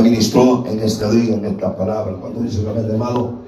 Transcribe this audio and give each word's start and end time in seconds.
ministró 0.00 0.64
en 0.66 0.80
este 0.80 1.10
día, 1.10 1.34
en 1.34 1.44
esta 1.44 1.76
palabra. 1.76 2.14
Cuando 2.20 2.40
dice 2.40 2.60
amén, 2.68 2.86
hermano, 2.90 3.40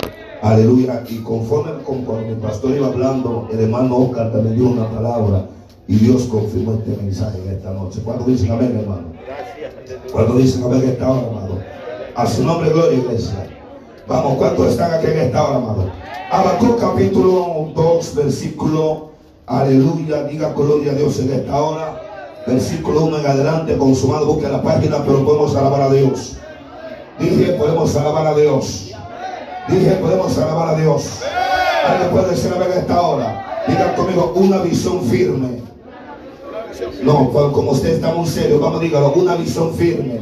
aleluya. 0.43 1.03
Y 1.09 1.19
conforme 1.19 1.83
con 1.85 2.03
cuando 2.05 2.29
mi 2.29 2.35
pastor 2.35 2.73
iba 2.73 2.89
hablando, 2.89 3.49
el 3.53 3.61
hermano 3.61 3.97
Oscar 3.97 4.33
también 4.33 4.57
dio 4.57 4.69
una 4.69 4.89
palabra 4.89 5.47
y 5.89 5.97
Dios 5.97 6.25
confirmó 6.25 6.75
este 6.75 7.01
mensaje 7.03 7.39
en 7.45 7.55
esta 7.55 7.73
noche. 7.73 8.01
Cuando 8.05 8.25
dicen 8.25 8.53
amén, 8.53 8.77
hermano. 8.81 9.13
Cuando 10.13 10.35
dicen 10.37 10.63
amén, 10.65 10.83
esta 10.85 11.11
hora, 11.11 11.29
amado. 11.29 11.59
A 12.15 12.27
su 12.27 12.45
nombre, 12.45 12.71
gloria, 12.71 12.99
iglesia. 12.99 13.49
Vamos, 14.07 14.37
¿cuántos 14.37 14.69
están 14.69 14.93
aquí 14.93 15.07
en 15.07 15.19
esta 15.19 15.43
hora, 15.43 15.57
amado? 15.57 15.91
Habacuc 16.31 16.81
capítulo 16.81 17.73
2, 17.75 18.15
versículo, 18.15 19.11
aleluya, 19.47 20.25
diga 20.25 20.53
gloria 20.53 20.93
a 20.93 20.95
Dios 20.95 21.19
en 21.21 21.33
esta 21.33 21.63
hora. 21.63 22.03
Versículo 22.47 23.05
1 23.05 23.19
en 23.19 23.27
adelante, 23.27 23.79
consumado, 23.79 24.27
busque 24.27 24.49
la 24.49 24.63
página, 24.63 25.05
pero 25.05 25.25
podemos 25.25 25.55
alabar 25.55 25.83
a 25.83 25.91
Dios. 25.93 26.39
Dije, 27.23 27.53
podemos 27.53 27.95
alabar 27.97 28.27
a 28.27 28.35
Dios. 28.35 28.91
Dije, 29.69 29.91
podemos 29.93 30.37
alabar 30.39 30.75
a 30.75 30.79
Dios. 30.79 31.21
Alguien 31.89 32.11
puede 32.11 32.31
decir 32.31 32.53
a 32.53 32.79
esta 32.79 33.01
hora. 33.01 33.65
Diga 33.69 33.95
conmigo, 33.95 34.33
una 34.35 34.59
visión 34.59 35.03
firme. 35.03 35.63
No, 37.05 37.31
como 37.31 37.71
usted 37.71 37.95
está 37.95 38.13
muy 38.13 38.27
serio, 38.27 38.59
vamos 38.59 38.81
a 38.81 38.83
dígalo, 38.83 39.13
una 39.15 39.37
visión 39.37 39.73
firme. 39.75 40.21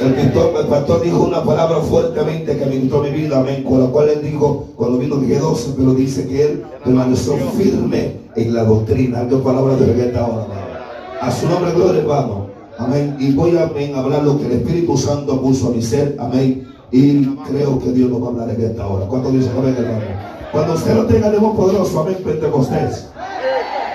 El 0.00 0.66
pastor, 0.68 1.02
dijo 1.02 1.22
una 1.22 1.42
palabra 1.42 1.78
fuertemente 1.78 2.58
que 2.58 2.66
ministró 2.66 3.02
mi 3.02 3.10
vida, 3.10 3.38
amén, 3.38 3.62
con 3.62 3.80
la 3.82 3.86
cual 3.86 4.08
él 4.08 4.22
dijo, 4.22 4.68
cuando 4.76 4.98
vino 4.98 5.16
dije 5.16 5.38
12, 5.38 5.74
pero 5.76 5.94
dice 5.94 6.26
que 6.26 6.42
él 6.42 6.64
permaneció 6.84 7.36
firme 7.56 8.16
en 8.34 8.54
la 8.54 8.64
doctrina. 8.64 9.20
Algo 9.20 9.42
palabra 9.42 9.76
de 9.76 10.06
esta 10.06 10.20
ahora, 10.20 10.46
A 11.20 11.30
su 11.30 11.48
nombre, 11.48 11.72
gloria, 11.72 12.02
hermano. 12.02 12.45
Amén. 12.78 13.16
Y 13.18 13.32
voy 13.32 13.56
a 13.56 13.62
hablar 13.98 14.22
lo 14.22 14.38
que 14.38 14.46
el 14.46 14.52
Espíritu 14.52 14.96
Santo 14.96 15.40
puso 15.40 15.68
a 15.68 15.70
mi 15.70 15.82
ser. 15.82 16.16
Amén. 16.18 16.68
Y 16.90 17.24
creo 17.48 17.78
que 17.78 17.90
Dios 17.92 18.10
nos 18.10 18.22
va 18.22 18.26
a 18.26 18.30
hablar 18.30 18.50
en 18.50 18.60
esta 18.60 18.86
hora. 18.86 19.06
¿Cuánto 19.06 19.30
dice 19.30 19.50
amén, 19.56 19.74
hermano? 19.78 20.04
Cuando 20.52 20.74
usted 20.74 20.94
lo 20.94 21.06
tenga 21.06 21.30
de 21.30 21.38
voz 21.38 21.56
poderoso, 21.56 22.00
amén, 22.00 22.18
Pentecostés. 22.24 23.08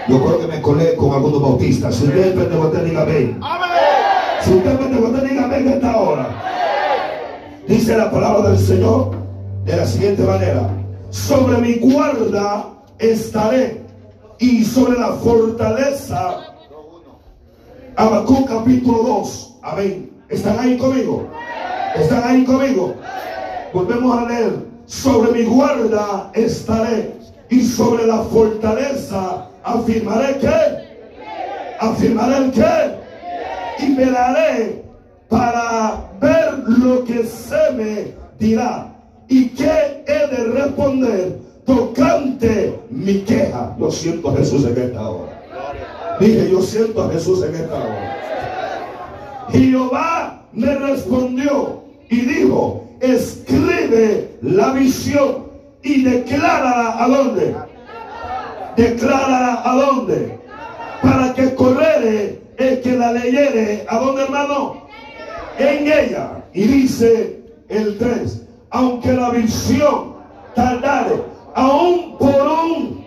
Yo 0.08 0.22
creo 0.22 0.40
que 0.40 0.48
me 0.48 0.62
colé 0.62 0.96
con 0.96 1.14
algunos 1.14 1.42
bautistas. 1.42 1.96
Si 1.96 2.06
usted 2.06 2.28
es 2.28 2.34
Pentecostés, 2.34 2.86
diga 2.86 3.02
amén. 3.04 3.40
Si 4.42 4.54
usted 4.54 4.72
es 4.72 4.78
Pentecostés, 4.78 5.30
diga 5.30 5.46
amén 5.46 5.68
en 5.68 5.74
esta 5.74 5.98
hora. 6.00 6.44
Dice 7.68 7.98
la 7.98 8.12
palabra 8.12 8.50
del 8.50 8.60
Señor 8.60 9.12
de 9.64 9.78
la 9.78 9.86
siguiente 9.86 10.24
manera. 10.24 10.70
Sobre 11.12 11.58
mi 11.60 11.76
guarda 11.76 12.66
estaré 12.98 13.82
y 14.40 14.66
sobre 14.66 15.00
la 15.00 15.14
fortaleza. 15.14 16.51
Habacuc 17.96 18.48
capítulo 18.48 19.04
2. 19.04 19.58
Amén. 19.62 20.12
¿Están 20.30 20.60
ahí 20.60 20.78
conmigo? 20.78 21.28
¿Están 21.96 22.24
ahí 22.24 22.46
conmigo? 22.46 22.96
Volvemos 23.74 24.18
a 24.18 24.26
leer. 24.30 24.72
Sobre 24.86 25.32
mi 25.32 25.46
guarda 25.46 26.32
estaré 26.34 27.14
y 27.50 27.62
sobre 27.62 28.08
la 28.08 28.20
fortaleza 28.24 29.48
afirmaré 29.64 30.38
que. 30.38 30.50
Afirmaré 31.80 32.38
el 32.38 32.52
que. 32.52 33.02
Y 33.86 33.96
daré 33.96 34.84
para 35.28 36.10
ver 36.20 36.60
lo 36.68 37.04
que 37.04 37.24
se 37.24 37.72
me 37.74 38.14
dirá. 38.40 38.88
Y 39.28 39.50
qué 39.50 40.04
he 40.08 40.28
de 40.28 40.44
responder 40.52 41.40
tocante 41.66 42.80
mi 42.90 43.20
queja. 43.22 43.76
Lo 43.80 43.92
siento 43.92 44.36
Jesús 44.36 44.66
en 44.66 44.78
esta 44.78 45.10
hora. 45.10 45.41
Dije, 46.22 46.52
yo 46.52 46.62
siento 46.62 47.02
a 47.02 47.10
Jesús 47.10 47.44
en 47.44 47.56
esta 47.56 47.76
hora. 47.76 49.48
Jehová 49.50 50.46
me 50.54 50.76
respondió 50.76 51.82
y 52.12 52.22
dijo, 52.22 52.88
escribe 53.00 54.38
la 54.44 54.72
visión 54.74 55.48
y 55.82 56.04
declárala 56.04 57.04
a 57.04 57.08
dónde. 57.08 57.56
Declárala 58.78 59.62
a 59.66 59.76
dónde. 59.76 60.40
Para 61.02 61.34
que 61.34 61.56
correre 61.56 62.40
el 62.58 62.82
que 62.82 62.92
la 62.92 63.14
leyere. 63.14 63.84
¿A 63.90 63.98
dónde, 63.98 64.22
hermano? 64.22 64.88
En 65.58 65.88
ella. 65.88 66.44
Y 66.54 66.66
dice 66.66 67.42
el 67.68 67.98
3. 67.98 68.44
Aunque 68.70 69.12
la 69.14 69.32
visión 69.32 70.14
tardare, 70.54 71.16
aún 71.56 72.16
por 72.20 72.48
un 72.48 73.04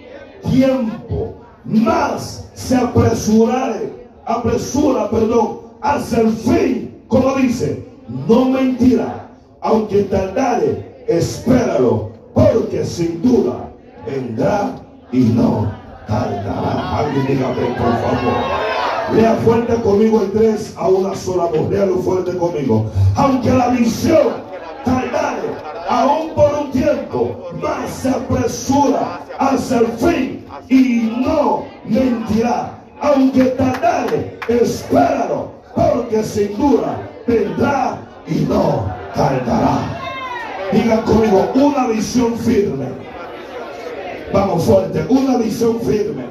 tiempo, 0.50 1.33
más 1.64 2.48
se 2.54 2.76
apresurare, 2.76 4.06
apresura, 4.24 5.10
perdón, 5.10 5.60
hacia 5.80 6.20
el 6.20 6.32
fin, 6.32 6.94
como 7.08 7.34
dice, 7.36 7.84
no 8.28 8.46
mentirá, 8.46 9.28
aunque 9.60 10.04
tardare, 10.04 11.04
espéralo, 11.08 12.10
porque 12.34 12.84
sin 12.84 13.22
duda 13.22 13.70
vendrá 14.06 14.76
y 15.12 15.20
no 15.20 15.70
tardará. 16.06 16.98
Alguien 16.98 17.26
diga 17.26 17.48
por 17.48 17.76
favor. 17.76 19.14
Lea 19.14 19.34
fuerte 19.44 19.74
conmigo 19.82 20.22
el 20.22 20.32
3 20.32 20.74
a 20.76 20.88
una 20.88 21.14
sola 21.14 21.44
voz. 21.44 21.70
Léalo 21.70 21.96
fuerte 21.98 22.36
conmigo. 22.36 22.86
Aunque 23.16 23.50
la 23.50 23.68
visión 23.68 24.28
aún 25.88 26.30
por 26.34 26.52
un 26.54 26.70
tiempo, 26.70 27.50
más 27.60 27.90
se 27.90 28.10
apresura 28.10 29.20
hacia 29.38 29.78
el 29.78 29.86
fin 29.86 30.46
y 30.68 31.12
no 31.24 31.64
mentirá. 31.84 32.78
Aunque 33.00 33.44
tardare, 33.44 34.38
espéralo, 34.48 35.52
porque 35.74 36.22
sin 36.22 36.56
duda 36.56 36.98
vendrá 37.26 37.98
y 38.26 38.40
no 38.44 38.90
tardará. 39.14 40.00
Diga 40.72 41.02
conmigo, 41.02 41.50
una 41.54 41.86
visión 41.88 42.38
firme. 42.38 42.86
Vamos 44.32 44.64
fuerte, 44.64 45.04
una 45.08 45.36
visión 45.36 45.80
firme. 45.80 46.23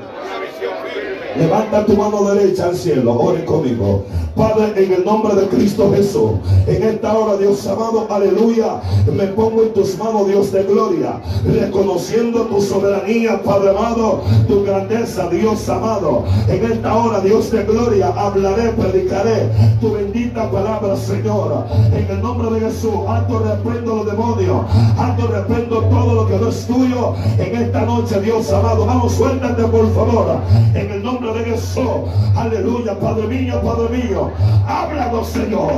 Levanta 1.38 1.84
tu 1.86 1.98
mano 1.98 2.32
derecha 2.32 2.66
al 2.66 2.76
cielo, 2.76 3.20
ore 3.20 3.44
conmigo. 3.44 4.04
Padre, 4.36 4.74
en 4.84 4.94
el 4.94 5.06
nombre 5.06 5.36
de 5.36 5.48
Cristo 5.48 5.92
Jesús, 5.94 6.32
en 6.66 6.82
esta 6.82 7.16
hora, 7.16 7.38
Dios 7.38 7.68
amado, 7.68 8.08
aleluya, 8.10 8.82
me 9.16 9.28
pongo 9.28 9.62
en 9.62 9.74
tus 9.74 9.96
manos, 10.00 10.28
Dios 10.28 10.52
de 10.52 10.64
gloria, 10.64 11.22
reconociendo 11.46 12.42
tu 12.48 12.60
soberanía, 12.60 13.42
Padre 13.44 13.70
amado, 13.70 14.22
tu 14.48 14.64
grandeza, 14.64 15.30
Dios 15.30 15.70
amado. 15.70 16.24
En 16.48 16.72
esta 16.72 16.96
hora, 16.96 17.20
Dios 17.20 17.52
de 17.52 17.64
gloria, 17.64 18.08
hablaré, 18.08 18.72
predicaré 18.72 19.50
tu 19.80 19.94
bendita 19.94 20.50
palabra, 20.50 20.96
Señor. 20.96 21.66
En 21.94 22.10
el 22.10 22.22
nombre 22.22 22.50
de 22.60 22.72
Jesús, 22.72 22.94
alto 23.08 23.40
reprendo 23.40 23.98
los 23.98 24.06
demonios, 24.08 24.66
alto 24.98 25.28
reprendo 25.28 25.82
todo 25.84 26.14
lo 26.16 26.28
que 26.28 26.38
no 26.38 26.50
es 26.50 26.66
tuyo. 26.66 27.14
En 27.38 27.56
esta 27.56 27.82
noche, 27.82 28.20
Dios 28.20 28.52
amado, 28.52 28.88
vamos, 28.88 29.14
suéltate 29.14 29.64
por 29.66 29.94
favor. 29.94 30.38
En 30.74 30.90
el 30.90 31.04
nombre 31.04 31.23
de 31.32 31.46
Jesús, 31.46 31.88
aleluya, 32.36 33.00
Padre 33.00 33.28
mío, 33.28 33.62
Padre 33.62 33.98
mío. 33.98 34.32
Háblanos, 34.68 35.28
Señor, 35.28 35.72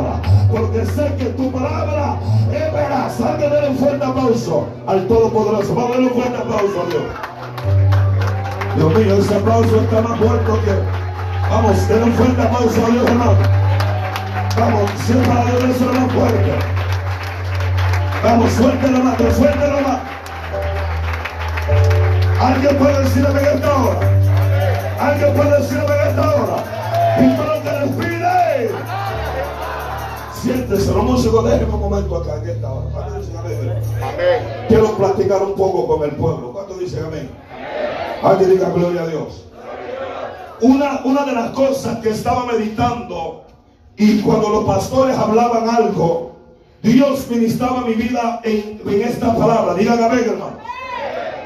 porque 0.51 0.85
sé 0.85 1.13
que 1.17 1.25
tu 1.25 1.51
palabra 1.51 2.17
es 2.51 2.73
veraz. 2.73 3.21
Alguien 3.21 3.51
denle 3.51 3.69
un 3.69 3.77
fuerte 3.77 4.05
aplauso 4.05 4.67
al 4.87 5.07
Todopoderoso. 5.07 5.75
Vamos 5.75 5.89
a 5.89 5.93
darle 5.93 6.07
un 6.07 6.13
fuerte 6.13 6.37
aplauso 6.37 6.81
a 6.81 6.89
Dios. 6.89 7.03
Dios 8.75 8.95
mío, 8.95 9.15
ese 9.17 9.35
aplauso 9.35 9.81
está 9.81 10.01
más 10.01 10.17
fuerte 10.17 10.51
que. 10.65 11.49
Vamos, 11.49 11.87
denle 11.87 12.05
un 12.05 12.13
fuerte 12.13 12.41
aplauso 12.41 12.85
a 12.85 12.89
Dios, 12.89 13.07
hermano. 13.07 13.65
Vamos, 14.57 14.89
siempre 15.05 15.31
a 15.31 15.45
Dios 15.45 15.81
más 15.81 16.11
fuerte. 16.13 16.51
Vamos, 18.23 18.51
suéltelo 18.53 18.99
más, 18.99 19.17
suéltelo 19.17 19.81
más. 19.81 19.99
Alguien 22.41 22.77
puede 22.77 23.03
decirme 23.03 23.39
en 23.39 23.45
esta 23.45 23.75
hora. 23.75 24.14
Alguien 24.99 25.33
puede 25.33 25.61
decirme 25.61 25.85
en 25.85 26.07
esta 26.07 26.35
hora. 26.35 26.63
Y 27.19 27.35
todo 27.35 27.63
que 27.63 27.71
le 27.71 27.85
Siéntese, 30.41 30.91
vamos 30.91 31.25
a 31.25 31.49
dejen 31.49 31.73
un 31.73 31.79
momento 31.79 32.17
acá 32.17 32.35
en 32.41 32.49
esta 32.49 32.71
hora. 32.71 33.07
Amén. 33.07 34.65
Quiero 34.67 34.95
platicar 34.95 35.41
un 35.41 35.55
poco 35.55 35.87
con 35.87 36.03
el 36.03 36.15
pueblo. 36.15 36.53
¿Cuánto 36.53 36.75
dicen 36.75 37.05
amén? 37.05 37.31
Alguien 38.21 38.51
diga 38.51 38.69
gloria 38.69 39.01
a 39.01 39.07
Dios. 39.07 39.45
Una, 40.61 41.01
una 41.03 41.25
de 41.25 41.33
las 41.33 41.49
cosas 41.51 41.97
que 41.99 42.09
estaba 42.09 42.45
meditando 42.45 43.43
y 43.97 44.21
cuando 44.21 44.49
los 44.49 44.65
pastores 44.65 45.17
hablaban 45.17 45.69
algo, 45.69 46.35
Dios 46.81 47.27
ministraba 47.29 47.81
mi 47.81 47.93
vida 47.95 48.39
en, 48.43 48.81
en 48.85 49.01
esta 49.01 49.35
palabra. 49.35 49.73
Digan 49.73 50.01
amén, 50.03 50.25
hermano. 50.25 50.74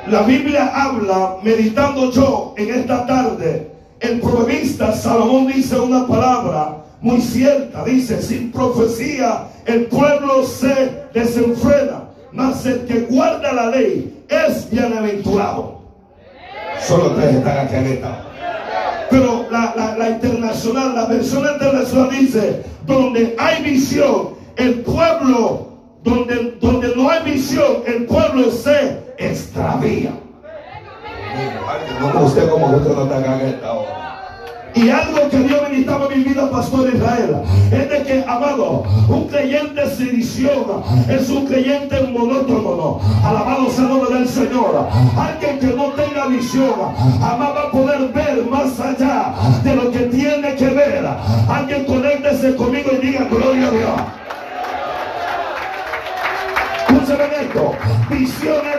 La 0.07 0.23
Biblia 0.23 0.71
habla, 0.73 1.37
meditando 1.43 2.11
yo 2.11 2.53
en 2.57 2.73
esta 2.73 3.05
tarde, 3.05 3.71
el 3.99 4.19
proverbista 4.19 4.93
Salomón 4.93 5.47
dice 5.47 5.79
una 5.79 6.07
palabra 6.07 6.77
muy 7.01 7.21
cierta. 7.21 7.83
Dice, 7.83 8.21
sin 8.21 8.51
profecía 8.51 9.47
el 9.65 9.85
pueblo 9.85 10.43
se 10.45 11.03
desenfrena, 11.13 12.05
mas 12.31 12.65
el 12.65 12.85
que 12.85 13.01
guarda 13.01 13.53
la 13.53 13.67
ley 13.67 14.23
es 14.29 14.69
bienaventurado. 14.71 15.79
Solo 16.81 17.11
tres 17.11 17.35
están 17.35 17.67
aquí 17.67 17.75
en 17.75 17.85
esta. 17.87 18.25
Pero 19.11 19.45
la, 19.51 19.95
la 19.97 20.09
internacional, 20.09 20.95
la 20.95 21.05
versión 21.05 21.43
internacional 21.51 22.09
dice, 22.09 22.63
donde 22.85 23.35
hay 23.37 23.63
visión, 23.63 24.29
el 24.55 24.81
pueblo, 24.81 25.67
donde, 26.03 26.57
donde 26.61 26.95
no 26.95 27.09
hay 27.09 27.23
visión, 27.23 27.83
el 27.85 28.05
pueblo 28.05 28.51
se 28.51 29.08
extravía. 29.19 30.11
No, 31.99 32.21
usted 32.21 32.49
como 32.49 32.67
usted 32.67 32.95
no 32.95 33.03
está 33.03 33.43
esta. 33.43 33.99
Y 34.75 34.89
algo 34.89 35.29
que 35.29 35.37
Dios 35.39 35.61
ministraba 35.69 36.05
en 36.05 36.19
mi 36.19 36.23
vida, 36.29 36.49
Pastor 36.49 36.93
Israel, 36.93 37.41
es 37.71 37.89
de 37.89 38.03
que, 38.03 38.23
amado, 38.27 38.83
un 39.09 39.27
creyente 39.27 39.83
visión 40.11 40.83
es 41.09 41.29
un 41.29 41.47
creyente 41.47 42.01
monótono. 42.03 43.01
Alabado 43.23 43.69
sea 43.71 43.85
el 43.85 43.89
nombre 43.89 44.19
del 44.19 44.27
Señor. 44.27 44.87
Alguien 45.17 45.59
que 45.59 45.67
no 45.75 45.87
tenga 45.93 46.27
visión, 46.27 46.73
jamás 47.19 47.49
va 47.55 47.63
a 47.63 47.71
poder 47.71 48.07
ver 48.09 48.45
más 48.45 48.79
allá 48.79 49.33
de 49.63 49.75
lo 49.75 49.91
que 49.91 49.99
tiene 49.99 50.55
que 50.55 50.67
ver. 50.67 51.05
Alguien 51.49 51.85
conéctese 51.85 52.55
conmigo 52.55 52.91
y 52.93 53.05
diga 53.05 53.25
gloria 53.25 53.67
a 53.67 53.71
Dios. 53.71 54.01
Escúchame 56.87 57.25
esto. 57.41 57.71
Visión 58.09 58.61
es 58.73 58.78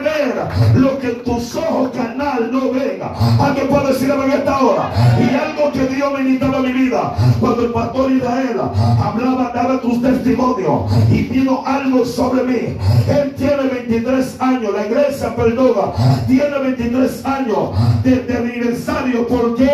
lo 0.74 0.98
que 0.98 1.08
tus 1.08 1.54
ojos 1.56 1.90
canal 1.90 2.50
no 2.52 2.70
ven. 2.70 3.00
Alguien 3.40 3.68
puede 3.68 3.92
decirme 3.92 4.24
en 4.24 4.32
esta 4.32 4.58
hora. 4.58 4.90
Y 5.18 5.34
algo 5.34 5.72
que 5.72 5.86
Dios 5.94 6.12
me 6.12 6.56
a 6.56 6.60
mi 6.60 6.72
vida. 6.72 7.14
Cuando 7.40 7.64
el 7.64 7.72
pastor 7.72 8.12
Israel 8.12 8.60
hablaba, 9.02 9.52
daba 9.54 9.80
tus 9.80 10.02
testimonios. 10.02 10.90
Y 11.10 11.22
vino 11.24 11.62
algo 11.66 12.04
sobre 12.04 12.42
mí. 12.44 12.76
Él 13.08 13.34
tiene 13.36 13.62
23 13.72 14.40
años. 14.40 14.72
La 14.74 14.86
iglesia, 14.86 15.34
perdona. 15.34 15.92
Tiene 16.26 16.58
23 16.58 17.24
años 17.24 17.70
de, 18.02 18.16
de 18.16 18.36
aniversario 18.36 19.26
porque 19.26 19.70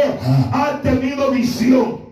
ha 0.53 0.79
tenido 0.83 1.31
visión. 1.31 2.07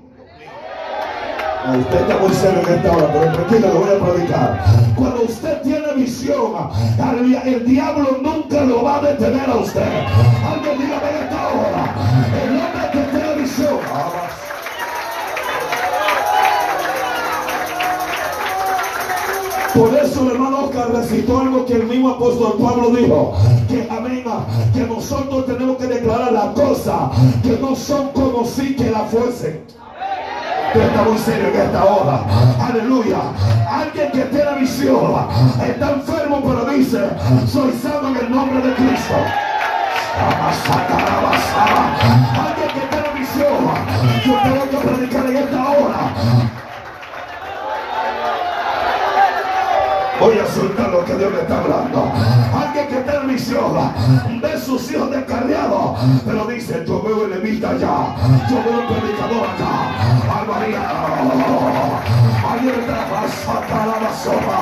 Usted 1.64 2.00
está 2.02 2.18
muy 2.18 2.30
serio 2.34 2.60
en 2.60 2.74
esta 2.74 2.92
hora, 2.92 3.08
pero 3.10 3.32
tranquilo, 3.32 3.68
lo 3.72 3.80
voy 3.80 3.88
a 3.88 4.04
predicar. 4.04 4.64
Cuando 4.94 5.22
usted 5.22 5.62
tiene 5.62 5.94
visión, 5.94 6.52
el 7.46 7.66
diablo 7.66 8.18
nunca 8.20 8.60
lo 8.64 8.82
va 8.84 8.98
a 8.98 9.00
detener 9.00 9.48
a 9.48 9.56
usted. 9.56 9.80
Alguien 10.46 10.78
dígame 10.78 11.08
en 11.08 11.24
esta 11.24 11.48
hora. 11.48 11.94
El 12.44 12.50
hombre 12.60 12.90
que 12.92 13.16
tiene 13.16 13.34
visión. 13.42 13.78
Por 19.74 19.94
eso 19.94 20.22
el 20.22 20.30
hermano 20.32 20.64
Oscar 20.66 20.92
recitó 20.92 21.40
algo 21.40 21.64
que 21.64 21.72
el 21.72 21.84
mismo 21.84 22.10
apóstol 22.10 22.58
Pablo 22.62 22.90
dijo, 22.90 23.32
que 23.68 23.88
amén, 23.90 24.24
que 24.74 24.80
nosotros 24.80 25.46
tenemos 25.46 25.78
que 25.78 25.86
declarar 25.86 26.30
las 26.30 26.48
cosas 26.48 27.10
que 27.42 27.58
no 27.58 27.74
son 27.74 28.08
como 28.08 28.44
si 28.44 28.76
que 28.76 28.90
la 28.90 29.00
fuesen 29.00 29.64
está 30.80 31.02
muy 31.02 31.18
serio 31.18 31.48
en 31.48 31.60
esta 31.60 31.84
hora. 31.84 32.20
Aleluya. 32.60 33.18
Alguien 33.68 34.10
que 34.12 34.22
tiene 34.22 34.54
visión 34.60 35.14
está 35.64 35.90
enfermo, 35.90 36.42
pero 36.44 36.64
dice: 36.66 37.10
Soy 37.46 37.72
sano 37.72 38.08
en 38.08 38.16
el 38.16 38.30
nombre 38.30 38.60
de 38.60 38.74
Cristo. 38.74 39.14
Alguien 42.46 42.68
que 42.68 42.86
tiene 42.90 43.08
visión, 43.18 43.56
yo 44.24 44.32
tengo 44.42 44.70
que 44.70 44.88
predicar 44.88 45.26
en 45.26 45.36
esta 45.36 45.70
hora. 45.70 46.63
Voy 50.24 50.38
a 50.38 50.46
soltar 50.46 50.88
lo 50.88 51.04
que 51.04 51.14
Dios 51.16 51.30
me 51.30 51.40
está 51.40 51.60
hablando. 51.60 52.10
Alguien 52.58 52.88
que 52.88 52.96
tiene 53.02 53.26
visión 53.34 53.74
ve 54.40 54.58
sus 54.58 54.90
hijos 54.90 55.10
descarriados, 55.10 55.98
pero 56.24 56.46
dice: 56.46 56.82
Yo 56.86 57.02
veo 57.02 57.26
el 57.26 57.30
levita 57.32 57.68
allá, 57.68 58.16
yo 58.48 58.56
veo 58.64 58.80
el 58.80 58.86
predicador 58.86 59.46
acá. 59.46 59.92
Ay, 60.32 60.46
María, 60.48 60.80
alguien 62.50 62.74
me 62.74 63.28
sacar 63.28 63.86
la 63.86 63.98
basura. 64.00 64.58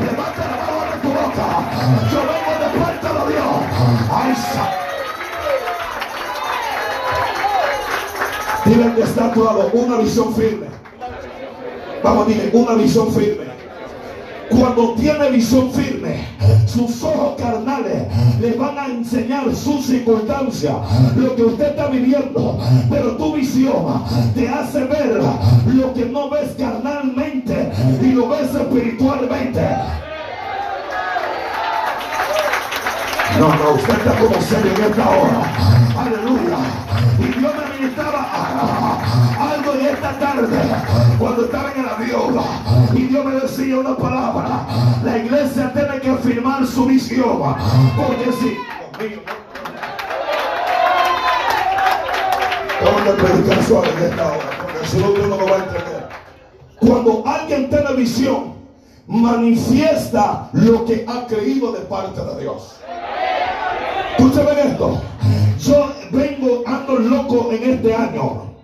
Levanta 0.00 0.44
la 0.50 0.56
mano 0.66 0.82
de 0.90 0.96
tu 1.00 1.08
boca. 1.08 1.46
Yo 2.10 2.18
vengo 2.30 2.52
de 2.58 2.68
parte 2.80 3.06
de 3.06 3.22
Dios. 3.32 3.54
Ay, 4.10 4.34
Dile 8.64 8.94
que 8.96 9.02
está 9.02 9.26
a 9.26 9.32
tu 9.32 9.44
lado 9.44 9.70
una 9.74 9.96
visión 9.98 10.34
firme. 10.34 10.66
Vamos, 12.02 12.26
dile, 12.26 12.50
una 12.52 12.74
visión 12.74 13.12
firme. 13.12 13.53
Cuando 14.58 14.94
tiene 14.94 15.30
visión 15.30 15.70
firme, 15.70 16.26
sus 16.66 17.02
ojos 17.02 17.34
carnales 17.38 18.06
le 18.40 18.52
van 18.54 18.78
a 18.78 18.86
enseñar 18.86 19.44
su 19.54 19.82
circunstancia, 19.82 20.76
lo 21.16 21.34
que 21.34 21.44
usted 21.44 21.70
está 21.70 21.88
viviendo. 21.88 22.58
Pero 22.90 23.16
tu 23.16 23.34
visión 23.34 24.04
te 24.34 24.48
hace 24.48 24.84
ver 24.84 25.20
lo 25.66 25.94
que 25.94 26.06
no 26.06 26.30
ves 26.30 26.50
carnalmente 26.58 27.72
y 28.02 28.06
lo 28.12 28.28
ves 28.28 28.54
espiritualmente. 28.54 29.60
No, 33.38 33.48
no, 33.48 33.74
usted 33.74 33.94
está 33.94 34.18
como 34.18 34.40
serio 34.40 34.72
en 34.76 34.84
esta 34.84 35.10
hora. 35.10 35.42
Aleluya. 35.98 36.58
Me 37.84 37.90
ministraba 37.90 38.98
algo 39.38 39.74
en 39.74 39.86
esta 39.86 40.18
tarde 40.18 40.58
cuando 41.18 41.44
estaba 41.44 41.72
en 41.72 41.80
el 41.80 41.88
avión. 41.88 42.40
Y 42.94 43.02
Dios 43.04 43.24
me 43.24 43.34
decía 43.40 43.78
una 43.78 43.96
palabra. 43.96 44.66
La 45.04 45.18
iglesia 45.18 45.72
tiene 45.72 46.00
que 46.00 46.14
firmar 46.22 46.66
su 46.66 46.86
visión. 46.86 47.56
Porque 47.96 48.32
si. 48.40 48.56
Cuando 56.80 57.26
alguien 57.26 57.70
tiene 57.70 57.92
visión, 57.94 58.54
manifiesta 59.06 60.48
lo 60.52 60.84
que 60.84 61.04
ha 61.08 61.26
creído 61.26 61.72
de 61.72 61.80
parte 61.80 62.20
de 62.22 62.40
Dios. 62.40 62.76
Escúchame 64.16 64.60
esto. 64.60 65.00
Vengo, 66.14 66.62
ando 66.66 66.96
loco 66.96 67.50
en 67.52 67.70
este 67.70 67.94
año. 67.94 68.54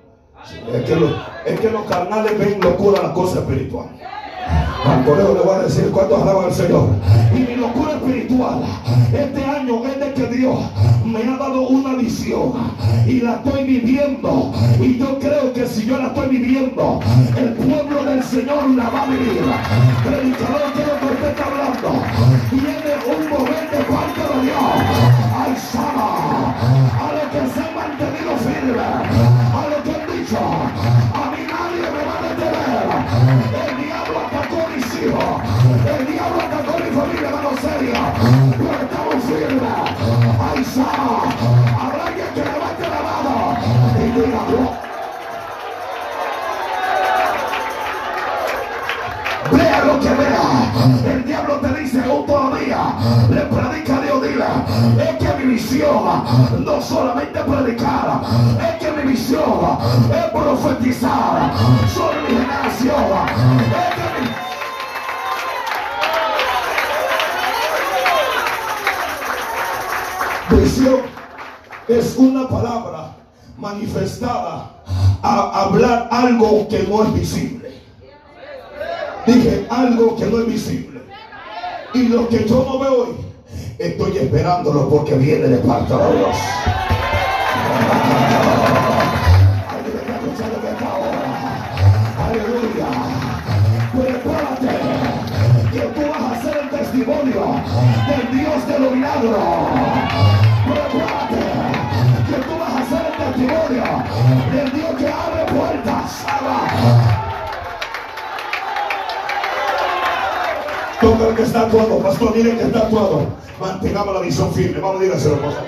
Es 0.73 0.85
que, 0.85 1.52
es 1.52 1.61
que 1.61 1.70
los 1.70 1.85
carnales 1.85 2.38
ven 2.38 2.61
locura 2.61 3.02
la 3.02 3.12
cosa 3.12 3.41
espiritual. 3.41 3.88
Al 4.87 5.05
correo 5.05 5.35
le 5.35 5.41
voy 5.41 5.55
a 5.56 5.62
decir 5.62 5.91
cuánto 5.93 6.23
alaban 6.23 6.47
al 6.47 6.55
Señor. 6.55 6.88
Y 7.35 7.38
mi 7.41 7.56
locura 7.56 7.93
espiritual 7.93 8.62
este 9.12 9.44
año 9.44 9.85
es 9.87 10.00
de 10.00 10.12
que 10.14 10.37
Dios 10.37 10.58
me 11.05 11.25
ha 11.25 11.37
dado 11.37 11.62
una 11.62 11.94
visión 11.94 12.52
y 13.06 13.20
la 13.20 13.35
estoy 13.35 13.64
viviendo. 13.64 14.52
Y 14.81 14.99
yo 14.99 15.19
creo 15.19 15.52
que 15.52 15.67
si 15.67 15.87
yo 15.87 15.99
la 15.99 16.08
estoy 16.08 16.29
viviendo, 16.29 17.00
el 17.37 17.52
pueblo 17.55 18.05
del 18.05 18.23
Señor 18.23 18.70
la 18.70 18.88
va 18.88 19.02
a 19.02 19.06
vivir. 19.06 19.43
Predicador, 20.05 20.61
lo 20.61 20.75
que 20.75 21.14
usted 21.14 21.29
está 21.29 21.44
hablando, 21.44 22.02
tiene 22.50 22.92
un 23.07 23.30
momento 23.30 23.76
de 23.76 23.85
parte 23.85 24.21
de 24.21 24.42
Dios. 24.42 24.62
Ay, 25.37 25.57
Sama, 25.73 26.54
a 26.99 27.12
los 27.12 27.26
que 27.33 27.52
se 27.52 27.61
han 27.61 27.75
mantenido 27.75 28.37
firmes, 28.38 28.76
a 28.80 29.66
los 29.71 29.80
que 29.83 29.90
han 29.90 30.19
dicho, 30.19 30.38
a 30.38 31.30
mí 31.30 31.42
nadie 31.50 31.87
me 31.95 32.02
va 32.07 32.19
a 32.19 32.23
detener. 32.28 33.70
El 35.71 36.07
diablo 36.07 36.43
atacó 36.43 36.79
mi 36.79 36.91
familia, 36.91 37.29
hermano 37.29 37.50
serio. 37.61 37.93
Pero 38.59 38.73
estamos 38.83 39.25
firmes. 39.25 39.73
Ay, 40.41 40.65
Sama, 40.65 41.23
habrá 41.81 42.07
alguien 42.07 42.27
que 42.35 42.41
levante 42.41 42.89
la 42.89 43.00
mano 43.03 43.57
y 43.99 44.21
diga, 44.21 44.41
Vea 49.53 49.85
lo 49.85 50.00
que 50.00 50.09
vea. 50.09 51.12
El 51.12 51.25
diablo 51.25 51.55
te 51.57 51.81
dice 51.81 52.03
aún 52.05 52.27
todavía. 52.27 52.95
Le 53.31 53.41
predica 53.41 53.97
a 53.97 54.00
Dios, 54.00 54.23
dile. 54.23 54.45
Es 55.03 55.17
que 55.19 55.35
mi 55.39 55.53
misión 55.53 56.65
no 56.65 56.83
solamente 56.83 57.41
predicar. 57.41 58.21
Es 58.61 58.85
que 58.85 58.93
mi 58.93 59.12
misión 59.12 59.79
es 60.12 60.31
profetizar 60.31 61.53
sobre 61.93 62.23
mi 62.23 62.29
generación. 62.29 63.29
Es 63.71 63.95
que 63.95 64.21
mi... 64.21 64.29
Visión 70.50 71.00
es 71.88 72.16
una 72.16 72.49
palabra 72.49 73.16
manifestada 73.57 74.71
a 75.23 75.62
hablar 75.62 76.09
algo 76.11 76.66
que 76.69 76.83
no 76.85 77.04
es 77.04 77.14
visible. 77.14 77.71
Dije 79.26 79.66
algo 79.71 80.16
que 80.16 80.26
no 80.26 80.40
es 80.40 80.47
visible. 80.47 81.00
Y 81.95 82.09
lo 82.09 82.28
que 82.28 82.49
yo 82.49 82.64
no 82.69 82.78
veo 82.78 83.02
hoy, 83.02 83.16
estoy 83.78 84.19
esperándolo 84.19 84.88
porque 84.88 85.14
viene 85.14 85.49
de 85.49 85.59
parte 85.59 85.95
de 85.95 86.19
Dios. 86.19 86.37
Aleluya. 92.26 92.87
Prepárate 93.92 94.69
que 95.73 95.80
tú 95.80 96.00
vas 96.09 96.38
a 96.38 96.42
ser 96.42 96.57
el 96.59 96.71
testimonio 96.71 97.42
del 98.09 98.38
Dios 98.38 98.66
de 98.66 98.78
los 98.78 98.92
milagros. 98.92 100.10
Del 104.52 104.73
Dios 104.73 104.90
que 104.99 105.09
abre 105.09 105.45
puertas. 105.52 106.25
Toca 111.00 111.28
el 111.28 111.35
que 111.35 111.42
está 111.42 111.61
actuado, 111.61 111.99
pastor, 111.99 112.37
mire 112.37 112.57
que 112.57 112.62
está 112.64 112.80
actuado. 112.80 113.26
Mantengamos 113.59 114.14
la 114.14 114.21
visión 114.21 114.52
firme. 114.52 114.80
Vamos, 114.80 115.00
dígaselo, 115.00 115.37
pastor. 115.40 115.64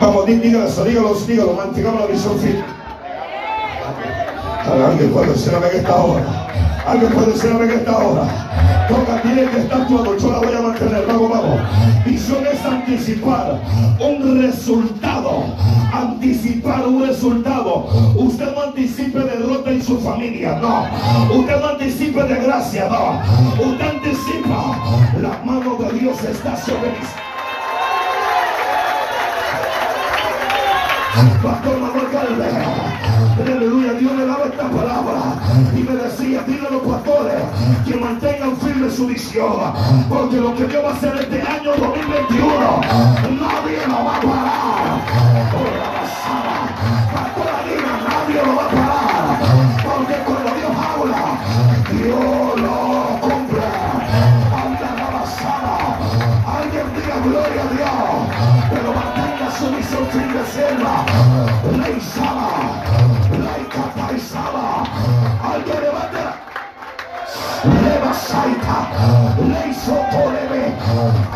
Vamos, 0.00 0.26
dígalo, 0.26 0.84
dígalo, 0.84 1.14
dígalo, 1.14 1.52
mantengamos 1.54 2.00
la 2.00 2.06
visión 2.06 2.38
firme. 2.38 2.64
Alguien 4.64 5.12
puede 5.12 5.32
decir 5.32 5.52
en 5.52 5.76
esta 5.76 5.96
hora. 5.96 6.24
Alguien 6.86 7.12
puede 7.12 7.32
decir 7.32 7.50
en 7.50 7.70
esta 7.70 7.96
hora. 7.96 8.24
Toca, 8.88 9.20
dile 9.22 9.48
que 9.50 9.60
está 9.60 9.76
actuando. 9.76 10.18
Yo 10.18 10.32
la 10.32 10.38
voy 10.38 10.54
a 10.54 10.60
mantener. 10.60 11.06
Vamos, 11.06 11.30
vamos. 11.30 11.60
Visión 12.04 12.44
es 12.46 12.64
anticipar 12.64 13.60
un 14.00 14.42
resultado. 14.42 15.44
Anticipar 15.92 16.86
un 16.86 17.06
resultado. 17.06 17.86
Usted 18.16 18.54
no 18.54 18.62
anticipe 18.62 19.20
derrota 19.20 19.70
en 19.70 19.82
su 19.82 19.98
familia. 20.00 20.58
No. 20.60 20.86
Usted 21.38 21.60
no 21.60 21.68
anticipe 21.68 22.22
de 22.24 22.34
gracia. 22.34 22.88
No. 22.88 23.20
Usted 23.64 23.88
anticipa. 23.88 24.76
La 25.20 25.40
mano 25.44 25.76
de 25.76 25.98
Dios 25.98 26.22
está 26.24 26.56
sobre 26.56 26.90
mí. 26.90 27.06
Pastor 31.42 31.78
Manuel 31.78 32.08
Galvez. 32.12 32.52
Dios 34.02 34.14
me 34.14 34.26
daba 34.26 34.46
esta 34.46 34.68
palabra. 34.68 35.20
Y 35.76 35.82
me 35.84 35.94
decía, 35.94 36.42
dile 36.44 36.66
a 36.66 36.70
los 36.72 36.82
pastores 36.82 37.40
que 37.86 37.94
mantengan 37.94 38.56
firme 38.56 38.90
su 38.90 39.06
visión. 39.06 39.72
Porque 40.08 40.38
lo 40.38 40.56
que 40.56 40.64
Dios 40.64 40.84
va 40.84 40.90
a 40.90 40.94
hacer 40.94 41.14
este 41.20 41.40
año 41.40 41.70
2021, 41.70 42.80
nadie 43.38 43.78
lo 43.86 44.04
va 44.04 44.16
a 44.16 44.20
parar. 44.20 44.98
Por 45.54 45.70
la 45.78 45.88
pasada. 45.94 46.54
Pastor 47.14 47.46
Adina, 47.46 47.94
nadie 48.08 48.42
lo 48.44 48.56
va 48.56 48.64
a 48.64 48.70
parar. 48.74 49.38
Porque 49.86 50.14
cuando 50.26 50.50
Dios 50.58 50.74
habla, 50.90 51.22
Dios 51.92 52.60
lo 52.60 52.76
cumple. 53.20 53.66
Anda 54.62 54.90
la 54.98 55.08
basada. 55.14 55.74
Alguien 56.58 56.86
diga 56.96 57.16
gloria 57.22 57.62
a 57.62 57.72
Dios. 57.76 58.02
Pero 58.68 58.88
mantenga 58.98 59.46
su 59.56 59.66
visión 59.70 60.04
sin 60.10 60.26
decirla. 60.34 60.94
Ley 61.78 62.00
Saba. 62.00 62.41
Saita. 68.32 68.78
Ley 69.44 69.74
Sotorebe. 69.74 70.72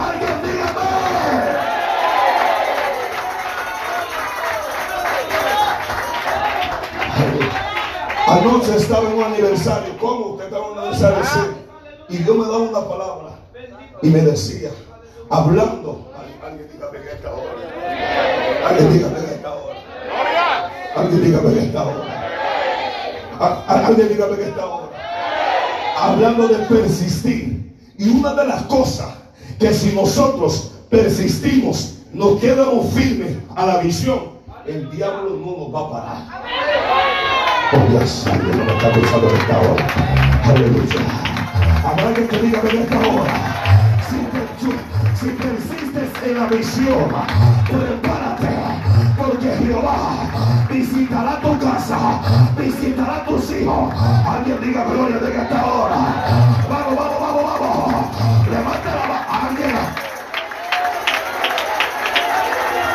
Alguien 0.06 0.36
dígame. 0.42 0.86
Anoche 8.28 8.76
estaba 8.76 9.10
en 9.10 9.18
un 9.18 9.24
aniversario. 9.24 9.98
¿Cómo 10.00 10.26
usted 10.28 10.44
estaba 10.46 10.66
en 10.66 10.72
un 10.72 10.78
aniversario? 10.78 11.24
Sí. 11.24 11.40
Y 12.08 12.16
Dios 12.18 12.36
me 12.36 12.44
daba 12.44 12.58
una 12.58 12.88
palabra. 12.88 13.30
Y 14.00 14.08
me 14.08 14.20
decía, 14.20 14.70
hablando. 15.28 16.12
Alguien 16.42 16.68
dígame 16.72 16.98
en 16.98 17.08
esta 17.08 17.30
hora. 17.30 17.52
Alguien 18.68 18.92
dígame 18.92 19.18
en 19.18 19.24
esta 19.26 19.52
hora. 19.52 19.74
Alguien 20.96 21.22
dígame 21.22 21.48
en 21.50 21.58
esta 21.58 21.82
hora. 21.82 22.04
Alguien 23.68 24.08
dígame 24.08 24.32
esta 24.32 24.45
hora. 24.45 24.45
Hablando 26.36 26.58
de 26.58 26.64
persistir. 26.66 27.74
Y 27.98 28.10
una 28.10 28.34
de 28.34 28.46
las 28.46 28.62
cosas 28.64 29.08
que 29.58 29.72
si 29.72 29.92
nosotros 29.94 30.72
persistimos, 30.90 31.94
nos 32.12 32.38
quedamos 32.40 32.92
firmes 32.92 33.38
a 33.54 33.64
la 33.64 33.78
visión, 33.78 34.20
el 34.66 34.90
diablo 34.90 35.30
no 35.30 35.56
nos 35.56 35.74
va 35.74 35.80
a 35.80 35.90
parar. 35.90 36.42
Oh, 37.72 37.78
no 37.78 38.64
me 38.64 38.72
está 38.74 38.92
pensando 38.92 39.28
en. 39.30 39.76
Aleluya. 40.44 41.00
Habrá 41.84 42.12
que 42.14 42.20
te 42.22 42.42
diga 42.42 42.60
en 42.70 42.78
esta 42.82 42.98
hora. 42.98 44.02
Si, 44.10 44.16
per- 44.26 45.18
si 45.18 45.26
persistes 45.28 46.22
en 46.30 46.34
la 46.38 46.46
visión, 46.48 47.14
prepárate. 47.66 48.48
Porque 49.26 49.49
Jehová 49.56 49.97
visitará 50.71 51.40
tu 51.40 51.59
casa, 51.59 51.99
visitará 52.56 53.25
tus 53.26 53.50
hijos. 53.50 53.92
Alguien 54.25 54.61
diga 54.61 54.85
gloria 54.85 55.18
de 55.18 55.37
esta 55.37 55.66
hora. 55.66 55.97
Vamos, 56.71 56.97
vamos, 56.97 57.21
vamos, 57.21 57.61
vamos. 57.61 58.49
Levanta 58.49 58.95
la 58.95 59.06
mano. 59.09 59.49
Alguien. 59.49 59.76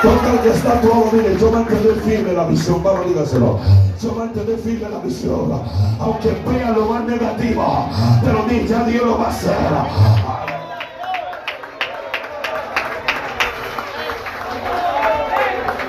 Toca 0.01 0.41
que 0.41 0.49
está 0.49 0.71
actuado, 0.71 1.09
mire, 1.11 1.37
yo 1.37 1.51
mantener 1.51 1.95
firme 2.01 2.33
la 2.33 2.45
visión, 2.45 2.81
vamos, 2.81 3.05
dígaselo. 3.07 3.59
Yo 4.01 4.15
mantener 4.15 4.57
firme 4.57 4.89
la 4.89 4.99
visión, 4.99 5.61
aunque 5.99 6.31
vea 6.47 6.71
lo 6.71 6.85
más 6.85 7.03
negativo, 7.03 7.89
pero 8.23 8.47
ya 8.67 8.83
Dios 8.85 9.05
lo 9.05 9.19
va 9.19 9.25
a 9.25 9.29
hacer. 9.29 10.40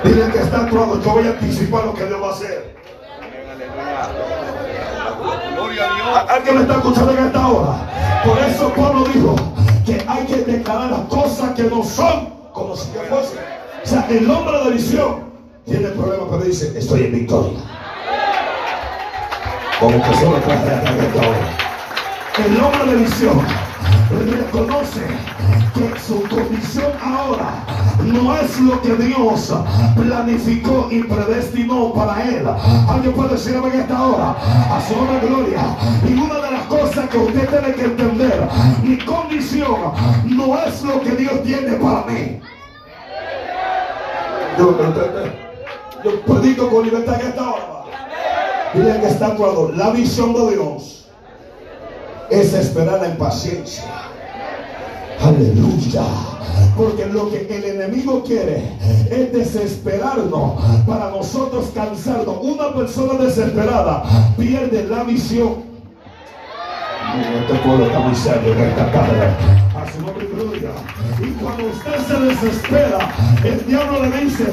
Dile 0.05 0.29
que 0.33 0.39
está 0.39 0.59
actuado, 0.63 1.01
yo 1.01 1.11
voy 1.11 1.27
a 1.27 1.31
anticipar 1.31 1.85
lo 1.85 1.95
que 1.95 2.05
Dios 2.07 2.21
va 2.23 2.29
a 2.29 2.33
hacer. 2.33 2.75
Gloria 5.55 5.91
a 5.91 5.95
Dios. 5.95 6.07
¿A- 6.17 6.35
¿Alguien 6.35 6.55
me 6.57 6.63
está 6.63 6.75
escuchando 6.75 7.13
en 7.13 7.25
esta 7.27 7.47
hora? 7.49 8.23
Por 8.25 8.39
eso 8.39 8.73
Pablo 8.75 9.05
dijo 9.13 9.35
que 9.87 10.05
hay 10.09 10.25
que 10.27 10.37
declarar 10.37 10.91
las 10.91 11.01
cosas 11.03 11.51
que 11.53 11.63
no 11.65 11.83
son 11.85 12.31
como 12.53 12.77
si 12.77 12.91
que 12.91 12.99
fuesen. 13.01 13.39
O 13.85 13.87
sea, 13.87 14.07
el 14.11 14.31
hombre 14.31 14.65
de 14.65 14.71
visión 14.73 15.25
tiene 15.65 15.89
problemas, 15.89 16.27
pero 16.31 16.43
dice, 16.45 16.73
estoy 16.79 17.05
en 17.05 17.13
victoria. 17.13 17.59
Como 19.81 20.03
que 20.03 20.15
solo 20.17 20.37
traje 20.39 20.73
en 20.73 21.01
esta 21.01 21.19
hora. 21.19 22.47
El 22.47 22.61
hombre 22.61 22.85
de 22.93 22.97
visión 23.05 23.41
reconoce 24.19 25.01
que 25.75 26.01
su 26.01 26.23
condición 26.29 26.93
ahora 27.03 27.65
no 28.05 28.37
es 28.37 28.61
lo 28.61 28.81
que 28.83 28.95
Dios 28.97 29.53
planificó 29.97 30.89
y 30.91 31.03
predestinó 31.03 31.93
para 31.93 32.23
él. 32.23 32.47
Alguien 32.89 33.13
puede 33.15 33.31
decirme 33.31 33.69
en 33.69 33.81
esta 33.81 34.07
hora 34.07 34.37
a 34.71 34.81
su 34.87 34.97
nombre 34.97 35.27
gloria. 35.27 35.61
Y 36.09 36.13
una 36.15 36.35
de 36.35 36.51
las 36.51 36.67
cosas 36.67 37.09
que 37.09 37.19
usted 37.19 37.49
tiene 37.49 37.75
que 37.75 37.85
entender, 37.85 38.49
mi 38.83 38.99
condición 38.99 39.93
no 40.25 40.59
es 40.63 40.83
lo 40.83 41.01
que 41.01 41.11
Dios 41.13 41.43
tiene 41.43 41.73
para 41.77 42.05
mí. 42.07 42.41
Yo, 44.59 44.79
yo, 46.05 46.21
predico 46.23 46.69
con 46.69 46.85
libertad 46.85 47.21
en 47.21 47.29
esta 47.29 47.51
hora. 47.51 47.85
Dile 48.75 49.01
que 49.01 49.09
está 49.09 49.29
actuando. 49.29 49.73
La 49.75 49.91
visión 49.91 50.35
de 50.35 50.51
Dios 50.51 51.02
es 52.33 52.55
esperar 52.55 53.05
en 53.05 53.17
paciencia. 53.19 53.85
Aleluya. 55.21 56.03
Porque 56.77 57.07
lo 57.07 57.31
que 57.31 57.47
el 57.51 57.65
enemigo 57.65 58.25
quiere 58.25 58.63
es 59.11 59.33
desesperarnos 59.33 60.55
para 60.87 61.11
nosotros 61.11 61.71
cansarnos. 61.75 62.39
Una 62.41 62.75
persona 62.75 63.23
desesperada 63.23 64.03
pierde 64.39 64.85
la 64.85 65.05
visión. 65.05 65.71
Este 67.43 67.55
pueblo 67.59 67.87
está 67.87 67.99
muy 67.99 68.15
serio 68.15 68.55
en 68.55 68.61
esta 68.61 68.91
tarde. 68.91 69.27
A 69.77 69.93
su 69.93 70.01
nombre 70.01 70.25
y 70.25 70.35
gloria. 70.35 70.71
Y 71.21 71.31
cuando 71.33 71.67
usted 71.67 72.07
se 72.07 72.21
desespera, 72.21 73.15
el 73.45 73.67
diablo 73.67 74.03
le 74.07 74.25
dice, 74.25 74.47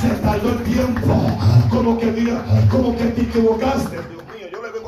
se 0.00 0.08
tardó 0.20 0.50
el 0.50 0.62
tiempo. 0.64 1.26
Como 1.70 1.98
que 1.98 2.38
como 2.70 2.94
que 2.96 3.04
te 3.04 3.22
equivocaste. 3.22 4.21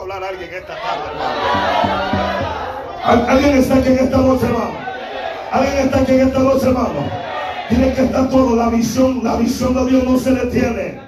Hablar 0.05 0.23
a 0.25 0.29
alguien 0.29 0.51
esta 0.53 0.75
tarde, 0.75 1.05
hermano. 1.11 1.35
¿Al- 3.05 3.29
¿Alguien 3.29 3.57
está 3.57 3.75
aquí 3.77 3.89
en 3.89 3.99
esta 3.99 4.17
noche, 4.19 4.47
hermano? 4.47 4.75
¿Alguien 5.51 5.79
está 5.79 5.99
aquí 6.01 6.13
en 6.13 6.21
esta 6.29 6.39
noche, 6.41 6.67
hermano? 6.69 7.25
Tiene 7.71 7.93
que 7.95 8.03
estar 8.03 8.29
todo, 8.29 8.57
la 8.57 8.69
visión, 8.69 9.21
la 9.25 9.37
visión 9.37 9.75
de 9.75 9.87
Dios 9.91 10.05
no 10.05 10.19
se 10.19 10.33
detiene. 10.33 11.01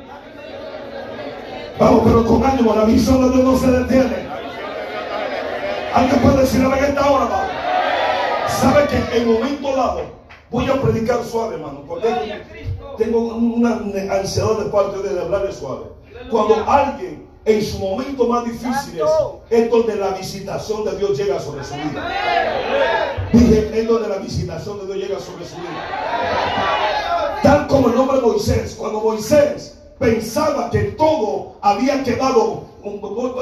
Vamos, 1.79 2.00
pero 2.07 2.25
con 2.25 2.45
ánimo, 2.45 2.75
la 2.75 2.85
visión 2.85 3.21
de 3.23 3.37
Dios 3.37 3.45
no 3.45 3.59
se 3.59 3.71
detiene. 3.71 4.26
Alguien 5.95 6.21
puede 6.21 6.41
decir 6.41 6.62
en 6.65 6.73
esta 6.85 7.11
hora, 7.11 7.25
hermano. 7.25 7.49
Sabe 8.49 8.87
que 8.88 9.19
en 9.19 9.33
momento 9.33 9.76
dado 9.76 10.00
voy 10.50 10.71
a 10.71 10.81
predicar 10.81 11.23
suave, 11.23 11.57
hermano, 11.57 11.83
porque 11.87 12.09
tengo 12.97 13.19
una 13.37 13.73
ansiedad 14.17 14.57
de 14.59 14.71
parte 14.71 15.03
de 15.03 15.21
hablar 15.21 15.53
suave. 15.53 15.85
Cuando 16.31 16.65
alguien 16.67 17.26
en 17.47 17.65
su 17.65 17.79
momento 17.79 18.26
más 18.26 18.45
difícil 18.45 19.00
es 19.49 19.71
donde 19.71 19.95
la 19.95 20.11
visitación 20.11 20.85
de 20.85 20.97
Dios 20.99 21.17
llega 21.17 21.38
sobre 21.38 21.62
su 21.65 21.75
vida. 21.75 23.29
Dije, 23.33 23.71
es 23.73 23.88
donde 23.88 24.09
la 24.09 24.19
visitación 24.19 24.81
de 24.81 24.87
Dios 24.87 25.09
llega 25.09 25.21
sobre 25.21 25.47
su 25.47 25.55
vida. 25.55 27.38
Tal 27.45 27.69
como 27.69 27.88
el 27.88 27.97
hombre 27.97 28.21
Moisés, 28.21 28.75
cuando 28.76 29.00
Moisés 29.00 29.79
pensaba 29.97 30.71
que 30.71 30.83
todo 30.99 31.55
había 31.62 32.03
quedado, 32.03 32.65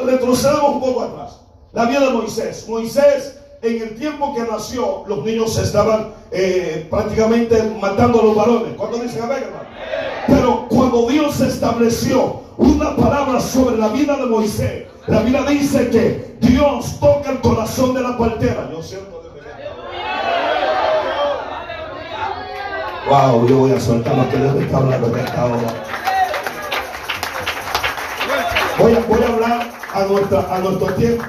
retrocedamos 0.04 0.74
un 0.74 0.80
poco 0.80 1.02
atrás. 1.02 1.40
La 1.72 1.86
vida 1.86 2.00
de 2.00 2.10
Moisés. 2.10 2.68
Moisés, 2.68 3.38
en 3.62 3.82
el 3.82 3.96
tiempo 3.96 4.34
que 4.34 4.42
nació, 4.42 5.04
los 5.06 5.24
niños 5.24 5.56
estaban 5.56 6.12
eh, 6.30 6.86
prácticamente 6.90 7.62
matando 7.80 8.20
a 8.20 8.24
los 8.24 8.36
varones. 8.36 8.74
¿Cuántos 8.76 9.00
dicen 9.00 9.22
amén, 9.22 9.44
hermano? 9.44 9.68
Pero 10.26 10.66
cuando 10.68 11.08
Dios 11.08 11.40
estableció 11.40 12.43
una 12.56 12.96
palabra 12.96 13.40
sobre 13.40 13.76
la 13.76 13.88
vida 13.88 14.16
de 14.16 14.26
Moisés, 14.26 14.84
la 15.06 15.20
Biblia 15.20 15.42
dice 15.42 15.90
que 15.90 16.36
Dios 16.40 16.98
toca 17.00 17.30
el 17.30 17.40
corazón 17.40 17.94
de 17.94 18.02
la 18.02 18.16
partera. 18.16 18.68
Yo 18.70 18.82
siento 18.82 19.14
Wow, 23.08 23.46
yo 23.46 23.58
voy 23.58 23.72
a 23.72 23.80
soltar 23.80 24.16
lo 24.16 24.30
que 24.30 24.38
Dios 24.38 24.56
está 24.56 24.78
hablando 24.78 25.08
en 25.08 25.26
esta 25.26 25.44
hora. 25.44 25.84
Voy 28.78 28.92
a, 28.94 29.26
hablar 29.28 29.70
a, 29.92 30.04
nuestra, 30.04 30.54
a 30.54 30.58
nuestro 30.60 30.86
tiempo. 30.94 31.24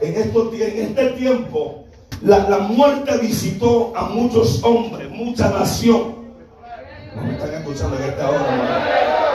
En, 0.00 0.14
esto, 0.16 0.52
en 0.52 0.78
este 0.86 1.06
tiempo, 1.10 1.84
la, 2.22 2.38
la, 2.48 2.58
muerte 2.58 3.16
visitó 3.18 3.92
a 3.96 4.08
muchos 4.08 4.62
hombres, 4.64 5.08
mucha 5.10 5.50
nación. 5.50 6.16
No 7.14 7.22
me 7.22 7.32
están 7.34 7.54
escuchando 7.54 7.96
en 7.96 8.02
esta 8.02 8.28
hora. 8.28 9.27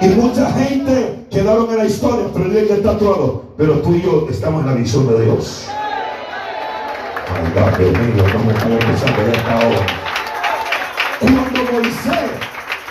Y 0.00 0.08
mucha 0.08 0.50
gente 0.52 1.26
quedaron 1.30 1.70
en 1.70 1.78
la 1.78 1.84
historia, 1.86 2.26
pero 2.32 2.44
el 2.46 2.66
que 2.66 2.74
está 2.74 2.90
actuado. 2.90 3.44
Pero 3.56 3.74
tú 3.80 3.94
y 3.94 4.02
yo 4.02 4.26
estamos 4.30 4.60
en 4.62 4.66
la 4.66 4.74
visión 4.74 5.06
de 5.08 5.24
Dios. 5.24 5.66
Esta 9.32 9.56
hora. 9.56 9.86
Cuando 11.20 11.72
Moisés 11.72 12.30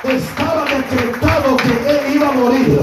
estaba 0.04 0.66
decretado 0.66 1.58
que 1.58 1.90
él 1.90 2.16
iba 2.16 2.30
a 2.30 2.32
morir, 2.32 2.82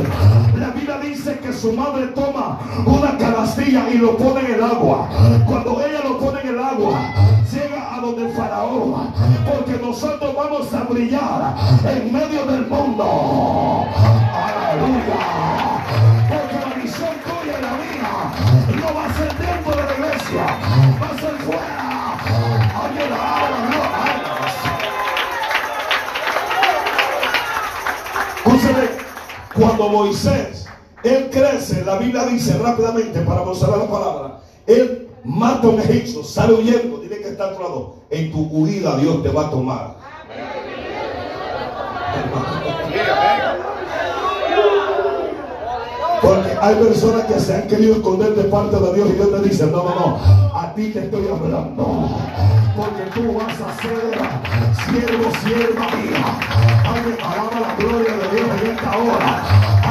la 0.57 0.71
Biblia 0.71 0.99
dice 0.99 1.39
que 1.39 1.53
su 1.53 1.73
madre 1.73 2.07
toma 2.15 2.61
una 2.87 3.19
canastilla 3.19 3.89
y 3.93 3.99
lo 3.99 4.17
pone 4.17 4.41
en 4.41 4.55
el 4.55 4.63
agua. 4.63 5.09
Cuando 5.47 5.81
ella 5.85 6.01
lo 6.05 6.19
pone 6.19 6.41
en 6.43 6.49
el 6.49 6.59
agua, 6.59 7.01
llega 7.53 7.72
el 8.19 8.33
faraón, 8.33 9.13
porque 9.51 9.79
nosotros 9.81 10.35
vamos 10.35 10.73
a 10.73 10.85
brillar 10.85 11.55
en 11.85 12.13
medio 12.13 12.45
del 12.47 12.67
mundo. 12.67 13.87
Aleluya. 14.35 15.21
Porque 16.29 16.55
la 16.55 16.83
visión 16.83 17.15
tuya 17.25 17.59
y 17.59 17.63
la 17.63 17.73
mía 17.73 18.15
no 18.81 18.95
va 18.95 19.05
a 19.07 19.15
ser 19.15 19.31
dentro 19.39 19.71
de 19.71 19.83
la 19.83 19.95
iglesia, 19.95 20.45
va 21.01 21.07
a 21.07 21.21
ser 21.21 21.35
fuera. 21.45 21.83
Alguien 22.85 23.13
cuando 29.55 29.89
Moisés, 29.89 30.67
él 31.05 31.29
crece, 31.31 31.85
la 31.85 31.99
Biblia 31.99 32.25
dice 32.27 32.59
rápidamente 32.59 33.21
para 33.21 33.45
mostrar 33.45 33.77
la 33.77 33.87
palabra, 33.87 34.41
él 34.67 35.09
mata 35.25 35.67
a 35.67 35.71
un 35.71 35.81
egipcio, 35.81 36.25
sale 36.25 36.55
huyendo, 36.55 37.02
que 37.21 37.29
está 37.29 37.51
lado 37.51 37.97
en 38.11 38.31
tu 38.31 38.47
huida 38.51 38.97
Dios 38.97 39.23
te 39.23 39.29
va 39.29 39.47
a 39.47 39.51
tomar. 39.51 39.97
Porque 46.23 46.57
hay 46.61 46.75
personas 46.77 47.25
que 47.25 47.41
se 47.41 47.55
han 47.55 47.69
querido 47.69 47.97
esconder 47.97 48.35
de 48.35 48.45
parte 48.45 48.77
de 48.79 48.95
Dios 48.95 49.11
y 49.11 49.13
Dios 49.15 49.31
te 49.31 49.49
dice, 49.49 49.67
no, 49.67 49.83
no, 49.83 49.95
no, 49.95 50.59
a 50.59 50.73
ti 50.75 50.91
te 50.91 51.01
estoy 51.01 51.27
hablando. 51.29 52.17
Porque 52.77 53.03
tú 53.15 53.35
vas 53.35 53.61
a 53.61 53.83
ser 53.83 54.13
siervo, 54.87 55.31
sierva 55.43 55.87
mía. 55.97 56.25
Alguien 56.87 57.19
alaba 57.21 57.61
la 57.61 57.75
gloria 57.77 58.13
de 58.17 58.37
Dios 58.37 58.49
en 58.63 58.71
esta 58.71 58.97
hora. 58.97 59.43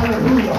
Aleluya. 0.02 0.52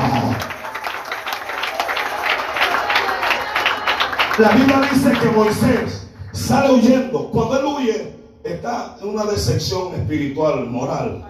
La 4.38 4.48
Biblia 4.50 4.80
dice 4.92 5.12
que 5.12 5.30
Moisés 5.30 6.02
sale 6.32 6.74
huyendo. 6.74 7.30
Cuando 7.30 7.58
él 7.58 7.66
huye, 7.66 8.12
está 8.44 8.96
en 9.00 9.08
una 9.08 9.24
decepción 9.24 9.94
espiritual, 9.94 10.66
moral. 10.66 11.28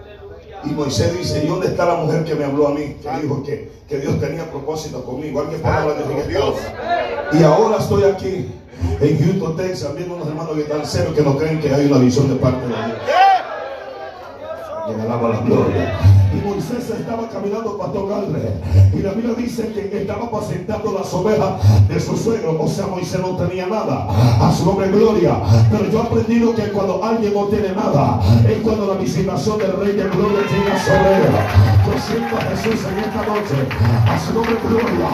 Y 0.63 0.69
Moisés 0.69 1.17
dice, 1.17 1.43
¿y 1.43 1.47
dónde 1.47 1.67
está 1.67 1.85
la 1.85 1.95
mujer 1.95 2.23
que 2.23 2.35
me 2.35 2.45
habló 2.45 2.69
a 2.69 2.73
mí? 2.73 2.95
Que 3.01 3.21
dijo 3.21 3.43
que, 3.43 3.71
que 3.87 3.99
Dios 3.99 4.19
tenía 4.19 4.49
propósito 4.49 5.03
conmigo. 5.03 5.41
Alguien 5.41 5.61
de 5.61 6.27
Dios. 6.27 6.55
Y 7.33 7.43
ahora 7.43 7.77
estoy 7.77 8.03
aquí 8.03 8.49
en 9.01 9.19
Houston, 9.19 9.57
Texas, 9.57 9.95
viendo 9.95 10.15
unos 10.15 10.27
hermanos 10.27 10.55
que 10.55 10.61
están 10.61 10.85
serios 10.85 11.13
que 11.13 11.21
no 11.21 11.37
creen 11.37 11.59
que 11.59 11.73
hay 11.73 11.85
una 11.85 11.97
visión 11.97 12.29
de 12.29 12.35
parte 12.35 12.61
de 12.61 12.67
Dios. 12.67 13.22
Alaba 14.85 15.29
la 15.29 15.39
gloria. 15.39 15.97
Y 16.33 16.45
Moisés 16.45 16.89
estaba 16.89 17.29
caminando 17.29 17.77
pastor 17.77 18.09
Galre. 18.09 18.59
Y 18.91 18.99
la 19.01 19.13
Biblia 19.13 19.33
dice 19.37 19.71
que 19.71 20.01
estaba 20.01 20.25
apacentando 20.25 20.91
las 20.91 21.13
ovejas 21.13 21.87
de 21.87 21.99
su 22.01 22.17
suegro. 22.17 22.61
O 22.61 22.67
sea, 22.67 22.87
Moisés 22.87 23.21
no 23.21 23.37
tenía 23.37 23.67
nada. 23.67 24.07
A 24.41 24.51
su 24.51 24.65
nombre 24.65 24.89
gloria. 24.89 25.37
Pero 25.71 25.89
yo 25.89 25.99
he 25.99 26.01
aprendido 26.01 26.53
que 26.53 26.63
cuando 26.71 27.01
alguien 27.01 27.33
no 27.33 27.45
tiene 27.45 27.71
nada, 27.71 28.19
es 28.45 28.57
cuando 28.57 28.87
la 28.87 28.99
visitación 28.99 29.57
del 29.57 29.71
Rey 29.71 29.93
de 29.93 30.03
Gloria 30.09 30.41
llega 30.51 30.77
sobre 30.83 31.15
él. 31.15 31.31
Yo 31.85 31.93
siento 32.01 32.35
a 32.35 32.41
Jesús 32.41 32.85
en 32.91 32.99
esta 32.99 33.21
noche. 33.25 33.57
A 34.05 34.19
su 34.19 34.33
nombre 34.33 34.57
gloria. 34.67 35.09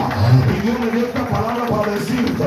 Y 0.50 0.66
Dios 0.66 0.80
me 0.80 0.90
dio 0.90 1.06
esta 1.06 1.28
palabra 1.28 1.66
para 1.70 1.92
decirte 1.92 2.44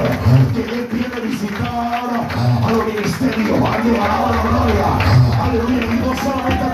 que 0.54 0.60
Él 0.60 0.88
viene 0.92 1.16
a 1.16 1.20
visitar 1.20 2.28
a 2.64 2.72
los 2.74 2.86
ministerios. 2.86 3.60
Alguien 3.64 3.96
alaba 3.96 4.32
la 4.36 4.42
gloria. 4.44 4.88
Aleluya. 5.40 5.88
Y 5.94 6.00
no 6.00 6.12
solamente 6.18 6.73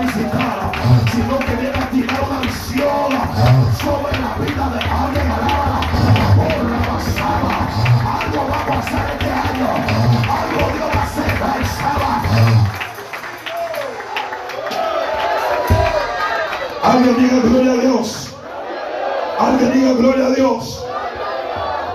sobre 2.80 4.18
la 4.20 4.34
vida 4.38 4.64
de 4.70 4.80
alguien. 4.88 5.30
Alaba 5.30 5.80
por 6.36 6.70
la 6.70 6.80
pasada. 6.88 7.54
Algo 8.20 8.40
va 8.48 8.60
a 8.60 8.66
pasar 8.66 9.10
este 9.12 9.30
año. 9.30 9.68
Algo 10.38 10.62
Dios 10.76 10.88
va 10.96 11.00
a 11.00 11.04
hacer. 11.04 11.30
Alguien 16.82 17.16
diga 17.18 17.38
gloria 17.40 17.72
a 17.72 17.76
Dios. 17.76 18.34
Alguien 19.38 19.72
diga 19.72 19.92
gloria 19.92 20.26
a 20.26 20.30
Dios. 20.30 20.84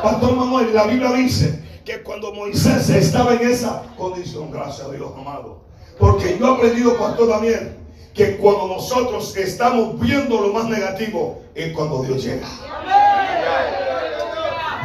Pastor 0.04 0.36
Manuel, 0.36 0.74
la 0.74 0.86
Biblia 0.86 1.12
dice 1.14 1.64
que 1.84 2.04
cuando 2.04 2.32
Moisés 2.32 2.90
estaba 2.90 3.34
en 3.34 3.50
esa 3.50 3.84
condición, 3.98 4.52
gracias 4.52 4.88
a 4.88 4.92
Dios, 4.92 5.12
amado. 5.18 5.62
Porque 5.98 6.38
yo 6.40 6.48
he 6.48 6.56
aprendido, 6.58 6.98
Pastor 6.98 7.28
Daniel, 7.30 7.85
que 8.14 8.38
cuando 8.38 8.68
nosotros 8.68 9.36
estamos 9.36 10.00
viendo 10.00 10.40
lo 10.40 10.54
más 10.54 10.70
negativo, 10.70 11.42
es 11.54 11.74
cuando 11.74 12.04
Dios 12.04 12.24
llega. 12.24 12.48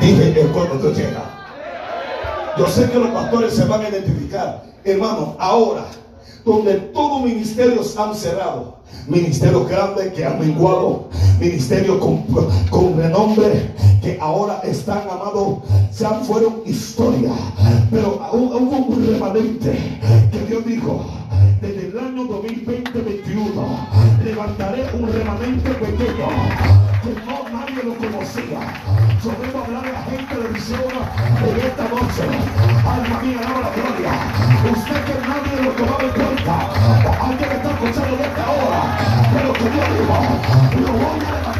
Dije, 0.00 0.40
es 0.40 0.46
cuando 0.48 0.74
Dios 0.76 0.96
llega. 0.96 1.40
Yo 2.58 2.66
sé 2.66 2.90
que 2.90 2.98
los 2.98 3.10
pastores 3.10 3.54
se 3.54 3.64
van 3.64 3.84
a 3.84 3.88
identificar. 3.88 4.64
Hermano, 4.84 5.36
ahora, 5.38 5.84
donde 6.44 6.74
todos 6.74 7.22
ministerios 7.22 7.96
han 7.96 8.14
cerrado, 8.14 8.78
ministerios 9.06 9.68
grandes 9.68 10.12
que 10.12 10.24
han 10.24 10.40
menguado, 10.40 11.08
ministerios 11.38 11.98
con, 11.98 12.22
con 12.70 12.96
renombre 12.96 13.70
que 14.02 14.18
ahora 14.20 14.60
están 14.64 15.02
amados, 15.10 15.58
ya 15.96 16.10
fueron 16.20 16.62
historia. 16.64 17.32
Pero 17.90 18.20
hubo 18.32 18.56
un 18.56 19.06
remanente 19.06 19.78
que 20.32 20.46
Dios 20.48 20.64
dijo, 20.64 21.04
desde 21.60 21.88
el 21.88 21.98
año 21.98 22.24
2020-21 22.24 22.89
levantaré 24.40 24.88
un 24.94 25.12
remanente 25.12 25.70
pequeño 25.70 26.28
que 27.02 27.12
no 27.26 27.48
nadie 27.52 27.82
lo 27.84 27.94
conocía. 27.94 28.60
Yo 29.22 29.30
vengo 29.38 29.58
a 29.58 29.64
hablar 29.66 29.84
a 29.84 29.92
la 29.92 30.02
gente 30.04 30.34
de 30.34 30.48
visión 30.48 30.80
en 30.80 31.56
esta 31.60 31.84
noche. 31.84 32.24
Alma 32.88 33.20
mía, 33.22 33.38
alaba 33.40 33.60
la 33.60 33.70
gloria. 33.76 34.12
Usted 34.72 35.04
que 35.04 35.14
nadie 35.28 35.62
lo 35.62 35.70
tomaba 35.72 36.02
en 36.04 36.10
cuenta. 36.10 36.54
Alguien 37.20 37.50
está 37.52 37.70
escuchando 37.70 38.16
de 38.16 38.22
esta 38.24 38.50
hora. 38.50 38.82
Pero 39.34 39.52
que 39.52 39.66
Dios 39.70 39.88
dijo, 39.98 40.16
lo 40.80 40.92
voy 40.92 41.04
a 41.04 41.32
levantar 41.32 41.59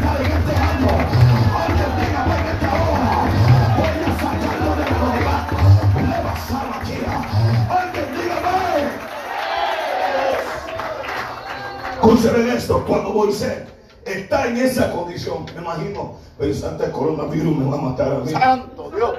Escúcheme 12.03 12.55
esto, 12.55 12.83
cuando 12.89 13.11
Moisés 13.11 13.59
está 14.07 14.47
en 14.47 14.57
esa 14.57 14.91
condición, 14.91 15.45
me 15.55 15.61
imagino, 15.61 16.15
pensando 16.39 16.83
el 16.83 16.91
coronavirus 16.93 17.57
me 17.59 17.71
va 17.71 17.77
a 17.77 17.81
matar 17.81 18.13
a 18.13 18.19
mí. 18.21 18.33
Santo 18.33 18.91
Dios. 18.97 19.15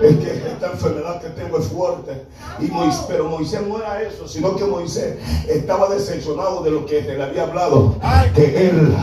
Es 0.00 0.16
que 0.16 0.32
esta 0.32 0.70
enfermedad 0.72 1.20
que 1.20 1.28
tengo 1.28 1.58
es 1.58 1.66
fuerte. 1.66 2.26
Y 2.60 2.66
Moisés, 2.68 3.04
pero 3.08 3.24
Moisés 3.26 3.60
no 3.66 3.78
era 3.78 4.00
eso, 4.00 4.26
sino 4.26 4.56
que 4.56 4.64
Moisés 4.64 5.18
estaba 5.46 5.90
decepcionado 5.90 6.62
de 6.62 6.70
lo 6.70 6.86
que 6.86 7.02
se 7.02 7.14
le 7.14 7.22
había 7.22 7.42
hablado. 7.42 7.94
Que 8.34 8.70
él 8.70 8.96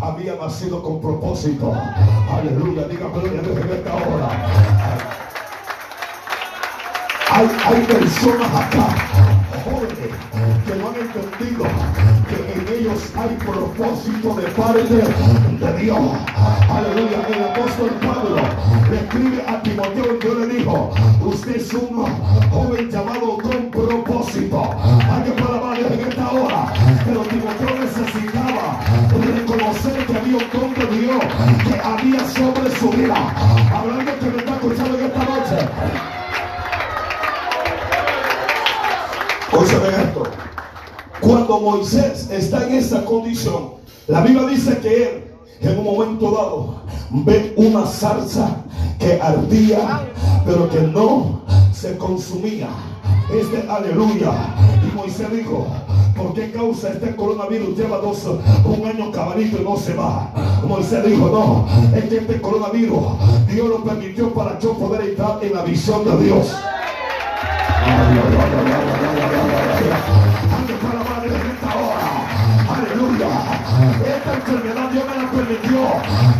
había 0.00 0.36
nacido 0.36 0.84
con 0.84 1.00
propósito. 1.00 1.74
Aleluya, 2.30 2.86
diga 2.86 3.08
gloria 3.08 3.42
desde 3.42 3.74
esta 3.74 3.94
hora. 3.94 5.27
Hay, 7.38 7.46
personas 7.86 8.50
acá, 8.50 8.96
jóvenes, 9.62 10.10
que 10.66 10.74
no 10.74 10.88
han 10.88 10.96
entendido 10.96 11.64
que 12.28 12.52
en 12.52 12.80
ellos 12.80 13.12
hay 13.16 13.36
propósito 13.36 14.34
de 14.34 14.42
parte 14.48 14.82
de 14.82 15.80
Dios. 15.80 15.98
Aleluya. 16.68 17.28
El 17.28 17.44
apóstol 17.44 17.90
Pablo 18.00 18.42
le 18.90 18.96
escribe 18.96 19.44
a 19.46 19.62
Timoteo 19.62 20.16
y 20.16 20.18
Dios 20.20 20.36
le 20.36 20.46
dijo, 20.48 20.90
usted 21.22 21.56
es 21.56 21.74
un 21.74 22.06
joven 22.50 22.90
llamado 22.90 23.38
con 23.38 23.70
propósito. 23.70 24.70
Hay 25.08 25.30
que 25.30 25.40
alabar 25.40 25.78
en 25.78 26.08
esta 26.08 26.32
hora. 26.32 26.72
Pero 27.04 27.20
Timoteo 27.20 27.78
necesitaba 27.78 28.80
reconocer 29.12 30.06
que 30.06 30.16
había 30.16 30.38
un 30.38 30.50
don 30.52 30.74
de 30.74 30.98
Dios 30.98 31.24
que 31.68 31.80
había 31.80 32.28
sobre 32.30 32.76
su 32.80 32.90
vida. 32.90 33.14
Hablando 33.72 34.18
que 34.18 34.26
me 34.26 34.38
está 34.38 34.54
escuchando 34.54 34.98
en 34.98 35.04
esta 35.04 35.24
noche. 35.24 36.17
Esto. 39.62 40.22
Cuando 41.20 41.58
Moisés 41.58 42.30
está 42.30 42.68
en 42.68 42.74
esa 42.74 43.04
condición, 43.04 43.72
la 44.06 44.20
Biblia 44.20 44.46
dice 44.46 44.78
que 44.78 45.02
él 45.02 45.24
en 45.60 45.78
un 45.78 45.84
momento 45.84 46.30
dado 46.30 46.82
ve 47.10 47.54
una 47.56 47.84
salsa 47.84 48.64
que 49.00 49.20
ardía, 49.20 50.08
pero 50.46 50.70
que 50.70 50.80
no 50.80 51.42
se 51.72 51.96
consumía. 51.96 52.68
Es 53.32 53.50
de 53.50 53.68
aleluya. 53.68 54.30
Y 54.86 54.94
Moisés 54.94 55.30
dijo, 55.32 55.66
¿por 56.16 56.34
qué 56.34 56.52
causa 56.52 56.90
este 56.90 57.16
coronavirus? 57.16 57.76
Lleva 57.76 57.98
dos, 57.98 58.26
un 58.64 58.86
año 58.86 59.10
cabalito 59.10 59.60
y 59.60 59.64
no 59.64 59.76
se 59.76 59.94
va. 59.94 60.32
Moisés 60.68 61.04
dijo, 61.04 61.28
no, 61.28 61.96
es 61.96 62.04
que 62.04 62.18
este 62.18 62.40
coronavirus 62.40 63.02
Dios 63.48 63.68
lo 63.68 63.82
permitió 63.82 64.32
para 64.32 64.56
yo 64.60 64.74
poder 64.74 65.00
entrar 65.08 65.40
en 65.42 65.52
la 65.52 65.62
visión 65.62 66.04
de 66.04 66.24
Dios. 66.24 66.54
Esta 74.04 74.34
enfermedad 74.34 74.90
Dios 74.90 75.04
me 75.06 75.22
la 75.22 75.30
permitió 75.30 75.78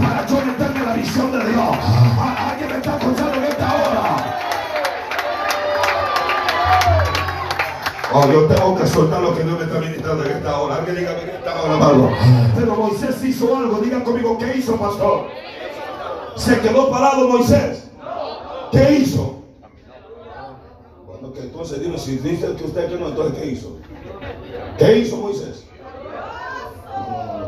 para 0.03 0.27
yo 0.27 0.37
meterme 0.45 0.79
en 0.79 0.87
la 0.87 0.95
visión 0.95 1.33
de 1.33 1.39
Dios. 1.51 1.77
Alguien 2.19 2.69
me 2.71 2.77
está 2.77 2.97
escuchando 2.99 3.35
en 3.35 3.45
esta 3.45 3.75
hora. 3.75 4.39
Oh, 8.11 8.33
yo 8.33 8.47
tengo 8.47 8.77
que 8.77 8.87
soltar 8.87 9.21
lo 9.21 9.37
que 9.37 9.45
Dios 9.45 9.59
me 9.59 9.65
está 9.65 9.81
ministrando 9.81 10.25
en 10.25 10.31
esta 10.31 10.59
hora. 10.59 10.77
Alguien 10.77 10.97
diga 10.97 11.13
en 11.21 11.29
esta 11.29 11.63
hora, 11.63 11.75
amado. 11.75 12.11
Pero 12.57 12.75
Moisés 12.77 13.25
hizo 13.25 13.57
algo. 13.57 13.79
Diga 13.81 14.03
conmigo, 14.03 14.39
¿qué 14.39 14.57
hizo, 14.57 14.77
pastor? 14.77 15.27
Se 16.37 16.59
quedó 16.61 16.91
parado 16.91 17.29
Moisés. 17.29 17.91
¿Qué 18.73 18.93
hizo? 18.95 19.43
Bueno, 21.07 21.33
que 21.33 21.41
entonces 21.41 21.81
dime, 21.81 21.99
si 21.99 22.17
dice 22.17 22.55
que 22.57 22.65
usted 22.65 22.89
que 22.89 22.97
no, 22.97 23.09
entonces 23.09 23.39
¿qué 23.39 23.47
hizo? 23.51 23.77
¿Qué 24.79 24.99
hizo 24.99 25.17
Moisés? 25.17 25.68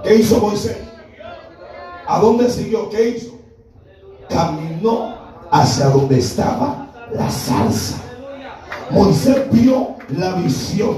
¿Qué 0.02 0.16
hizo 0.16 0.40
Moisés? 0.40 0.78
¿A 2.06 2.18
dónde 2.20 2.50
siguió? 2.50 2.88
¿Qué 2.90 3.10
hizo? 3.10 3.38
Caminó 4.28 5.14
hacia 5.50 5.86
donde 5.86 6.18
estaba 6.18 6.88
la 7.12 7.30
salsa. 7.30 7.96
Moisés 8.90 9.50
vio 9.52 9.96
la 10.08 10.32
visión. 10.34 10.96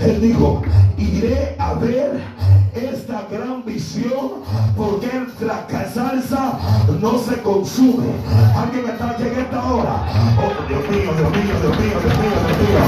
Él 0.00 0.20
dijo, 0.20 0.62
iré 0.96 1.56
a 1.58 1.74
ver 1.74 2.20
esta 2.74 3.26
gran 3.30 3.64
visión 3.64 4.42
porque 4.76 5.08
la 5.40 5.66
salsa 5.92 6.58
no 7.02 7.18
se 7.18 7.36
consume. 7.42 8.14
Alguien 8.56 8.88
está 8.88 9.16
en 9.18 9.38
esta 9.40 9.64
hora. 9.64 10.06
Oh, 10.38 10.68
Dios 10.68 10.88
mío, 10.88 11.10
Dios 11.18 11.30
mío, 11.32 11.54
Dios 11.60 11.78
mío, 11.78 11.98
Dios 12.00 12.18
mío, 12.18 12.36
Dios 12.46 12.58
mío. 12.62 12.82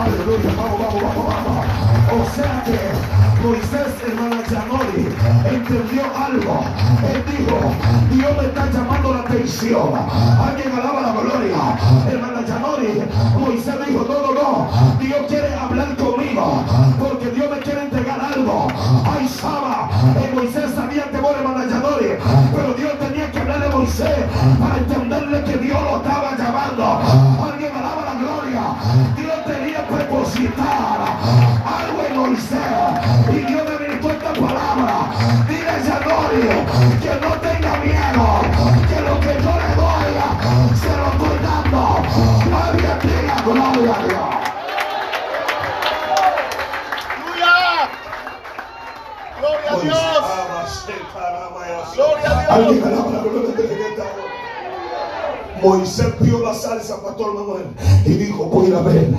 Aleluya, 0.00 0.50
vamos, 0.56 0.80
vamos, 0.80 1.02
vamos, 1.02 1.26
vamos. 1.26 1.66
O 2.12 2.34
sea 2.34 2.64
que 2.64 3.12
Moisés, 3.46 3.92
hermana 4.06 4.42
Chanori, 4.48 5.08
entendió 5.44 6.02
algo. 6.16 6.64
Él 7.12 7.22
dijo, 7.30 7.58
Dios 8.10 8.36
me 8.38 8.44
está 8.44 8.70
llamando 8.70 9.14
la 9.14 9.20
atención. 9.20 9.90
Alguien 9.96 10.72
alaba 10.72 11.00
la 11.02 11.12
gloria. 11.12 11.56
Hermana 12.10 12.46
Chanori, 12.46 13.02
Moisés 13.38 13.74
dijo, 13.86 14.06
no, 14.08 14.32
no. 14.32 14.98
Dios 14.98 15.26
quiere 15.28 15.54
hablar 15.54 15.94
conmigo 15.96 16.64
porque 16.98 17.30
Dios 17.30 17.50
me 17.50 17.58
quiere 17.58 17.82
entregar 17.82 18.20
algo. 18.20 18.68
Ay, 19.04 19.28
Saba, 19.28 19.90
eh, 20.16 20.30
Moisés 20.34 20.70
sabía 20.74 21.10
temor, 21.10 21.34
hermana 21.36 21.68
Chanori, 21.68 22.16
Para 23.82 24.76
entenderle 24.78 25.42
que 25.42 25.56
Dios 25.56 25.82
lo 25.82 25.96
estaba 25.96 26.36
llamando. 26.36 27.00
Alguien 27.42 27.72
alaba 27.76 28.04
la 28.04 28.14
gloria. 28.14 28.62
Dios 29.16 29.44
tenía 29.44 29.84
prepositar 29.88 31.00
algo 31.66 32.02
en 32.08 32.16
Moisés. 32.16 32.58
Y 33.28 33.38
Dios 33.38 33.62
me 33.68 33.78
ministró 33.84 34.12
esta 34.12 34.32
palabra. 34.34 35.10
Dile 35.48 35.68
a 35.68 35.78
Yanori 35.82 36.46
que 37.02 37.12
no 37.26 37.34
tenga 37.40 37.76
miedo. 37.78 38.24
Que 38.88 39.00
lo 39.00 39.18
que 39.18 39.34
yo 39.42 39.52
le 39.58 39.74
doy 39.74 40.14
se 40.78 40.96
lo 40.96 41.06
estoy 41.10 41.38
dando. 41.42 41.82
Gloria 42.44 42.94
a 42.94 42.98
ti, 43.00 43.08
gloria 43.44 43.94
a 43.94 44.06
Dios. 44.06 44.30
Gloria 49.40 49.71
a 49.71 49.71
Dios. 49.82 49.98
Gloria 51.94 52.30
a 52.30 52.58
Dios. 52.58 52.74
La. 53.96 54.04
Moisés 55.62 56.12
vio 56.18 56.40
la 56.40 56.54
salsa, 56.54 57.00
pastor 57.00 57.34
Manuel, 57.34 57.66
y 58.04 58.10
dijo, 58.14 58.44
voy 58.46 58.72
a 58.72 58.80
ver. 58.80 59.10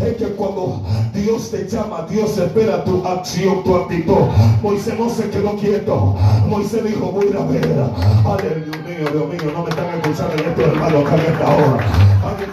Es 0.00 0.16
que 0.16 0.34
cuando 0.34 0.82
Dios 1.14 1.48
te 1.52 1.68
llama, 1.68 2.04
Dios 2.10 2.36
espera 2.38 2.82
tu 2.82 3.06
acción, 3.06 3.62
tu 3.62 3.76
actitud. 3.76 4.16
Moisés 4.62 4.98
no 4.98 5.08
se 5.08 5.30
quedó 5.30 5.54
quieto. 5.56 6.16
Moisés 6.48 6.82
dijo, 6.84 7.06
voy 7.06 7.28
a 7.38 7.44
ver. 7.44 7.84
Aleluya, 8.26 8.64
Dios 8.64 8.84
mío, 8.84 9.08
Dios 9.12 9.28
mío, 9.44 9.52
no 9.54 9.62
me 9.62 9.70
están 9.70 9.86
escuchando 9.90 10.32
en 10.42 10.48
esto, 10.50 10.62
hermano, 10.62 10.98
acá 11.06 11.14
en 11.14 11.20
esta 11.32 11.44
hora. 11.54 11.86
Alguien- 12.28 12.50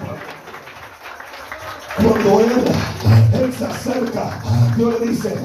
Cuando 1.97 2.39
él, 2.39 3.43
él 3.43 3.53
se 3.53 3.65
acerca, 3.65 4.39
Dios 4.77 4.93
le 4.99 5.07
dice, 5.09 5.35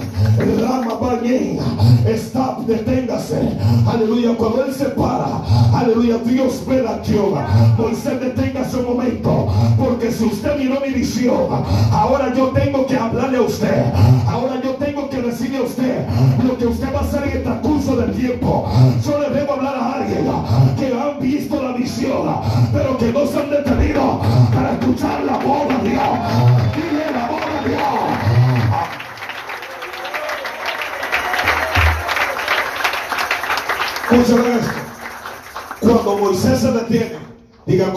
Rama 0.61 0.95
Bañén, 0.95 1.59
stop, 2.07 2.67
deténgase. 2.67 3.59
Aleluya, 3.87 4.37
cuando 4.37 4.65
él 4.65 4.73
se 4.73 4.85
para, 4.87 5.43
aleluya, 5.75 6.19
Dios 6.25 6.63
ve 6.67 6.83
la 6.83 6.91
acción. 6.93 7.35
Moisés, 7.77 8.21
deténgase 8.21 8.77
un 8.77 8.97
momento, 8.97 9.49
porque 9.79 10.13
si 10.13 10.25
usted 10.25 10.57
miró 10.59 10.81
mi 10.81 10.93
visión, 10.93 11.65
ahora 11.91 12.33
yo 12.35 12.49
tengo 12.49 12.87
que 12.87 12.97
hablarle 12.97 13.39
a 13.39 13.43
usted. 13.43 13.85
Ahora 14.29 14.61
yo 14.63 14.75
tengo 14.75 15.09
que 15.09 15.23
decirle 15.23 15.59
a 15.59 15.63
usted 15.63 16.07
lo 16.47 16.57
que 16.57 16.67
usted 16.67 16.95
va 16.95 17.01
a 17.01 17.03
hacer 17.03 17.25
en 17.25 17.37
el 17.39 17.43
transcurso 17.43 17.97
del 17.97 18.13
tiempo. 18.13 18.69
Yo 19.05 19.19
le 19.19 19.31
debo 19.31 19.55
hablar 19.55 19.77
a 19.77 19.93
alguien 19.95 20.27
que 20.79 20.87
han 20.95 21.21
visto 21.21 21.63
la 21.63 21.73
visión, 21.73 22.29
pero 22.73 22.97
que 22.99 23.13
no 23.13 23.27
se 23.27 23.39
han 23.39 23.51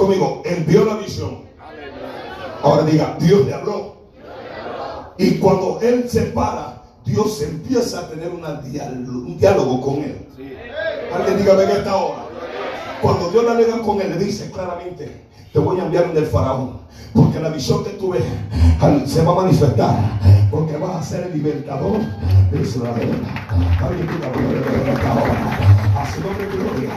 conmigo, 0.07 0.41
él 0.45 0.63
vio 0.65 0.85
la 0.85 0.95
visión. 0.95 1.41
Ahora 2.63 2.83
diga, 2.83 3.17
Dios 3.19 3.45
le 3.45 3.53
habló. 3.53 3.97
Y 5.17 5.35
cuando 5.35 5.79
él 5.81 6.09
se 6.09 6.23
para, 6.27 6.81
Dios 7.05 7.41
empieza 7.41 7.99
a 7.99 8.09
tener 8.09 8.29
una 8.29 8.61
diálogo, 8.61 9.11
un 9.11 9.37
diálogo 9.37 9.81
con 9.81 9.95
él. 9.95 10.27
Alguien 11.13 11.37
dígame 11.37 11.63
en 11.63 11.69
esta 11.71 11.95
hora. 11.95 12.25
Cuando 13.01 13.29
Dios 13.29 13.43
le 13.43 13.51
alega 13.51 13.81
con 13.81 14.01
él, 14.01 14.09
le 14.09 14.17
dice 14.17 14.49
claramente, 14.51 15.26
te 15.53 15.59
voy 15.59 15.79
a 15.79 15.85
enviar 15.85 16.05
un 16.09 16.17
el 16.17 16.25
faraón. 16.25 16.77
Porque 17.13 17.39
la 17.39 17.49
visión 17.49 17.83
que 17.83 17.91
al- 18.79 19.07
se 19.07 19.23
va 19.23 19.31
a 19.31 19.35
manifestar. 19.35 19.95
Porque 20.51 20.77
vas 20.77 20.97
a 20.97 21.03
ser 21.03 21.23
el 21.27 21.33
libertador 21.33 21.99
de 22.51 22.61
Israel. 22.61 23.11
Gloria 23.79 24.05
en. 24.05 24.31
A 25.97 26.05
su 26.13 26.21
nombre 26.21 26.45
gloria. 26.53 26.89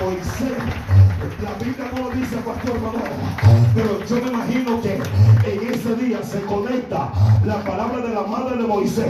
Moisés, 0.00 0.58
la 1.42 1.64
Biblia 1.64 1.90
no 1.94 2.08
lo 2.08 2.14
dice, 2.16 2.36
Pastor 2.38 2.74
Manuel. 2.80 3.12
Pero 3.74 4.04
yo 4.04 4.16
me 4.24 4.32
imagino 4.32 4.80
que 4.82 4.94
en 4.94 5.72
ese 5.72 5.94
día 6.04 6.18
se 6.24 6.40
conecta 6.42 7.10
la 7.44 7.62
palabra 7.64 7.98
de 7.98 8.12
la 8.14 8.22
madre 8.22 8.56
de 8.56 8.64
Moisés 8.66 9.06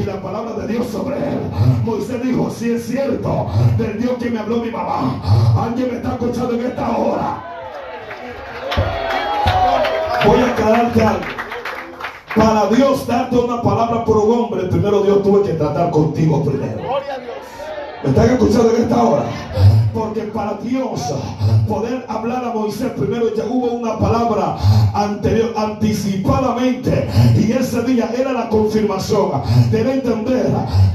y 0.00 0.04
la 0.04 0.20
palabra 0.22 0.54
de 0.54 0.68
Dios 0.72 0.86
sobre 0.88 1.16
él. 1.16 1.38
Moisés 1.84 2.22
dijo, 2.22 2.50
si 2.50 2.70
es 2.72 2.86
cierto, 2.86 3.48
del 3.78 4.00
Dios 4.00 4.12
que 4.18 4.30
me 4.30 4.38
habló 4.38 4.58
mi 4.64 4.70
mamá. 4.70 5.20
Alguien 5.66 5.88
me 5.90 5.96
está 5.98 6.12
escuchando 6.12 6.54
en 6.54 6.66
esta 6.66 6.96
hora. 6.96 7.48
Voy 10.24 10.40
a 10.40 10.52
aclararte 10.52 11.02
algo. 11.02 11.24
Para 12.34 12.66
Dios 12.68 13.06
darte 13.06 13.36
una 13.36 13.60
palabra 13.60 14.04
por 14.04 14.18
un 14.18 14.38
hombre, 14.38 14.64
primero 14.64 15.02
Dios 15.02 15.22
tuvo 15.22 15.42
que 15.42 15.52
tratar 15.52 15.90
contigo 15.90 16.44
primero. 16.44 16.82
¿Me 18.02 18.10
están 18.10 18.30
escuchando 18.30 18.74
en 18.74 18.82
esta 18.82 19.02
hora? 19.02 19.24
Porque 19.94 20.22
para 20.22 20.54
Dios 20.54 21.00
poder 21.68 22.04
hablar 22.08 22.44
a 22.44 22.52
Moisés 22.52 22.90
primero 22.96 23.32
ya 23.36 23.44
hubo 23.44 23.72
una 23.72 23.96
palabra 23.96 24.56
anterior, 24.92 25.54
anticipadamente. 25.56 27.08
Y 27.36 27.52
ese 27.52 27.82
día 27.82 28.10
era 28.18 28.32
la 28.32 28.48
confirmación 28.48 29.42
de 29.70 29.80
él 29.80 29.90
entender, 29.90 30.46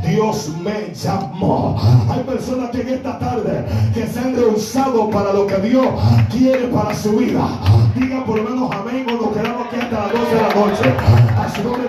Dios 0.05 0.51
me 0.61 0.93
llamó. 0.93 1.79
Hay 2.09 2.23
personas 2.23 2.71
que 2.71 2.81
en 2.81 2.89
esta 2.89 3.17
tarde 3.19 3.65
que 3.93 4.05
se 4.07 4.19
han 4.19 4.35
rehusado 4.35 5.09
para 5.09 5.31
lo 5.31 5.47
que 5.47 5.57
Dios 5.57 5.87
quiere 6.29 6.67
para 6.67 6.93
su 6.93 7.11
vida. 7.11 7.47
Diga 7.95 8.25
por 8.25 8.37
lo 8.37 8.49
menos 8.49 8.69
amén 8.75 9.05
o 9.09 9.25
nos 9.25 9.35
quedamos 9.35 9.67
aquí 9.67 9.79
hasta 9.79 10.07
las 10.07 10.11
12 10.11 10.35
de 10.35 10.41
la 10.41 10.55
noche. 10.55 10.83
A 11.37 11.55
su 11.55 11.63
nombre. 11.63 11.87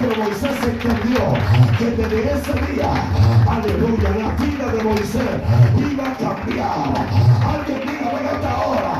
Pero 0.00 0.22
Moisés 0.22 0.50
entendió 0.62 1.20
que 1.78 1.90
desde 1.90 2.32
ese 2.32 2.72
día, 2.72 2.90
aleluya, 3.48 4.07
la 4.16 4.28
vida 4.34 4.72
de 4.72 4.82
Moisés 4.82 5.22
iba 5.76 6.04
a 6.04 6.16
cambiar. 6.16 6.70
Alguien 7.46 7.80
diga 7.80 8.10
en 8.10 8.26
esta 8.26 8.66
hora, 8.66 8.92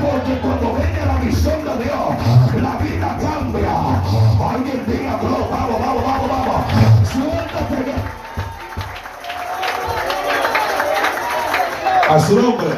porque 0.00 0.40
cuando 0.40 0.74
venga 0.74 1.06
la 1.06 1.18
visión 1.20 1.64
de 1.64 1.84
Dios, 1.84 2.62
la 2.62 2.76
vida 2.76 3.18
cambia. 3.20 3.74
Alguien 4.50 4.84
diga, 4.86 5.16
vamos, 5.16 5.50
vamos, 5.50 5.80
vamos, 5.80 6.04
vamos, 6.04 6.28
vamos. 6.28 6.62
Suéltate. 7.12 7.92
A 12.08 12.20
su 12.20 12.42
nombre. 12.42 12.68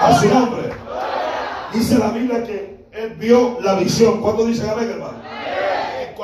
A 0.00 0.14
su 0.14 0.28
nombre. 0.28 0.72
Dice 1.72 1.98
la 1.98 2.08
Biblia 2.10 2.44
que 2.44 2.86
él 2.92 3.14
vio 3.18 3.58
la 3.60 3.74
visión. 3.74 4.20
¿Cuándo 4.20 4.46
dice 4.46 4.68
amén, 4.68 4.90
hermano? 4.90 5.13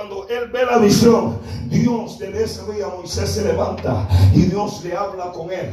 Cuando 0.00 0.26
él 0.30 0.48
ve 0.50 0.64
la 0.64 0.78
visión, 0.78 1.36
Dios 1.68 2.18
desde 2.18 2.44
ese 2.44 2.72
día 2.72 2.86
Moisés 2.96 3.28
se 3.32 3.44
levanta 3.44 4.08
y 4.32 4.44
Dios 4.44 4.82
le 4.82 4.96
habla 4.96 5.30
con 5.30 5.50
él. 5.52 5.70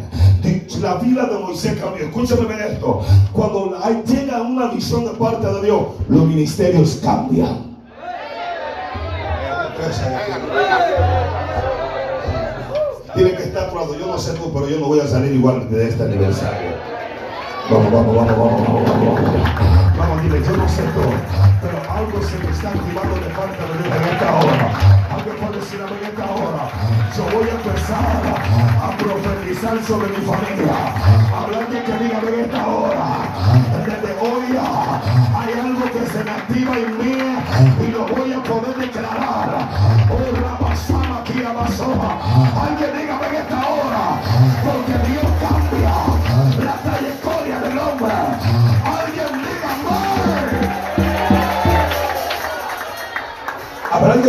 La 0.81 0.95
vida 0.95 1.27
de 1.27 1.39
Moisés 1.39 1.79
cambió. 1.79 2.05
Escúchame 2.07 2.41
bien 2.45 2.59
esto. 2.73 3.03
Cuando 3.31 3.79
hay- 3.81 4.03
llega 4.05 4.41
una 4.41 4.67
visión 4.67 5.05
de 5.05 5.11
parte 5.11 5.47
de 5.47 5.61
Dios, 5.61 5.81
los 6.09 6.25
ministerios 6.25 6.99
cambian. 7.01 7.77
Tiene 13.15 13.31
que 13.31 13.43
estar 13.43 13.69
claro. 13.71 13.97
Yo 13.97 14.07
no 14.07 14.17
sé 14.19 14.33
tú, 14.33 14.51
pero 14.53 14.67
yo 14.67 14.79
no 14.81 14.87
voy 14.87 14.99
a 14.99 15.07
salir 15.07 15.31
igual 15.31 15.69
de 15.71 15.87
este 15.87 16.03
aniversario. 16.03 16.87
Vamos, 17.69 17.91
vamos, 17.91 18.15
vamos, 18.15 18.38
vamos, 18.38 18.63
vamos, 18.63 18.86
vamos. 18.88 19.97
Vamos, 19.97 20.21
dile, 20.23 20.41
yo 20.41 20.56
no 20.56 20.69
sé 20.69 20.84
todo, 20.95 21.12
pero 21.60 21.77
algo 21.91 22.21
se 22.23 22.38
me 22.39 22.49
está 22.49 22.69
activando 22.69 23.15
de 23.15 23.27
parte 23.36 23.60
de 23.60 24.12
esta 24.12 24.36
hora. 24.39 24.71
Alguien 25.12 25.36
puede 25.36 25.60
decir 25.60 25.82
en 25.82 26.06
esta 26.08 26.25
hora. 26.32 26.63
Yo 27.17 27.23
voy 27.36 27.49
a 27.49 27.56
empezar 27.60 28.23
a 28.80 28.89
profetizar 28.95 29.84
sobre 29.84 30.08
mi 30.15 30.23
familia. 30.23 30.80
Hablando 31.36 31.75
que 31.84 31.91
diga 32.03 32.19
en 32.23 32.39
esta 32.39 32.67
hora. 32.67 33.08
Desde 33.84 34.12
hoy 34.15 34.47
hay 35.36 35.51
algo 35.60 35.86
que 35.91 36.03
se 36.08 36.23
me 36.23 36.32
activa 36.32 36.73
en 36.77 36.97
mí 36.99 37.17
y 37.84 37.91
lo 37.91 38.06
voy 38.08 38.32
a 38.32 38.43
poder 38.43 38.77
declarar. 38.77 39.49
Oh, 40.08 40.23
Rabasama, 40.39 41.19
aquí. 41.19 41.43
Alguien 41.43 42.91
diga 42.97 43.19
en 43.27 43.36
esta. 43.36 43.66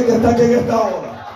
Que 0.07 0.15
está 0.15 0.31
aquí 0.31 0.43
en 0.43 0.59
esta 0.61 0.81
hora. 0.81 1.27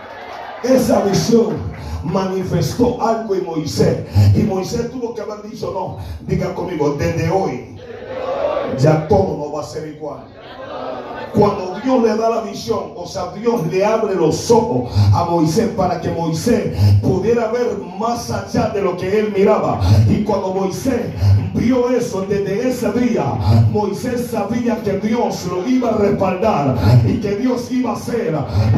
Esa 0.63 1.01
visión 1.01 1.57
manifestó 2.05 3.03
algo 3.03 3.35
en 3.35 3.45
Moisés. 3.45 4.07
Y 4.37 4.43
Moisés 4.43 4.91
tuvo 4.91 5.15
que 5.15 5.21
haber 5.21 5.43
dicho, 5.43 5.73
no, 5.73 5.99
diga 6.27 6.55
conmigo, 6.55 6.95
desde 6.99 7.31
hoy 7.31 7.77
ya 8.79 9.07
todo 9.09 9.37
no 9.37 9.53
va 9.53 9.63
a 9.63 9.67
ser 9.67 9.89
igual. 9.89 10.25
Cuando 11.35 11.81
Dios 11.83 12.03
le 12.03 12.17
da 12.17 12.31
la 12.31 12.41
visión, 12.43 12.93
o 12.95 13.07
sea, 13.07 13.33
Dios 13.33 13.67
le 13.69 13.85
abre 13.85 14.15
los 14.15 14.51
ojos 14.51 14.91
a 15.13 15.25
Moisés 15.25 15.69
para 15.77 16.01
que 16.01 16.11
Moisés 16.11 16.77
pudiera 17.01 17.51
ver 17.51 17.79
más 17.99 18.31
allá 18.31 18.69
de 18.69 18.83
lo 18.83 18.97
que 18.97 19.21
él 19.21 19.33
miraba. 19.37 19.81
Y 20.09 20.23
cuando 20.23 20.53
Moisés 20.55 21.01
vio 21.55 21.91
eso 21.91 22.25
desde 22.29 22.69
ese 22.69 22.93
día, 22.93 23.25
Moisés 23.73 24.29
sabía 24.31 24.77
que 24.83 24.99
Dios 24.99 25.47
lo 25.47 25.67
iba 25.69 25.91
a 25.91 25.97
respaldar 25.97 26.77
y 27.07 27.19
que 27.19 27.37
Dios 27.37 27.71
iba 27.71 27.91
a 27.91 27.95
hacer 27.95 28.33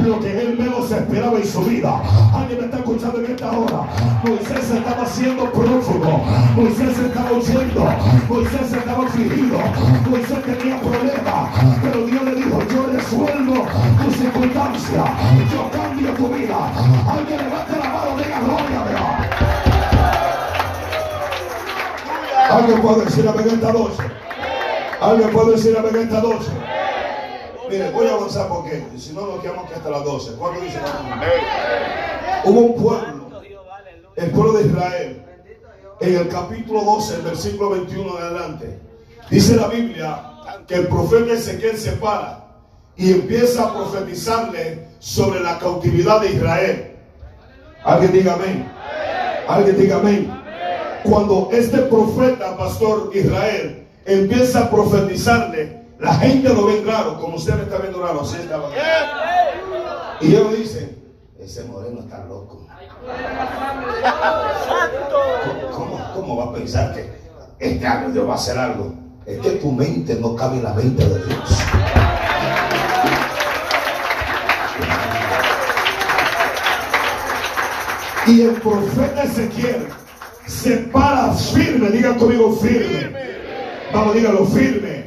lo 0.05 0.21
que 0.21 0.41
él 0.41 0.57
menos 0.59 0.91
esperaba 0.91 1.39
en 1.39 1.47
su 1.47 1.61
vida. 1.63 2.01
Alguien 2.33 2.61
me 2.61 2.65
está 2.67 2.79
escuchando 2.79 3.19
en 3.19 3.33
esta 3.33 3.51
hora. 3.51 3.87
Moisés 4.25 4.71
estaba 4.71 5.07
siendo 5.07 5.51
prófugo, 5.53 6.23
Moisés 6.57 6.99
estaba 6.99 7.33
huyendo, 7.33 7.85
Moisés 8.29 8.73
estaba 8.73 9.07
afligido, 9.07 9.59
Moisés 10.09 10.39
tenía 10.45 10.81
problemas, 10.81 11.51
pero 11.83 12.07
Dios 12.07 12.25
le 12.25 12.35
dijo, 12.37 12.44
yo 12.51 12.87
resuelvo 12.93 13.67
tu 14.05 14.11
circunstancia, 14.13 15.05
yo 15.53 15.71
cambio 15.71 16.11
tu 16.13 16.29
vida. 16.29 16.73
Alguien 17.09 17.39
levante 17.39 17.77
la 17.79 17.89
mano, 17.89 18.17
diga 18.19 18.41
gloria 18.41 18.81
a 18.81 18.89
Dios. 18.89 19.01
Alguien 22.51 22.83
puede 22.83 23.05
decir 23.05 23.29
amén 23.29 23.49
esta 23.49 23.73
noche. 23.73 24.03
Alguien 25.01 25.31
puede 25.31 25.53
decir 25.53 25.77
amén 25.77 25.97
esta 25.97 26.21
noche. 26.21 26.51
Mire, 27.71 27.91
voy 27.91 28.07
a 28.07 28.13
avanzar 28.13 28.49
porque 28.49 28.85
si 28.99 29.13
no 29.13 29.27
nos 29.27 29.41
quedamos 29.41 29.65
aquí 29.65 29.75
hasta 29.75 29.91
las 29.91 30.05
12. 30.05 30.35
¿Cuándo 30.35 30.61
dice 30.61 30.79
amén? 31.13 31.29
Hubo 32.45 32.61
un 32.61 32.83
pueblo, 32.83 33.43
el 34.17 34.31
pueblo 34.31 34.53
de 34.53 34.67
Israel, 34.67 35.23
en 36.01 36.17
el 36.17 36.29
capítulo 36.29 36.83
12, 36.83 37.15
el 37.15 37.23
versículo 37.23 37.71
21 37.71 38.19
en 38.19 38.25
adelante. 38.25 38.81
Dice 39.31 39.57
la 39.57 39.69
Biblia 39.69 40.34
que 40.67 40.75
el 40.75 40.89
profeta 40.89 41.33
Ezequiel 41.33 41.77
se 41.77 41.93
para 41.93 42.45
y 42.97 43.13
empieza 43.13 43.65
a 43.65 43.75
profetizarle 43.75 44.89
sobre 44.99 45.41
la 45.41 45.59
cautividad 45.59 46.21
de 46.21 46.33
Israel. 46.33 46.97
Alguien 47.85 48.13
diga 48.13 48.35
amén. 48.35 48.73
Alguien 49.49 49.77
diga 49.77 49.97
amén. 49.97 50.33
Cuando 51.03 51.51
este 51.53 51.79
profeta, 51.83 52.57
pastor 52.57 53.11
Israel, 53.15 53.87
empieza 54.07 54.61
a 54.61 54.71
profetizarle, 54.71 55.85
la 55.99 56.15
gente 56.15 56.49
lo 56.49 56.67
ve 56.67 56.83
raro, 56.87 57.21
como 57.21 57.37
usted 57.37 57.55
me 57.55 57.63
está 57.65 57.79
viendo 57.79 58.01
raro, 58.01 58.23
así 58.23 58.37
estaba. 58.37 58.71
Y 60.21 60.29
ellos 60.29 60.57
dicen, 60.57 60.99
ese 61.39 61.65
moreno 61.65 62.01
está 62.01 62.25
loco. 62.25 62.67
¿Cómo, 65.73 66.11
cómo 66.15 66.37
va 66.37 66.45
a 66.45 66.55
pensar 66.55 66.95
que 66.95 67.11
este 67.59 67.87
año 67.87 68.11
Dios 68.11 68.27
va 68.27 68.33
a 68.33 68.37
hacer 68.37 68.59
algo? 68.59 69.04
Es 69.27 69.39
que 69.41 69.51
tu 69.53 69.73
mente 69.73 70.19
no 70.21 70.37
cabe 70.37 70.57
en 70.57 70.65
la 70.65 70.75
mente 70.75 71.03
de 71.03 71.25
Dios. 71.25 71.59
Y 78.27 78.41
el 78.43 78.53
profeta 78.53 79.25
Ezequiel 79.25 79.87
se 80.47 80.77
para 80.77 81.33
firme, 81.33 81.91
diga 81.91 82.15
conmigo 82.17 82.53
firme. 82.53 83.13
Vamos, 83.93 84.15
dígalo 84.15 84.45
firme. 84.47 85.05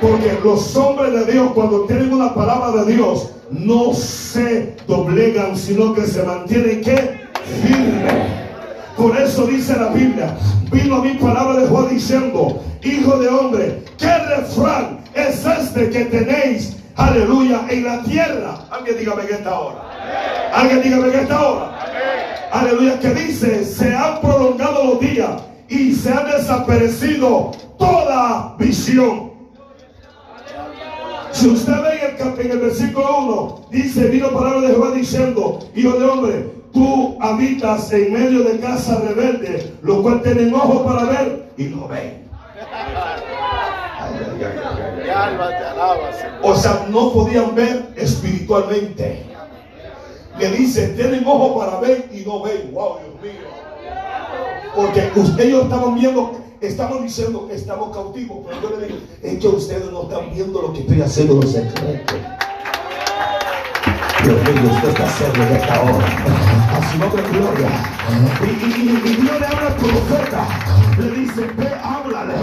Porque 0.00 0.38
los 0.44 0.76
hombres 0.76 1.12
de 1.12 1.32
Dios, 1.32 1.52
cuando 1.54 1.84
tienen 1.86 2.12
una 2.12 2.34
palabra 2.34 2.84
de 2.84 2.92
Dios, 2.92 3.30
no 3.50 3.94
se 3.94 4.76
doblegan, 4.86 5.56
sino 5.56 5.94
que 5.94 6.06
se 6.06 6.22
mantienen 6.22 6.82
que 6.82 7.20
firme. 7.62 8.43
Por 8.96 9.16
eso 9.16 9.46
dice 9.46 9.76
la 9.76 9.88
Biblia, 9.88 10.36
vino 10.70 10.96
a 10.96 11.02
mi 11.02 11.14
palabra 11.14 11.60
de 11.60 11.66
Juan 11.66 11.88
diciendo, 11.88 12.62
hijo 12.82 13.18
de 13.18 13.28
hombre, 13.28 13.84
¿qué 13.98 14.18
refrán 14.18 15.00
es 15.14 15.44
este 15.44 15.90
que 15.90 16.04
tenéis, 16.04 16.76
aleluya, 16.94 17.66
en 17.68 17.84
la 17.84 18.02
tierra? 18.04 18.66
Alguien 18.70 18.98
dígame 18.98 19.22
en 19.22 19.34
esta 19.34 19.58
hora. 19.58 19.80
Alguien 20.54 20.82
dígame 20.82 21.08
en 21.08 21.20
esta 21.20 21.42
hora. 21.42 21.78
Aleluya, 22.52 23.00
que 23.00 23.14
dice, 23.14 23.64
se 23.64 23.92
han 23.92 24.20
prolongado 24.20 24.84
los 24.84 25.00
días 25.00 25.42
y 25.68 25.92
se 25.92 26.12
ha 26.12 26.22
desaparecido 26.24 27.50
toda 27.76 28.54
visión. 28.58 29.32
Si 31.32 31.48
usted 31.48 31.72
ve 31.72 32.14
en 32.16 32.28
el, 32.28 32.40
en 32.40 32.50
el 32.52 32.58
versículo 32.60 33.18
1, 33.18 33.66
dice, 33.72 34.06
vino 34.06 34.30
palabra 34.30 34.60
de 34.60 34.68
Jehová 34.68 34.92
diciendo, 34.92 35.58
hijo 35.74 35.98
de 35.98 36.06
hombre, 36.06 36.63
tú 36.74 37.16
habitas 37.20 37.90
en 37.92 38.12
medio 38.12 38.42
de 38.42 38.58
casa 38.58 39.00
rebelde, 39.00 39.72
los 39.82 40.02
cuales 40.02 40.22
tienen 40.24 40.52
ojos 40.52 40.82
para 40.82 41.04
ver 41.04 41.48
y 41.56 41.64
no 41.64 41.88
ven. 41.88 42.24
O 46.42 46.54
sea, 46.56 46.86
no 46.90 47.12
podían 47.12 47.54
ver 47.54 47.94
espiritualmente. 47.96 49.24
Le 50.38 50.50
dice, 50.50 50.88
tienen 50.88 51.24
ojos 51.26 51.64
para 51.64 51.80
ver 51.80 52.10
y 52.12 52.26
no 52.26 52.42
ven. 52.42 52.72
Wow, 52.72 52.98
Dios 52.98 53.22
mío. 53.22 53.42
Porque 54.74 55.10
ellos 55.44 55.62
estaban 55.62 55.94
viendo, 55.94 56.40
estaban 56.60 57.04
diciendo 57.04 57.46
que 57.46 57.54
estamos 57.54 57.94
cautivos. 57.96 58.38
Pero 58.46 58.60
yo 58.60 58.76
le 58.76 58.86
digo, 58.86 58.98
es 59.22 59.38
que 59.38 59.46
ustedes 59.46 59.90
no 59.92 60.02
están 60.02 60.34
viendo 60.34 60.60
lo 60.60 60.72
que 60.72 60.80
estoy 60.80 61.00
haciendo 61.00 61.34
en 61.34 61.40
los 61.40 61.52
secretos. 61.52 62.16
Dios 64.24 64.36
mío, 64.42 64.72
usted 64.72 64.88
está 64.88 65.06
serio 65.08 65.42
en 65.42 65.56
esta 65.56 65.80
hora. 65.82 66.06
A 66.74 66.90
su 66.92 66.98
nombre, 66.98 67.22
gloria. 67.30 67.68
Y, 68.40 68.64
y- 68.64 69.02
y- 69.04 69.16
Dios 69.20 69.40
le 69.40 69.46
habla 69.46 69.66
al 69.68 69.74
profeta. 69.74 70.46
Le 70.98 71.10
dice, 71.10 71.50
ve, 71.56 71.68
háblale 71.82 72.34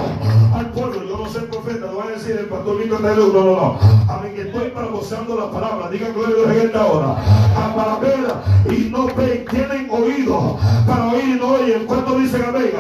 al 0.56 0.66
pueblo. 0.72 1.04
Yo 1.08 1.18
no 1.18 1.30
soy 1.30 1.42
profeta, 1.44 1.88
no 1.88 1.94
voy 1.94 2.08
a 2.10 2.12
decir 2.18 2.38
el 2.38 2.46
pastor 2.46 2.86
loco. 2.86 3.02
No, 3.02 3.16
no, 3.34 3.44
no. 3.44 3.80
A 4.14 4.18
mí 4.22 4.30
que 4.36 4.42
estoy 4.44 4.70
parafraseando 4.70 5.36
la 5.36 5.50
palabra. 5.52 5.90
Diga 5.90 6.10
gloria 6.10 6.50
a 6.50 6.54
en 6.54 6.62
esta 6.68 6.86
hora. 6.86 7.16
A 7.58 7.76
para 7.76 7.96
ver 7.98 8.76
y 8.78 8.90
no 8.90 9.08
ven. 9.08 9.46
Tienen 9.50 9.90
oído 9.90 10.60
para 10.88 11.08
oír 11.08 11.24
y 11.36 11.40
no 11.40 11.48
oyen. 11.48 11.86
¿Cuánto 11.88 12.18
dicen 12.20 12.44
amén? 12.48 12.72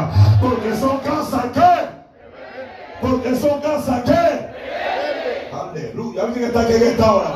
Porque 0.41 0.75
son 0.75 0.99
casas 0.99 1.45
que. 1.53 3.07
Porque 3.07 3.35
son 3.35 3.61
casas 3.61 4.03
que. 4.03 4.51
Aleluya. 5.55 6.23
Alguien 6.23 6.45
está 6.45 6.61
aquí 6.61 6.73
en 6.73 6.83
esta 6.83 7.11
hora. 7.11 7.31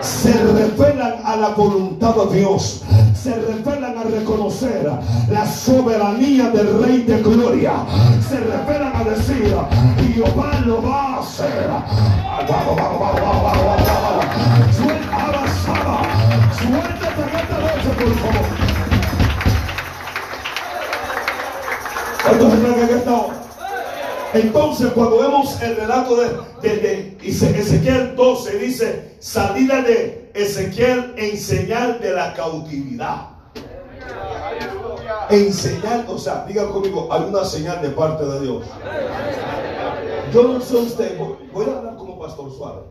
Se 0.00 0.32
revelan 0.32 1.20
a 1.24 1.36
la 1.36 1.48
voluntad 1.50 2.14
de 2.14 2.38
Dios. 2.38 2.82
Se 3.14 3.34
revelan 3.34 3.98
a 3.98 4.02
reconocer 4.04 4.90
la 5.30 5.46
soberanía 5.46 6.50
del 6.50 6.82
Rey 6.82 7.02
de 7.02 7.22
Gloria. 7.22 7.72
Se 8.28 8.40
revelan 8.40 8.96
a 8.96 9.04
decir, 9.04 9.54
Jehová 10.14 10.60
lo 10.64 10.82
va 10.82 11.16
a 11.16 11.20
hacer. 11.20 11.68
Vamos, 12.48 12.76
vamos. 12.76 13.10
Suelta, 14.74 15.26
avanzada. 15.26 16.02
Suéltate 16.58 17.22
en 17.22 17.28
esta 17.36 17.58
noche, 17.58 17.90
por 17.98 18.14
favor. 18.20 18.60
Entonces, 24.32 24.92
cuando 24.92 25.18
vemos 25.18 25.60
el 25.60 25.76
relato 25.76 26.16
de, 26.16 26.28
de, 26.62 26.76
de 26.76 27.18
Ezequiel 27.22 28.14
12, 28.14 28.58
dice 28.58 29.16
salida 29.18 29.82
de 29.82 30.30
Ezequiel 30.34 31.14
en 31.16 31.36
señal 31.36 32.00
de 32.00 32.12
la 32.12 32.32
cautividad. 32.34 33.28
En 35.30 35.52
señal, 35.52 36.06
o 36.08 36.18
sea, 36.18 36.44
diga 36.46 36.68
conmigo, 36.68 37.08
hay 37.10 37.22
una 37.22 37.44
señal 37.44 37.82
de 37.82 37.90
parte 37.90 38.24
de 38.24 38.40
Dios. 38.40 38.64
Yo 40.32 40.42
no 40.44 40.60
sé 40.60 40.76
usted, 40.76 41.18
voy, 41.18 41.34
voy 41.52 41.66
a 41.66 41.78
hablar 41.78 41.96
como 41.96 42.18
pastor 42.18 42.52
suave. 42.52 42.82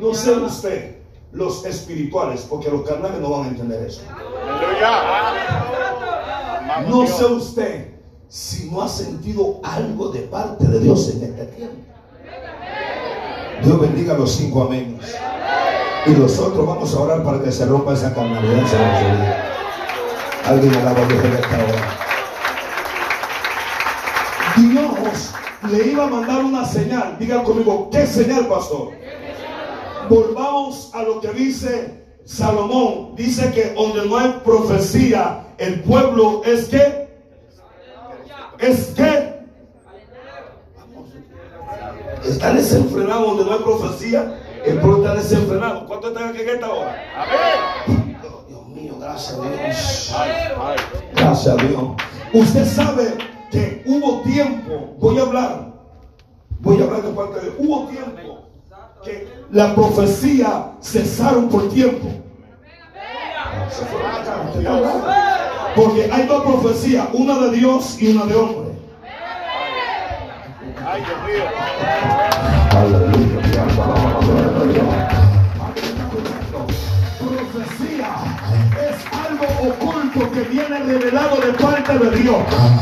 No 0.00 0.14
sé 0.14 0.32
usted, 0.32 0.96
los 1.32 1.64
espirituales, 1.64 2.46
porque 2.48 2.70
los 2.70 2.82
carnales 2.82 3.20
no 3.20 3.30
van 3.30 3.44
a 3.44 3.48
entender 3.48 3.86
eso. 3.86 4.02
No 6.88 7.06
sé 7.06 7.24
usted 7.24 7.87
si 8.28 8.70
no 8.70 8.82
ha 8.82 8.88
sentido 8.88 9.60
algo 9.62 10.10
de 10.10 10.20
parte 10.20 10.66
de 10.66 10.80
Dios 10.80 11.08
en 11.14 11.24
este 11.24 11.46
tiempo. 11.46 11.76
Dios 13.64 13.80
bendiga 13.80 14.14
los 14.14 14.32
cinco 14.32 14.64
amén. 14.64 14.98
Y 16.06 16.10
nosotros 16.10 16.66
vamos 16.66 16.94
a 16.94 17.00
orar 17.00 17.24
para 17.24 17.42
que 17.42 17.50
se 17.50 17.66
rompa 17.66 17.94
esa 17.94 18.14
carnalidad. 18.14 18.64
Alguien 20.44 20.74
alaba 20.74 21.00
a 21.00 21.06
Dios 21.06 21.24
en 21.24 21.32
esta 21.32 21.56
hora. 21.56 21.98
Dios 24.56 25.30
le 25.70 25.90
iba 25.90 26.04
a 26.04 26.08
mandar 26.08 26.44
una 26.44 26.64
señal. 26.64 27.16
Diga 27.18 27.42
conmigo, 27.42 27.88
¿qué 27.90 28.06
señal, 28.06 28.46
pastor? 28.46 28.90
Volvamos 30.08 30.90
a 30.94 31.02
lo 31.02 31.20
que 31.20 31.28
dice 31.32 32.04
Salomón. 32.24 33.14
Dice 33.16 33.50
que 33.52 33.74
donde 33.74 34.06
no 34.06 34.16
hay 34.16 34.40
profecía, 34.44 35.46
el 35.58 35.80
pueblo 35.80 36.42
es 36.44 36.66
que 36.66 37.07
es 38.58 38.86
que 38.96 39.38
está 42.24 42.52
desenfrenado 42.52 43.26
donde 43.28 43.44
no 43.44 43.52
hay 43.52 43.58
profecía. 43.60 44.40
El 44.64 44.78
pueblo 44.80 44.98
está 44.98 45.14
desenfrenado. 45.14 45.86
¿Cuánto 45.86 46.08
están 46.08 46.30
aquí 46.30 46.42
en 46.42 46.48
esta 46.48 46.70
hora? 46.70 46.96
Dios 48.48 48.68
mío, 48.68 48.96
gracias 49.00 49.38
a 49.38 49.42
Dios. 49.42 50.14
Gracias 51.14 51.54
a 51.54 51.56
Dios. 51.64 51.82
Usted 52.32 52.64
sabe 52.66 53.14
que 53.50 53.82
hubo 53.86 54.20
tiempo, 54.22 54.94
voy 54.98 55.18
a 55.18 55.22
hablar, 55.22 55.72
voy 56.60 56.80
a 56.80 56.84
hablar 56.84 57.02
de 57.02 57.12
parte 57.12 57.40
de, 57.40 57.54
hubo 57.58 57.86
tiempo 57.86 58.48
que 59.02 59.28
la 59.50 59.74
profecía 59.74 60.72
cesaron 60.82 61.48
por 61.48 61.68
tiempo. 61.70 62.08
Se 63.70 64.66
hablando. 64.66 65.08
Porque 65.74 66.10
hay 66.10 66.26
dos 66.26 66.42
profecías, 66.44 67.08
una 67.12 67.38
de 67.38 67.50
Dios 67.52 67.96
y 68.00 68.08
una 68.08 68.24
de 68.24 68.34
hombre. 68.34 68.68
Ay, 70.86 71.02
Dios 71.02 71.18
mío. 71.26 71.44
Profecía 77.18 78.10
es 78.88 78.96
algo 79.12 79.46
oculto 79.70 80.32
que 80.32 80.40
viene 80.42 80.78
revelado 80.78 81.36
de 81.36 81.52
parte 81.52 81.98
de 81.98 82.10
Dios. 82.18 82.36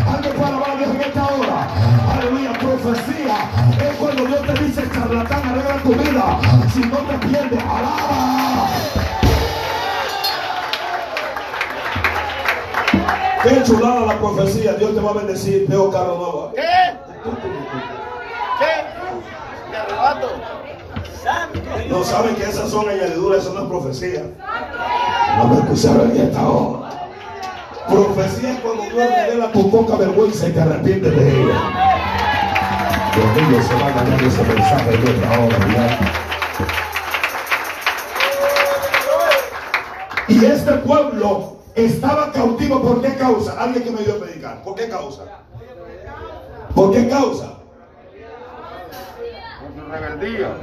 Algo 0.06 0.30
para 0.42 0.76
Dios 0.76 0.90
en 0.94 1.00
esta 1.00 1.26
hora. 1.26 1.68
Aleluya. 2.12 2.52
Profecía 2.52 3.36
es 3.80 3.96
cuando 3.96 4.24
Dios 4.26 4.42
te 4.42 4.64
dice, 4.64 4.82
charlatán, 4.92 5.48
arregla 5.48 5.76
tu 5.82 5.92
vida. 5.94 6.40
Si 6.72 6.80
no 6.80 6.98
te 6.98 7.26
pierdes, 7.26 7.62
alaba. 7.62 8.95
Qué 13.48 13.62
chulada 13.62 14.06
la 14.06 14.18
profecía. 14.18 14.72
Dios 14.74 14.94
te 14.94 15.00
va 15.00 15.10
a 15.10 15.14
bendecir. 15.14 15.66
Veo 15.68 15.88
carro 15.90 16.16
nuevo. 16.16 16.52
¿Qué? 16.54 16.62
¿Qué? 18.58 18.72
Me 19.70 19.76
arrebato. 19.76 20.28
No 21.88 22.04
saben 22.04 22.34
que 22.34 22.42
esas 22.42 22.70
son 22.70 22.88
añadiduras, 22.88 23.42
eso 23.42 23.54
no 23.54 23.62
es 23.62 23.68
profecía. 23.68 24.22
No 25.38 25.48
me 25.48 25.60
escucharon 25.60 26.10
en 26.10 26.22
esta 26.22 26.48
hora. 26.48 26.90
Profecía 27.88 28.52
es 28.52 28.60
cuando 28.60 28.82
Dios 28.82 28.96
revela 28.96 29.52
tu 29.52 29.70
poca 29.70 29.96
vergüenza 29.96 30.48
y 30.48 30.52
te 30.52 30.60
arrepientes 30.60 31.16
de 31.16 31.42
ella. 31.42 31.60
Dios 33.14 33.48
mío, 33.48 33.62
se 33.62 33.74
va 33.74 33.86
a 33.86 33.92
ganar 33.92 34.22
ese 34.22 34.42
mensaje 34.42 34.94
en 34.94 35.06
esta 35.06 35.38
hora. 35.38 35.58
¿ya? 35.72 35.98
Y 40.28 40.44
este 40.44 40.72
pueblo 40.72 41.55
estaba 41.76 42.32
cautivo 42.32 42.80
por 42.80 43.02
qué 43.02 43.14
causa? 43.14 43.60
Alguien 43.60 43.84
que 43.84 43.90
me 43.90 44.02
dio 44.02 44.14
a 44.14 44.18
predicar. 44.18 44.64
¿Por 44.64 44.74
qué 44.74 44.88
causa? 44.88 45.22
¿Por 46.74 46.92
qué 46.92 47.08
causa? 47.08 47.58
Con 49.60 49.84
su 49.84 49.90
rebeldía. 49.90 50.56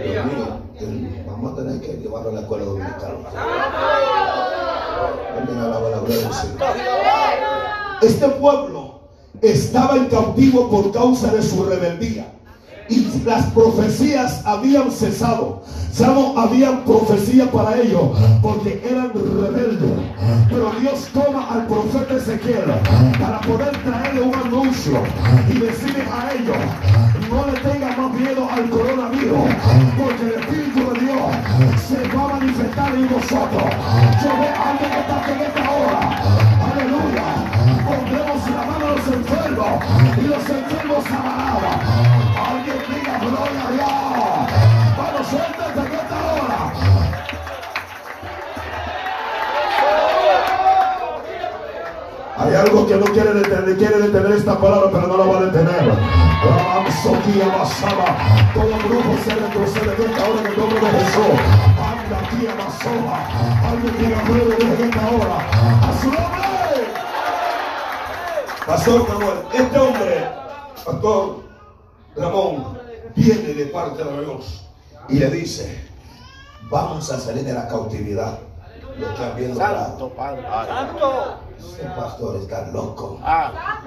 Vamos 1.27 1.53
a 1.53 1.55
tener 1.55 1.81
que 1.81 1.93
llevarlo 1.97 2.29
a 2.29 2.33
la 2.33 2.41
escuela 2.41 2.65
Señor. 6.33 6.63
Este 8.01 8.27
pueblo 8.27 8.99
estaba 9.41 9.95
en 9.95 10.07
cautivo 10.07 10.69
por 10.69 10.91
causa 10.91 11.31
de 11.31 11.41
su 11.41 11.63
rebeldía. 11.63 12.25
Y 12.89 13.07
las 13.25 13.45
profecías 13.47 14.41
habían 14.45 14.91
cesado. 14.91 15.63
Sano 15.91 16.33
habían 16.37 16.83
profecía 16.85 17.49
para 17.51 17.79
ellos 17.79 18.17
porque 18.41 18.83
eran 18.89 19.11
rebeldes. 19.13 19.91
Pero 20.49 20.71
Dios 20.79 21.07
toma 21.13 21.47
al 21.51 21.67
profeta 21.67 22.15
Ezequiel 22.15 22.73
para 23.19 23.39
poder 23.41 23.71
traerle 23.83 24.21
un 24.21 24.33
anuncio 24.33 24.99
y 25.49 25.59
decirle 25.59 26.03
a 26.11 26.33
ellos, 26.33 26.57
no 27.29 27.45
le 27.45 27.59
tengan 27.59 28.01
más 28.01 28.19
miedo 28.19 28.47
al 28.49 28.69
coronavirus, 28.69 29.49
porque 29.97 30.23
el 30.23 30.41
Espíritu 30.41 30.93
de 30.93 30.99
Dios 30.99 31.19
se 31.87 32.15
va 32.15 32.23
a 32.23 32.39
manifestar 32.39 32.95
en 32.95 33.09
vosotros. 33.09 33.63
Yo 34.23 34.29
veo 34.39 34.55
a 34.55 34.69
alguien 34.71 34.91
que 34.91 34.99
está 34.99 35.31
en 35.31 35.41
esta 35.41 35.71
hora. 35.71 36.42
Y 40.17 40.27
los 40.27 40.49
enfermos 40.49 41.03
sanarán. 41.05 41.79
Alguien 42.37 42.77
diga 42.89 43.17
gloria 43.19 43.61
a 43.67 43.71
Dios. 43.71 43.91
Vamos, 44.97 45.27
suéltate 45.27 45.79
en 45.79 45.93
esta 45.93 46.17
hora. 46.33 46.73
Hay 52.35 52.55
algo 52.55 52.87
que 52.87 52.95
no 52.95 53.05
quiere 53.05 53.33
detener, 53.33 53.77
quiere 53.77 53.97
detener 53.99 54.31
esta 54.33 54.59
palabra, 54.59 54.89
pero 54.91 55.07
no 55.07 55.17
lo 55.17 55.27
va 55.31 55.39
a 55.39 55.41
detener. 55.45 55.83
Todo 58.53 58.77
grupo 58.87 59.17
se 59.23 59.33
retrocede 59.33 59.95
en 59.95 60.11
esta 60.11 60.29
hora 60.29 60.39
en 60.41 60.45
el 60.47 60.57
nombre 60.57 60.79
de 60.79 60.89
Jesús. 60.89 61.39
Anda 61.79 62.19
aquí 62.19 62.47
a. 62.47 63.69
Alguien 63.69 63.93
diga 63.97 64.21
gloria 64.27 64.55
a 64.55 64.73
esta 64.85 65.03
hora. 65.09 65.37
A 65.87 66.01
su 66.01 66.11
nombre. 66.11 66.62
Pastor 68.65 69.07
Manuel, 69.09 69.37
este 69.53 69.77
hombre, 69.77 70.29
Pastor 70.85 71.43
Ramón, 72.15 72.79
viene 73.15 73.53
de 73.53 73.65
parte 73.67 74.03
de 74.03 74.21
Dios 74.21 74.65
y 75.09 75.19
le 75.19 75.29
dice, 75.29 75.85
vamos 76.69 77.11
a 77.11 77.19
salir 77.19 77.43
de 77.43 77.53
la 77.53 77.67
cautividad. 77.67 78.39
Lo 78.97 79.13
que 79.15 79.23
han 79.23 79.35
viendo 79.35 79.59
Santo 79.59 80.09
Padre. 80.09 80.43
Santo. 80.43 81.37
Este 81.59 81.83
pastor 81.89 82.35
está 82.37 82.67
loco. 82.67 83.19
Ah, 83.23 83.81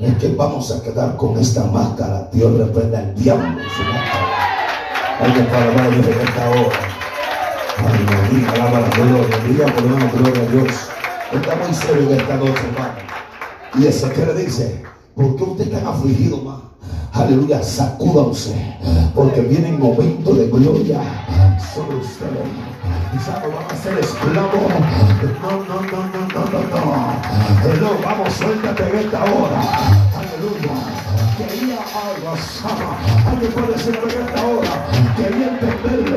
Es 0.00 0.16
que 0.18 0.28
vamos 0.34 0.70
a 0.72 0.82
quedar 0.82 1.16
con 1.16 1.38
esta 1.38 1.64
máscara. 1.64 2.28
Dios 2.32 2.58
reprenda 2.58 2.98
al 2.98 3.14
diablo 3.14 3.46
en 3.46 3.70
su 3.70 3.82
máscara. 3.84 5.20
Alguien 5.20 5.46
para 5.46 5.88
Dios 5.88 6.06
en 6.06 6.20
esta 6.20 6.50
hora. 6.50 6.78
Aleluya, 7.78 8.52
alaba 8.52 8.80
la 8.80 8.88
gloria. 8.90 9.38
Diga 9.46 9.66
por 9.66 9.82
lo 9.82 9.88
menos 9.96 10.12
gloria 10.12 10.42
a 10.42 10.46
Dios. 10.46 10.88
Está 11.32 11.56
muy 11.56 11.74
serio 11.74 12.10
en 12.10 12.20
esta 12.20 12.36
noche, 12.36 12.60
hermano. 12.72 12.94
Y 13.78 13.86
Ezequiel 13.86 14.28
le 14.28 14.44
dice, 14.44 14.82
¿por 15.14 15.36
qué 15.36 15.42
usted 15.42 15.72
está 15.72 15.90
afligido, 15.90 16.38
más? 16.38 16.60
Aleluya, 17.12 17.62
sacúdanse, 17.62 18.76
porque 19.14 19.40
vienen 19.40 19.80
momentos 19.80 20.38
de 20.38 20.48
gloria 20.48 21.00
sobre 21.74 21.96
ustedes. 21.96 22.46
Quizás 23.12 23.42
no 23.42 23.56
van 23.56 23.70
a 23.70 23.82
ser 23.82 23.98
esclavos. 23.98 24.52
No, 25.42 25.50
no, 25.50 25.80
no, 25.80 26.00
no, 26.12 26.22
no, 26.34 26.42
no, 26.52 26.70
no. 27.80 28.02
Vamos, 28.04 28.32
suéltate 28.34 28.88
en 28.88 28.98
esta 28.98 29.24
hora. 29.24 29.60
Aleluya. 30.14 31.65
Alguien 33.28 33.52
puede 33.52 33.72
decir 33.72 33.98
esta 34.06 34.46
hora, 34.46 34.86
quería 35.16 35.48
entender 35.48 36.16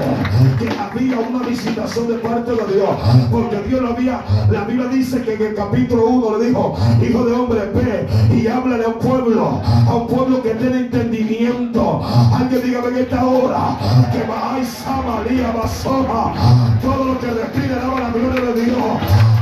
que 0.57 0.69
había 0.79 1.19
una 1.19 1.45
visitación 1.45 2.07
de 2.07 2.13
parte 2.15 2.51
de 2.51 2.73
Dios, 2.73 2.89
porque 3.29 3.57
Dios 3.67 3.81
lo 3.81 3.89
había, 3.89 4.21
la 4.49 4.63
Biblia 4.63 4.87
dice 4.87 5.21
que 5.21 5.33
en 5.33 5.41
el 5.41 5.55
capítulo 5.55 6.05
1 6.07 6.37
le 6.37 6.45
dijo, 6.47 6.77
hijo 7.01 7.25
de 7.25 7.33
hombre, 7.33 7.71
ve 7.73 8.07
y 8.35 8.47
háblale 8.47 8.85
a 8.85 8.87
un 8.87 8.99
pueblo, 8.99 9.61
a 9.63 9.95
un 9.95 10.07
pueblo 10.07 10.41
que 10.41 10.55
tiene 10.55 10.79
entendimiento. 10.79 12.03
Alguien 12.33 12.61
diga 12.63 12.81
en 12.87 12.97
esta 12.97 13.25
hora, 13.25 13.77
que 14.11 14.27
Mahay 14.27 14.65
Samaría 14.65 15.51
Basoja, 15.51 16.33
todo 16.81 17.03
lo 17.05 17.19
que 17.19 17.27
respira 17.27 17.75
daba 17.75 17.99
la 17.99 18.09
gloria 18.11 18.53
de 18.53 18.61
Dios. 18.61 19.38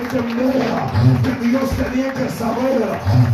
Que 0.00 0.08
que 0.08 1.46
Dios 1.48 1.70
tenía 1.70 2.14
que 2.14 2.28
saber 2.30 2.82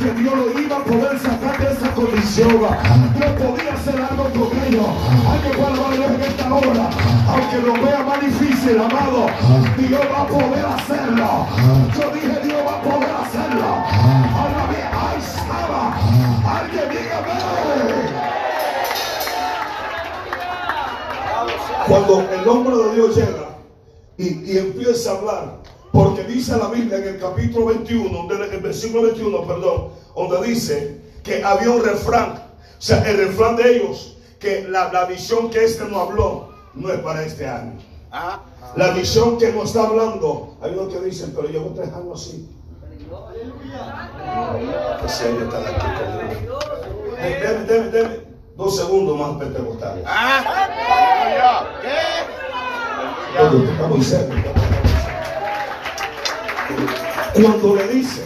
que 0.01 0.11
Dios 0.21 0.35
lo 0.35 0.61
iba 0.61 0.77
a 0.77 0.85
poder 0.85 1.19
sacar 1.21 1.59
de 1.59 1.73
esa 1.73 1.95
condición. 1.95 2.49
Dios 2.49 3.31
podía 3.39 3.75
hacer 3.75 4.01
algo 4.11 4.25
con 4.25 4.59
ellos. 4.67 4.87
Alabar 5.29 5.73
a 5.73 5.95
Dios 5.95 6.11
en 6.11 6.21
esta 6.21 6.55
hora. 6.55 6.91
Aunque 7.29 7.59
lo 7.59 7.73
vea 7.75 8.03
más 8.03 8.21
difícil, 8.21 8.79
amado, 8.79 9.27
Dios 9.77 10.01
va 10.13 10.23
a 10.23 10.27
poder 10.27 10.67
hacerlo. 10.67 11.47
Yo 11.97 12.11
dije, 12.11 12.41
Dios 12.43 12.59
va 12.67 12.79
a 12.79 12.83
poder 12.83 13.11
hacerlo. 13.23 13.69
Ahora 14.35 14.67
bien, 14.71 14.89
ahí 14.93 15.19
estaba. 15.21 15.97
Alguien 16.59 16.89
dígame. 16.91 17.39
Cuando 21.87 22.29
el 22.33 22.49
hombre 22.49 22.77
de 22.77 22.95
Dios 22.97 23.17
llega 23.17 23.49
y, 24.19 24.53
y 24.53 24.59
empieza 24.59 25.13
a 25.13 25.19
hablar, 25.19 25.59
porque 25.93 26.25
dice 26.25 26.57
la 26.57 26.69
Biblia 26.69 26.99
en 26.99 27.09
el 27.09 27.19
capítulo 27.21 27.67
21, 27.67 28.09
donde, 28.27 28.55
el 28.55 28.61
versículo 28.61 29.05
21, 29.05 29.47
perdón, 29.47 29.89
donde 30.15 30.47
dice 30.49 31.01
que 31.23 31.43
había 31.43 31.71
un 31.71 31.85
refrán, 31.85 32.33
o 32.33 32.81
sea, 32.81 33.03
el 33.09 33.17
refrán 33.17 33.57
de 33.57 33.77
ellos, 33.77 34.17
que 34.39 34.63
la, 34.69 34.93
la 34.93 35.05
visión 35.07 35.51
que 35.51 35.65
este 35.65 35.85
no 35.85 36.01
habló 36.01 36.49
no 36.75 36.93
es 36.93 37.01
para 37.01 37.23
este 37.25 37.47
año. 37.49 37.79
Ah, 38.11 38.41
La 38.77 38.91
visión 38.93 39.37
que 39.39 39.53
nos 39.53 39.67
está 39.67 39.87
hablando, 39.87 40.57
hay 40.63 40.73
unos 40.73 40.93
que 40.93 41.01
dicen, 41.01 41.33
pero 41.35 41.49
yo 41.51 41.63
voy 41.63 41.79
a 41.79 41.83
dejarlo 41.87 42.15
así. 42.15 42.49
Que 45.03 45.09
si 45.09 45.25
ellos 45.25 45.43
están 45.43 45.63
aquí 45.67 45.87
conmigo. 46.05 46.59
Deme, 47.17 47.65
deme, 47.67 47.91
deme. 47.91 48.29
Dos 48.57 48.77
segundos 48.77 49.19
más 49.19 49.39
pentecostales. 49.39 50.05
ah, 50.07 50.67
aleluya. 51.23 51.81
¿Qué? 51.83 53.57
Oye, 53.57 53.71
está 53.73 53.87
muy 53.87 54.03
cerca. 54.03 54.58
Cuando 57.35 57.77
le 57.77 57.89
dice, 57.89 58.23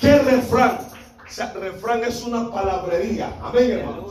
¿qué 0.00 0.18
refrán? 0.18 0.78
O 0.80 1.34
sea, 1.34 1.52
refrán 1.52 2.04
es 2.04 2.22
una 2.22 2.50
palabrería. 2.50 3.32
Amén, 3.42 3.70
hermano. 3.70 4.06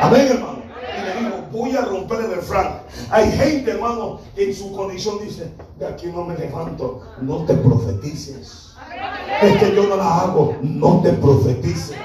Amén, 0.00 0.28
hermano. 0.30 0.62
Y 0.82 1.04
le 1.04 1.20
digo, 1.20 1.48
voy 1.50 1.76
a 1.76 1.82
romper 1.82 2.20
el 2.20 2.36
refrán. 2.36 2.82
Hay 3.10 3.30
gente, 3.32 3.72
hermano, 3.72 4.20
que 4.34 4.44
en 4.48 4.54
su 4.54 4.72
condición 4.72 5.18
dice, 5.20 5.52
de 5.78 5.86
aquí 5.86 6.06
no 6.06 6.24
me 6.24 6.36
levanto, 6.36 7.02
no 7.20 7.44
te 7.44 7.54
profetices. 7.54 8.74
Es 9.42 9.56
que 9.58 9.74
yo 9.74 9.88
no 9.88 9.96
la 9.96 10.20
hago, 10.20 10.56
no 10.62 11.00
te 11.02 11.12
profetices. 11.12 11.96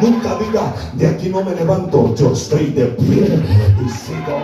Nunca 0.00 0.36
diga, 0.36 0.72
de 0.94 1.06
aquí 1.06 1.28
no 1.28 1.42
me 1.42 1.54
levanto, 1.54 2.14
yo 2.14 2.32
estoy 2.32 2.72
de 2.72 2.86
pie 2.86 3.42
y 3.84 3.88
sigo. 3.88 4.36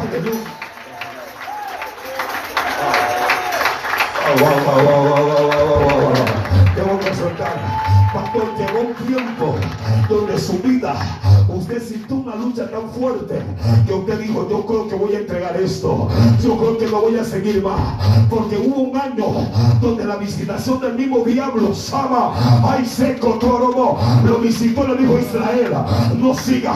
Aleluya. 0.00 0.51
soltado. 7.22 7.71
Pastor, 8.12 8.44
llegó 8.58 8.80
un 8.88 9.06
tiempo 9.06 9.54
donde 10.06 10.38
su 10.38 10.58
vida, 10.58 10.94
usted 11.48 11.82
sintió 11.82 12.16
una 12.16 12.36
lucha 12.36 12.70
tan 12.70 12.90
fuerte 12.90 13.40
que 13.86 13.94
usted 13.94 14.20
dijo, 14.20 14.46
yo 14.50 14.66
creo 14.66 14.88
que 14.88 14.94
voy 14.96 15.14
a 15.14 15.18
entregar 15.20 15.56
esto. 15.56 16.08
Yo 16.42 16.58
creo 16.58 16.76
que 16.76 16.86
no 16.88 17.00
voy 17.00 17.16
a 17.16 17.24
seguir 17.24 17.62
más. 17.62 17.80
Porque 18.28 18.58
hubo 18.58 18.82
un 18.82 18.96
año 18.98 19.48
donde 19.80 20.04
la 20.04 20.16
visitación 20.16 20.80
del 20.80 20.94
mismo 20.94 21.24
diablo, 21.24 21.74
Sama, 21.74 22.34
ay 22.62 22.84
seco, 22.84 23.38
torobo, 23.40 23.98
lo 24.26 24.38
visitó 24.38 24.86
le 24.86 24.96
dijo 24.96 25.18
Israel, 25.18 25.72
no 26.18 26.34
siga. 26.34 26.74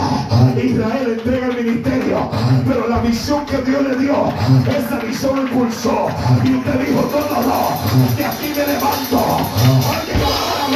Israel 0.56 1.18
entrega 1.18 1.48
el 1.48 1.64
ministerio. 1.64 2.30
Pero 2.66 2.88
la 2.88 3.00
visión 3.00 3.44
que 3.44 3.58
Dios 3.58 3.82
le 3.82 3.96
dio, 3.96 4.28
esa 4.74 4.98
visión 5.00 5.36
lo 5.36 5.42
impulsó. 5.42 6.06
Y 6.44 6.54
usted 6.54 6.86
dijo, 6.86 7.10
no, 7.12 7.36
no, 7.36 7.46
no, 7.46 8.16
de 8.16 8.24
aquí 8.24 8.48
me 8.56 8.66
levanto. 8.66 9.18
¡Ay. 9.92 10.75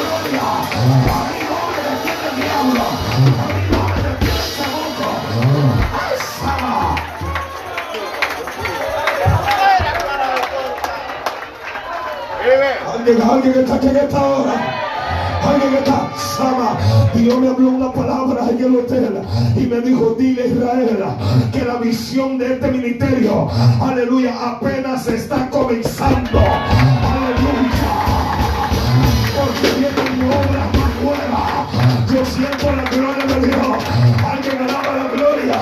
Alguien, 13.19 13.55
está 13.59 13.75
aquí 13.75 13.89
en 13.89 13.97
esta 13.97 14.23
hora. 14.23 14.53
Alguien 15.43 15.75
está, 15.75 16.13
Sama. 16.17 16.77
Dios 17.15 17.39
me 17.39 17.49
habló 17.49 17.71
una 17.71 17.93
palabra 17.93 18.49
en 18.51 18.59
el 18.59 18.77
hotel 18.77 19.21
y 19.57 19.67
me 19.67 19.81
dijo, 19.81 20.15
dile 20.19 20.49
Israel 20.49 21.05
que 21.53 21.65
la 21.65 21.77
visión 21.77 22.39
de 22.39 22.55
este 22.55 22.71
ministerio, 22.71 23.49
aleluya, 23.81 24.35
apenas 24.53 25.07
está 25.09 25.49
comenzando. 25.51 26.41
Siento 32.31 32.73
la 32.73 32.85
gloria 32.85 33.27
de 33.27 33.47
Dios. 33.47 33.85
Alguien 34.33 34.63
alaba 34.63 34.93
la 34.97 35.09
gloria. 35.15 35.61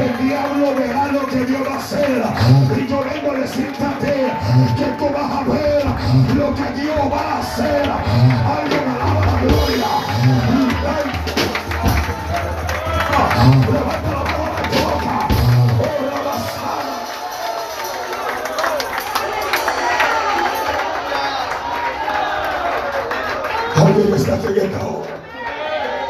El 0.00 0.26
diablo 0.26 0.74
verá 0.74 1.06
lo 1.12 1.26
que 1.26 1.44
Dios 1.44 1.62
va 1.66 1.74
a 1.74 1.78
hacer. 1.78 2.22
Y 2.76 2.86
yo 2.88 3.04
vengo 3.04 3.30
a 3.32 3.38
decirte 3.38 3.86
que 4.76 4.84
tú 4.98 5.08
vas 5.14 5.30
a 5.30 5.42
ver 5.44 5.84
lo 6.34 6.54
que 6.54 6.80
Dios 6.80 7.00
va 7.12 7.36
a 7.36 7.38
hacer. 7.38 8.81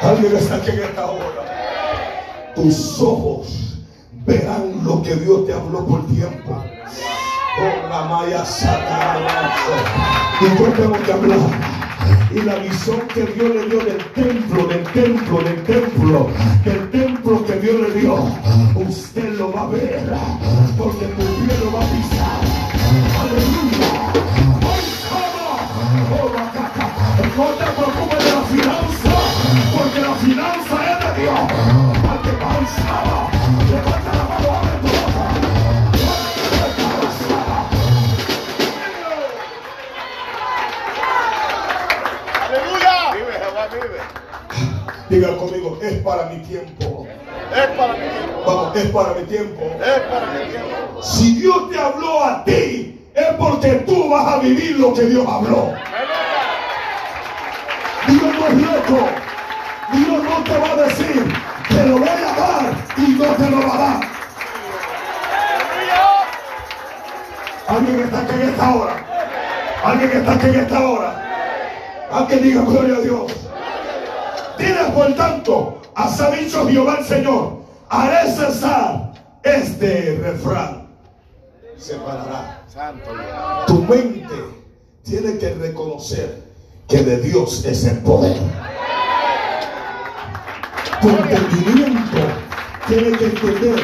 Alguien 0.03 0.37
está 0.37 0.57
aquí 0.57 0.71
en 0.71 0.81
esta 0.81 1.07
hora. 1.07 2.53
Tus 2.57 3.01
ojos 3.01 3.79
verán 4.27 4.85
lo 4.85 5.01
que 5.03 5.15
Dios 5.15 5.47
te 5.47 5.53
habló 5.53 5.87
por 5.87 6.07
tiempo. 6.09 6.65
Oh, 7.61 7.89
la 7.89 8.03
maya 8.07 8.45
satanás. 8.45 9.53
Y 10.41 10.45
yo 10.59 10.73
tengo 10.73 11.03
que 11.05 11.13
hablar. 11.13 11.39
Y 12.35 12.41
la 12.41 12.57
visión 12.57 13.01
que 13.15 13.27
Dios 13.27 13.55
le 13.55 13.67
dio 13.67 13.85
del 13.85 14.05
templo, 14.13 14.67
del 14.67 14.83
templo, 14.85 15.39
del 15.41 15.63
templo, 15.63 16.31
del 16.65 16.91
templo 16.91 17.45
que 17.45 17.53
Dios 17.61 17.81
le 17.81 18.01
dio, 18.01 18.15
usted 18.75 19.35
lo 19.35 19.53
va 19.53 19.63
a 19.63 19.67
ver, 19.67 20.03
porque 20.79 21.07
tu 21.07 21.23
pie 21.23 21.59
lo 21.63 21.73
va 21.73 21.81
a 21.81 21.87
pisar. 21.91 22.41
Aleluya. 23.21 24.13
Oh. 26.11 26.43
No 27.35 27.45
te 27.45 27.65
preocupes 27.65 28.25
de 28.25 28.31
la 28.31 28.43
finanza, 28.43 28.82
porque 29.93 30.09
la 30.09 30.15
finanza 30.15 30.77
es 30.91 30.99
de 31.05 31.23
Dios. 31.23 31.39
Porque 32.03 32.31
pausa. 32.41 32.93
Levanta 33.71 34.13
la 34.13 34.25
mano, 34.25 34.49
abre 34.57 34.75
tu 34.81 34.89
boca. 34.89 35.25
Aleluya. 42.49 42.95
Vive, 43.13 43.33
Jehová 43.33 43.65
vive. 43.73 44.01
Diga 45.09 45.37
conmigo, 45.37 45.79
es 45.83 45.95
para 46.03 46.27
mi 46.27 46.39
tiempo. 46.43 47.07
Es 47.55 47.67
para 47.77 47.93
mi 47.93 48.09
tiempo. 48.09 48.43
Vamos, 48.47 48.77
es 48.77 48.91
para 48.91 49.15
mi 49.15 49.23
tiempo. 49.25 49.63
Es 49.79 50.01
para 50.01 50.27
mi 50.27 50.51
tiempo. 50.51 51.03
Si 51.03 51.35
Dios 51.35 51.71
te 51.71 51.79
habló 51.79 52.25
a 52.25 52.45
ti, 52.45 52.99
es 53.15 53.27
porque 53.39 53.73
tú 53.87 54.09
vas 54.09 54.27
a 54.27 54.39
vivir 54.39 54.79
lo 54.79 54.95
que 54.95 55.03
Dios 55.03 55.27
habló. 55.29 55.75
Dios 58.09 58.23
no 58.23 58.47
es 58.47 58.55
loco. 58.55 59.32
Dios 59.93 60.25
no 60.25 60.45
te 60.45 60.59
va 60.59 60.71
a 60.73 60.77
decir, 60.77 61.35
te 61.69 61.87
lo 61.87 61.99
voy 61.99 62.09
a 62.09 62.33
dar 62.35 62.75
y 62.97 63.11
no 63.11 63.25
te 63.25 63.51
lo 63.51 63.69
va 63.69 63.75
a 63.75 63.79
dar. 63.79 64.01
Alguien 67.69 68.01
está 68.01 68.21
aquí 68.21 68.35
en 68.35 68.49
esta 68.49 68.75
hora. 68.75 69.07
Alguien 69.85 70.11
está 70.11 70.33
aquí 70.33 70.47
en 70.47 70.55
esta 70.55 70.89
hora. 70.89 71.23
Alguien 72.11 72.43
diga 72.43 72.63
gloria 72.63 72.97
a 72.97 73.01
Dios. 73.01 73.33
Dile 74.59 74.85
por 74.95 75.15
tanto, 75.15 75.83
así 75.95 76.23
ha 76.23 76.31
dicho 76.31 76.69
Jehová 76.69 76.97
el 77.01 77.05
Señor, 77.07 77.63
haré 77.89 78.31
cesar 78.33 79.13
este 79.43 80.21
refrán. 80.23 80.89
Separará 81.77 82.63
Santo 82.69 83.11
Dios. 83.13 83.67
tu 83.67 83.83
mente 83.83 84.35
tiene 85.03 85.39
que 85.39 85.55
reconocer 85.55 86.43
que 86.89 87.03
de 87.03 87.17
Dios 87.19 87.65
es 87.65 87.85
el 87.87 87.99
poder. 87.99 88.37
Tu 91.03 91.09
entendimiento 91.09 92.19
tiene 92.87 93.19
que 93.19 93.25
entender 93.25 93.83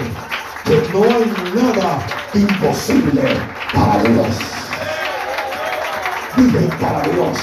que 0.64 0.89
no 0.93 1.03
hay 1.03 1.53
nada 1.53 2.07
imposible 2.33 3.23
para 3.75 4.03
Dios. 4.05 4.37
Vive 6.37 6.69
para 6.81 7.03
Dios. 7.09 7.39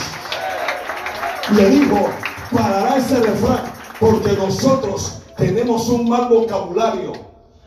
Le 1.52 1.70
dijo, 1.72 2.10
parará 2.56 2.96
ese 2.96 3.20
refrán, 3.20 3.64
porque 4.00 4.32
nosotros 4.38 5.20
tenemos 5.36 5.90
un 5.90 6.08
mal 6.08 6.30
vocabulario. 6.30 7.12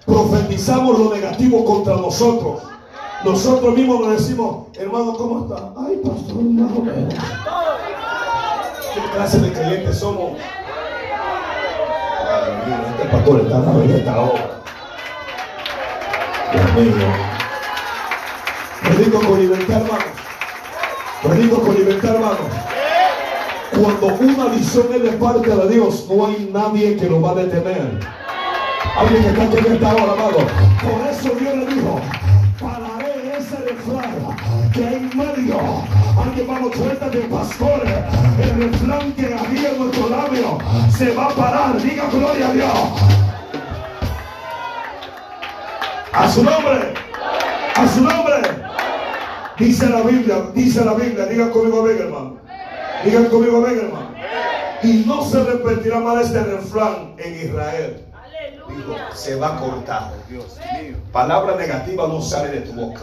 Profetizamos 0.06 0.98
lo 0.98 1.14
negativo 1.14 1.62
contra 1.66 1.96
nosotros. 1.96 2.62
Nosotros 3.22 3.74
mismos 3.74 4.00
nos 4.00 4.10
decimos, 4.12 4.68
hermano, 4.78 5.12
¿cómo 5.12 5.42
está? 5.42 5.74
Ay, 5.86 6.00
pastor, 6.02 6.42
más. 6.42 6.72
¿Qué 8.94 9.00
clase 9.14 9.40
de 9.40 9.52
creyentes 9.52 9.98
somos? 9.98 10.38
Este 12.28 13.08
pastor 13.10 13.40
está 13.40 13.60
dando 13.60 13.82
en 13.82 13.90
esta 13.90 14.20
hora. 14.20 14.50
Dios 16.52 16.74
mío. 16.74 17.06
Predico 18.82 19.20
con 19.20 19.40
libertad, 19.40 19.76
hermano. 19.80 20.04
Predico 21.22 21.62
con 21.62 21.74
libertad, 21.74 22.14
hermano. 22.16 22.68
Cuando 23.70 24.06
una 24.06 24.54
visión 24.54 24.86
es 24.94 25.02
de 25.02 25.12
parte 25.12 25.48
de 25.48 25.68
Dios, 25.68 26.06
no 26.10 26.26
hay 26.26 26.50
nadie 26.52 26.96
que 26.98 27.08
lo 27.08 27.22
va 27.22 27.30
a 27.30 27.34
detener. 27.36 27.98
Alguien 28.96 29.22
que 29.22 29.28
está 29.28 29.42
aquí 29.44 29.56
en 29.66 29.72
esta 29.72 29.94
hora, 29.94 30.12
amado. 30.12 30.38
Por 30.38 31.06
eso 31.10 31.30
Dios 31.38 31.56
le 31.56 31.66
dijo, 31.66 32.00
pararé 32.60 32.97
alguien 36.22 36.46
vamos 36.46 36.74
suelta 36.74 37.08
de 37.10 37.20
pastores, 37.20 37.92
el 38.42 38.70
refrán 38.70 39.12
que 39.12 39.34
había 39.34 39.70
en 39.70 39.78
nuestro 39.78 40.08
labio 40.08 40.58
se 40.96 41.14
va 41.14 41.26
a 41.26 41.30
parar. 41.30 41.82
Diga 41.82 42.08
gloria 42.10 42.48
a 42.48 42.52
Dios. 42.52 42.72
A 46.12 46.28
su 46.28 46.42
nombre. 46.42 46.94
A 47.74 47.88
su 47.88 48.00
nombre. 48.02 48.34
Dice 49.58 49.88
la 49.88 50.02
Biblia, 50.02 50.36
dice 50.54 50.84
la 50.84 50.94
Biblia, 50.94 51.26
diga 51.26 51.50
conmigo, 51.50 51.82
venga 51.82 52.04
hermano. 52.04 52.36
Digan 53.04 53.24
conmigo, 53.26 53.60
venga 53.60 53.82
hermano. 53.82 54.10
Y 54.82 55.04
no 55.06 55.24
se 55.24 55.42
repetirá 55.42 55.98
más 55.98 56.26
este 56.26 56.42
refrán 56.42 57.14
en 57.18 57.34
Israel. 57.34 58.07
Se 59.18 59.34
va 59.34 59.56
a 59.56 59.60
cortar. 59.60 60.12
Palabra 61.12 61.56
negativa 61.56 62.06
no 62.06 62.22
sale 62.22 62.50
de 62.50 62.60
tu 62.60 62.72
boca. 62.72 63.00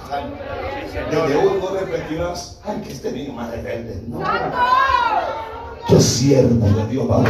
Desde 1.12 1.36
hoy 1.36 1.60
no 1.62 1.70
repetirás, 1.78 2.58
ay, 2.64 2.82
que 2.82 2.94
este 2.94 3.12
niño 3.12 3.34
más 3.34 3.52
rebelde. 3.52 4.02
No. 4.08 4.20
Tu 5.88 6.00
siervo 6.00 6.66
de 6.66 6.88
Dios 6.88 7.12
va 7.12 7.18
a 7.18 7.24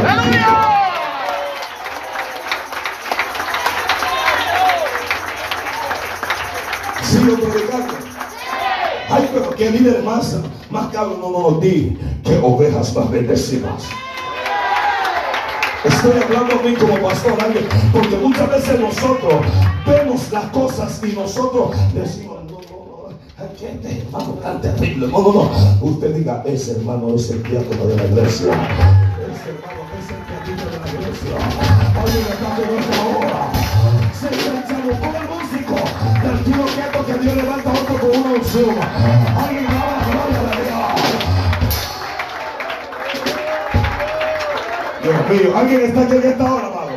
predicando. 7.50 7.94
Ay, 9.10 9.30
pero 9.34 9.50
que 9.50 9.70
líder 9.70 10.02
más, 10.04 10.36
más 10.70 10.92
caro 10.92 11.18
no 11.20 11.30
nos 11.32 11.60
di 11.60 11.98
que 12.22 12.38
ovejas 12.38 12.94
más 12.94 13.10
bendecidas. 13.10 13.82
Estoy 15.86 16.20
hablando 16.20 16.58
a 16.58 16.62
mí 16.62 16.74
como 16.74 16.96
pastor, 16.98 17.34
alguien, 17.40 17.64
porque 17.92 18.16
muchas 18.16 18.50
veces 18.50 18.80
nosotros 18.80 19.34
vemos 19.86 20.32
las 20.32 20.44
cosas 20.46 21.00
y 21.04 21.12
nosotros 21.12 21.76
decimos, 21.94 22.42
no, 22.44 22.60
no, 22.60 23.08
no, 23.38 23.46
este 23.54 24.00
hermano 24.00 24.32
tan 24.42 24.60
terrible. 24.60 25.06
No, 25.06 25.18
no, 25.20 25.32
no. 25.32 25.50
Usted 25.80 26.14
diga, 26.16 26.42
ese 26.44 26.72
hermano 26.72 27.14
es 27.14 27.30
el 27.30 27.42
diácono 27.44 27.86
de 27.86 27.96
la 27.96 28.04
iglesia. 28.04 28.52
Ese 28.52 29.50
hermano 29.50 29.82
es 29.96 30.10
el 30.10 30.20
diácono 30.26 30.66
de 30.70 30.78
la 30.78 30.88
iglesia. 30.90 31.36
Alguien 32.00 32.26
está 32.32 32.48
en 32.56 32.78
esta 32.78 32.98
hora. 33.06 33.40
Se 34.12 34.28
se 34.28 34.50
como 34.98 35.16
el 35.18 35.28
músico. 35.28 35.74
Tranquilo, 36.20 36.64
quieto, 36.74 37.06
que 37.06 37.14
Dios 37.18 37.36
levanta 37.36 37.70
otro 37.70 37.94
con 38.00 38.10
una 38.20 38.30
unción. 38.34 38.76
Alguien 39.36 39.66
Dios. 45.06 45.30
Mío, 45.30 45.56
alguien 45.56 45.80
está 45.82 46.00
aquí 46.02 46.16
en 46.16 46.22
esta 46.24 46.44
hora, 46.44 46.66
amado. 46.66 46.90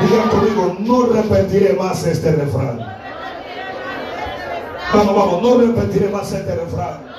Digan 0.00 0.28
conmigo, 0.28 0.76
no 0.80 1.06
repetiré 1.12 1.74
más 1.74 2.04
este 2.06 2.32
refrán. 2.32 2.78
Vamos, 4.92 5.16
vamos, 5.16 5.42
no 5.42 5.58
repetiré 5.58 6.08
más 6.08 6.32
este 6.32 6.54
refrán. 6.54 7.14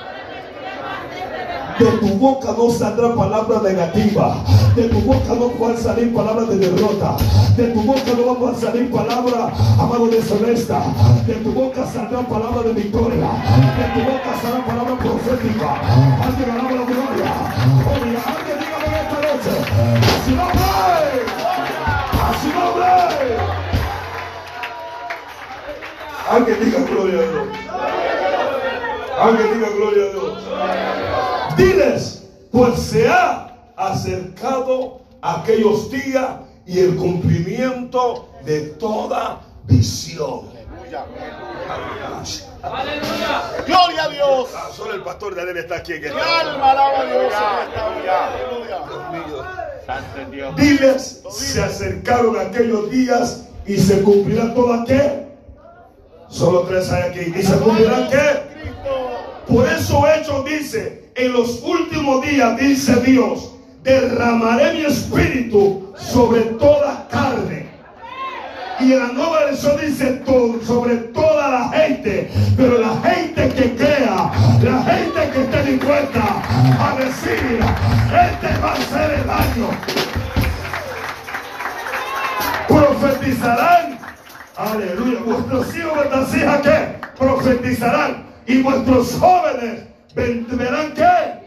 De 1.78 1.84
tu 1.84 2.08
boca 2.14 2.54
no 2.56 2.70
saldrá 2.70 3.14
palabra 3.14 3.60
negativa. 3.60 4.36
De 4.74 4.88
tu 4.88 4.98
boca 5.00 5.34
no 5.34 5.50
van 5.60 5.76
a 5.76 5.78
salir 5.78 6.14
palabras 6.14 6.48
de 6.48 6.56
derrota. 6.56 7.16
De 7.56 7.66
tu 7.68 7.82
boca 7.82 8.12
no 8.16 8.34
van 8.34 8.54
a 8.54 8.58
salir 8.58 8.90
palabras, 8.90 9.52
amado, 9.78 10.08
deshonesta. 10.08 10.82
De 11.26 11.34
tu 11.34 11.52
boca 11.52 11.86
saldrán 11.86 12.24
palabras 12.26 12.64
de 12.64 12.72
victoria. 12.72 13.28
De 13.78 13.84
tu 13.94 14.10
boca 14.10 14.40
saldrán 14.42 14.64
palabras 14.66 14.98
proféticas. 14.98 15.78
Alguien 16.26 16.50
alaba 16.50 16.72
la 16.72 16.84
gloria. 16.84 18.55
Alguien 26.28 26.64
diga 26.64 26.80
gloria 26.80 27.20
a 27.20 27.30
Dios. 27.30 27.48
Alguien 29.18 29.54
diga 29.54 29.68
gloria 29.70 30.04
a 30.04 30.08
Dios. 30.12 31.56
Diles, 31.56 32.28
pues 32.50 32.78
se 32.80 33.08
ha 33.08 33.56
acercado 33.76 35.00
aquellos 35.22 35.90
días 35.90 36.28
y 36.66 36.80
el 36.80 36.96
cumplimiento 36.96 38.28
de 38.44 38.60
toda 38.60 39.40
visión. 39.66 40.55
Gloria 43.66 44.04
a 44.04 44.08
Dios. 44.08 44.48
Ah, 44.54 44.68
solo 44.74 44.94
el 44.94 45.02
pastor 45.02 45.34
de 45.34 45.42
Adel 45.42 45.56
está 45.58 45.76
aquí 45.76 45.94
en 45.94 46.00
Mi 46.00 46.06
esta 46.06 46.40
alma 46.40 46.70
alaba 46.70 47.00
a 47.00 47.04
Dios 47.04 47.22
en 47.22 47.26
esta 47.26 47.86
hora. 47.86 48.28
Aleluya. 48.28 48.76
Dios. 50.30 50.56
Diles, 50.56 51.22
se 51.30 51.62
acercaron 51.62 52.38
aquellos 52.38 52.90
días 52.90 53.46
y 53.66 53.76
se 53.76 54.02
cumplirá 54.02 54.52
toda 54.54 54.84
qué. 54.84 55.26
Solo 56.28 56.62
tres 56.62 56.90
hay 56.90 57.02
aquí. 57.02 57.32
¿Y 57.36 57.42
se 57.42 57.56
cumplirá 57.58 58.08
qué? 58.08 58.60
Cristo. 58.60 59.44
Por 59.46 59.68
eso 59.68 60.06
Hechos 60.08 60.44
dice, 60.44 61.10
en 61.14 61.32
los 61.32 61.62
últimos 61.62 62.24
días, 62.26 62.56
dice 62.58 62.96
Dios, 62.96 63.52
derramaré 63.82 64.74
mi 64.74 64.84
espíritu 64.84 65.92
sobre 65.96 66.40
toda 66.42 67.06
carne. 67.08 67.65
Y 68.78 68.88
la 68.94 69.06
nueva 69.06 69.44
versión 69.46 69.76
dice 69.80 70.22
sobre 70.66 70.96
toda 70.96 71.48
la 71.48 71.68
gente, 71.70 72.30
pero 72.56 72.78
la 72.78 72.96
gente 73.10 73.48
que 73.48 73.74
crea, 73.74 74.30
la 74.62 74.82
gente 74.82 75.30
que 75.32 75.42
esté 75.42 75.62
dispuesta 75.72 76.42
a 76.78 76.96
decir, 76.96 77.58
este 77.60 78.60
va 78.62 78.72
a 78.72 78.76
ser 78.76 79.20
el 79.20 79.30
año. 79.30 79.70
Profetizarán, 82.68 83.98
aleluya, 84.56 85.20
vuestros 85.24 85.76
hijos, 85.76 85.94
vuestras 85.94 86.34
hijas 86.34 86.60
que 86.60 86.96
profetizarán 87.18 88.26
y 88.46 88.62
vuestros 88.62 89.16
jóvenes 89.18 89.84
ven- 90.14 90.46
verán 90.50 90.92
qué, 90.92 91.40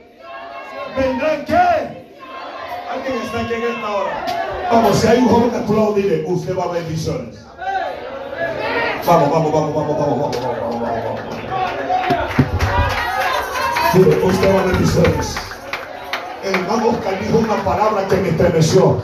vendrán 0.98 1.46
qué 1.46 2.09
alguien 3.00 3.22
está 3.24 3.42
aquí 3.42 3.54
en 3.54 3.64
esta 3.64 3.92
hora. 3.92 4.26
Vamos, 4.72 4.98
si 4.98 5.08
hay 5.08 5.18
un 5.20 5.30
joven 5.30 5.50
que 5.50 5.58
aplaude, 5.58 6.24
usted 6.28 6.58
va 6.58 6.64
a 6.64 6.68
bendiciones. 6.68 7.46
Vamos, 9.06 9.32
vamos, 9.32 9.52
vamos, 9.52 9.76
vamos, 9.76 9.98
vamos, 9.98 10.20
vamos, 10.20 10.42
vamos, 10.42 10.82
vamos. 10.82 11.20
Dile, 13.94 14.18
usted 14.24 14.56
va 14.56 14.62
a 14.62 14.66
bendiciones. 14.66 15.36
Hermano 16.44 16.90
Oscar 16.90 17.20
dijo 17.20 17.38
una 17.40 17.56
palabra 17.64 18.08
que 18.08 18.16
me 18.18 18.30
estremeció. 18.30 19.02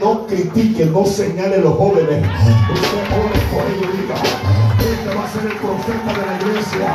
No 0.00 0.26
critique, 0.26 0.84
no 0.86 1.06
señale 1.06 1.56
a 1.56 1.60
los 1.60 1.74
jóvenes. 1.76 2.26
Usted 2.74 2.98
ore 3.16 3.40
por 3.50 3.64
ellos, 3.70 3.92
diga 3.96 4.65
este 5.06 5.18
va 5.18 5.24
a 5.24 5.28
ser 5.28 5.44
el 5.44 5.58
profeta 5.58 6.12
de 6.18 6.26
la 6.26 6.36
iglesia. 6.36 6.90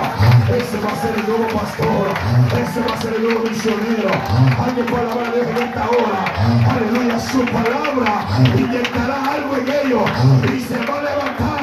Ese 0.51 0.77
va 0.83 0.91
a 0.91 0.95
ser 1.01 1.15
el 1.15 1.27
nuevo 1.27 1.47
pastor. 1.47 2.07
Ese 2.59 2.79
va 2.81 2.93
a 2.93 3.01
ser 3.01 3.13
el 3.13 3.23
nuevo 3.23 3.39
misionero. 3.49 4.11
Alguien 4.59 4.85
puede 4.85 5.03
alabar 5.03 5.25
a 5.27 5.31
Dios 5.31 5.47
en 5.47 5.57
esta 5.57 5.89
hora. 5.89 6.19
Aleluya, 6.75 7.19
su 7.19 7.45
palabra 7.45 8.27
inyectará 8.57 9.17
algo 9.31 9.55
en 9.55 9.67
ellos. 9.85 10.03
Y 10.43 10.59
se 10.59 10.77
va 10.85 10.99
a 10.99 11.03
levantar 11.07 11.61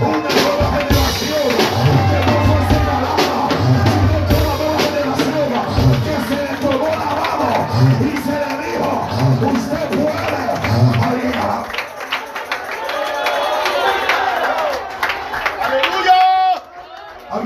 una 0.00 0.30
nueva 0.32 0.61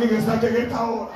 Alguien 0.07 0.20
está 0.20 0.34
aquí 0.34 0.46
en 0.46 0.57
esta 0.57 0.84
hora. 0.84 1.11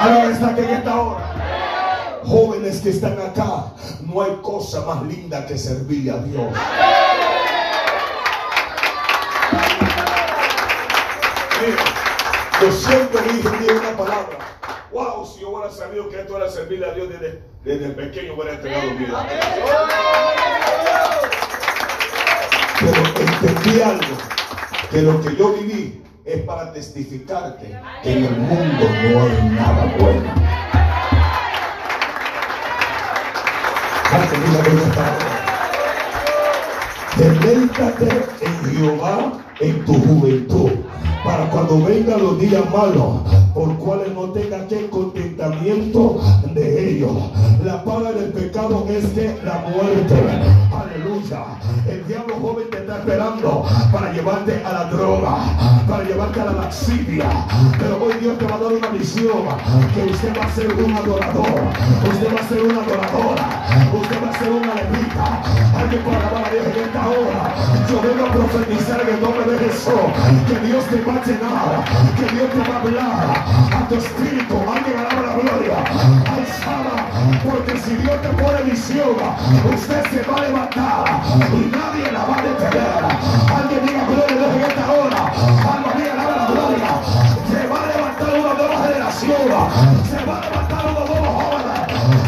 Alguien 0.00 0.32
está 0.32 0.48
aquí 0.48 0.60
en 0.60 0.70
esta 0.70 1.00
hora. 1.02 2.20
Jóvenes 2.24 2.80
que 2.80 2.88
están 2.88 3.12
acá, 3.20 3.74
no 4.00 4.22
hay 4.22 4.38
cosa 4.40 4.80
más 4.86 5.02
linda 5.02 5.44
que 5.44 5.58
servirle 5.58 6.10
a 6.10 6.16
Dios. 6.16 6.46
Yo 12.62 12.72
siempre 12.72 13.20
dije 13.20 13.50
dije 13.58 13.72
una 13.74 13.94
palabra. 13.94 14.38
Wow, 14.92 15.26
si 15.26 15.42
yo 15.42 15.50
hubiera 15.50 15.70
sabido 15.70 16.08
que 16.08 16.20
esto 16.20 16.38
era 16.38 16.48
servirle 16.48 16.86
a 16.86 16.94
Dios 16.94 17.10
desde, 17.10 17.42
desde 17.64 17.88
pequeño, 17.90 18.32
hubiera 18.32 18.54
entregado 18.54 18.92
mi 18.92 18.96
vida. 18.96 19.26
Pero 22.80 22.96
entendí 22.96 23.82
algo, 23.82 24.16
que 24.90 25.02
lo 25.02 25.20
que 25.20 25.36
yo 25.36 25.52
viví 25.52 26.00
es 26.32 26.42
para 26.42 26.72
testificarte 26.72 27.76
que 28.02 28.12
en 28.12 28.24
el 28.24 28.36
mundo 28.36 28.88
no 28.88 29.22
hay 29.22 29.48
nada 29.50 29.94
bueno. 29.98 30.32
En 37.18 37.40
Jehová 38.46 39.32
en 39.60 39.84
tu 39.84 39.94
juventud, 39.94 40.70
para 41.24 41.50
cuando 41.50 41.84
vengan 41.84 42.22
los 42.22 42.40
días 42.40 42.62
malos, 42.70 43.20
por 43.52 43.76
cuales 43.76 44.14
no 44.14 44.30
tenga 44.30 44.66
que 44.68 44.88
contentamiento 44.88 46.20
de 46.54 46.90
ellos. 46.90 47.12
La 47.64 47.84
paga 47.84 48.12
del 48.12 48.32
pecado 48.32 48.86
es 48.88 49.04
que 49.06 49.38
la 49.44 49.58
muerte. 49.58 50.14
Aleluya. 50.72 51.44
El 51.86 52.06
diablo 52.06 52.36
joven 52.40 52.70
te 52.70 52.78
está 52.78 52.98
esperando 52.98 53.64
para 53.92 54.12
llevarte 54.12 54.62
a 54.64 54.72
la 54.72 54.84
droga, 54.84 55.36
para 55.88 56.04
llevarte 56.04 56.40
a 56.40 56.44
la 56.46 56.52
laxidia. 56.52 57.28
Pero 57.78 58.02
hoy 58.02 58.14
Dios 58.20 58.38
te 58.38 58.46
va 58.46 58.54
a 58.54 58.58
dar 58.58 58.72
una 58.72 58.88
visión 58.88 59.42
que 59.94 60.04
usted 60.10 60.38
va 60.38 60.44
a 60.44 60.54
ser 60.54 60.72
un 60.72 60.92
adorador, 60.94 61.60
usted 62.10 62.34
va 62.34 62.40
a 62.40 62.48
ser 62.48 62.62
una 62.62 62.80
adoradora, 62.80 63.66
usted 63.92 64.16
va 64.22 64.30
a 64.30 64.38
ser 64.38 64.50
una 64.50 64.74
levita. 64.74 65.42
Alguien 65.76 66.02
para 66.02 66.18
alabar 66.18 66.44
a 66.44 66.50
Dios 66.50 66.66
en 66.66 66.84
esta 66.84 67.08
hora. 67.08 67.54
Yo 67.90 68.00
vengo 68.02 68.26
profetizar 68.40 69.00
en 69.02 69.14
el 69.14 69.20
nombre 69.20 69.44
de 69.44 69.58
Jesús 69.58 70.00
que 70.48 70.58
Dios 70.66 70.84
te 70.86 71.00
va 71.02 71.14
a 71.14 71.24
llenar, 71.24 71.84
que 72.16 72.26
Dios 72.34 72.48
te 72.50 72.70
va 72.70 72.76
a 72.76 72.80
hablar 72.80 73.26
a 73.76 73.88
tu 73.88 73.94
espíritu. 73.96 74.54
Alguien 74.56 74.96
alaba 74.96 75.20
la 75.28 75.34
gloria. 75.34 75.76
Ay, 76.32 76.44
Saba, 76.60 76.96
porque 77.44 77.78
si 77.78 77.96
Dios 77.96 78.16
te 78.22 78.28
pone 78.40 78.62
visión, 78.62 79.16
usted 79.74 80.02
se 80.10 80.22
va 80.30 80.36
a 80.38 80.42
levantar 80.42 81.04
y 81.52 81.68
nadie 81.68 82.12
la 82.12 82.24
va 82.24 82.38
a 82.38 82.42
detener. 82.42 83.02
Alguien 83.58 83.80
diga 83.86 84.04
gloria 84.08 84.40
a 84.40 84.54
en 84.54 84.62
esta 84.70 84.84
hora. 84.92 85.20
Mía, 85.96 86.12
alaba 86.12 86.36
la 86.36 86.46
gloria. 86.46 86.90
Se 87.50 87.66
va 87.68 87.76
a 87.76 87.86
levantar 87.92 88.30
una 88.40 88.54
nueva 88.54 88.76
generación. 88.86 89.52
Se 90.08 90.18
va 90.24 90.38
a 90.38 90.40
levantar 90.40 90.82
unos 90.90 91.08
nuevos 91.10 91.32
jóvenes. 91.44 91.80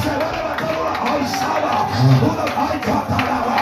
Se 0.05 0.13
va 0.21 0.27
a 0.29 0.37
levantar 0.37 0.73
una, 0.83 0.93
ay, 1.09 1.23
Saba, 1.41 1.75
una, 2.29 2.45
ay, 2.69 2.79
Cataraba. 2.81 3.57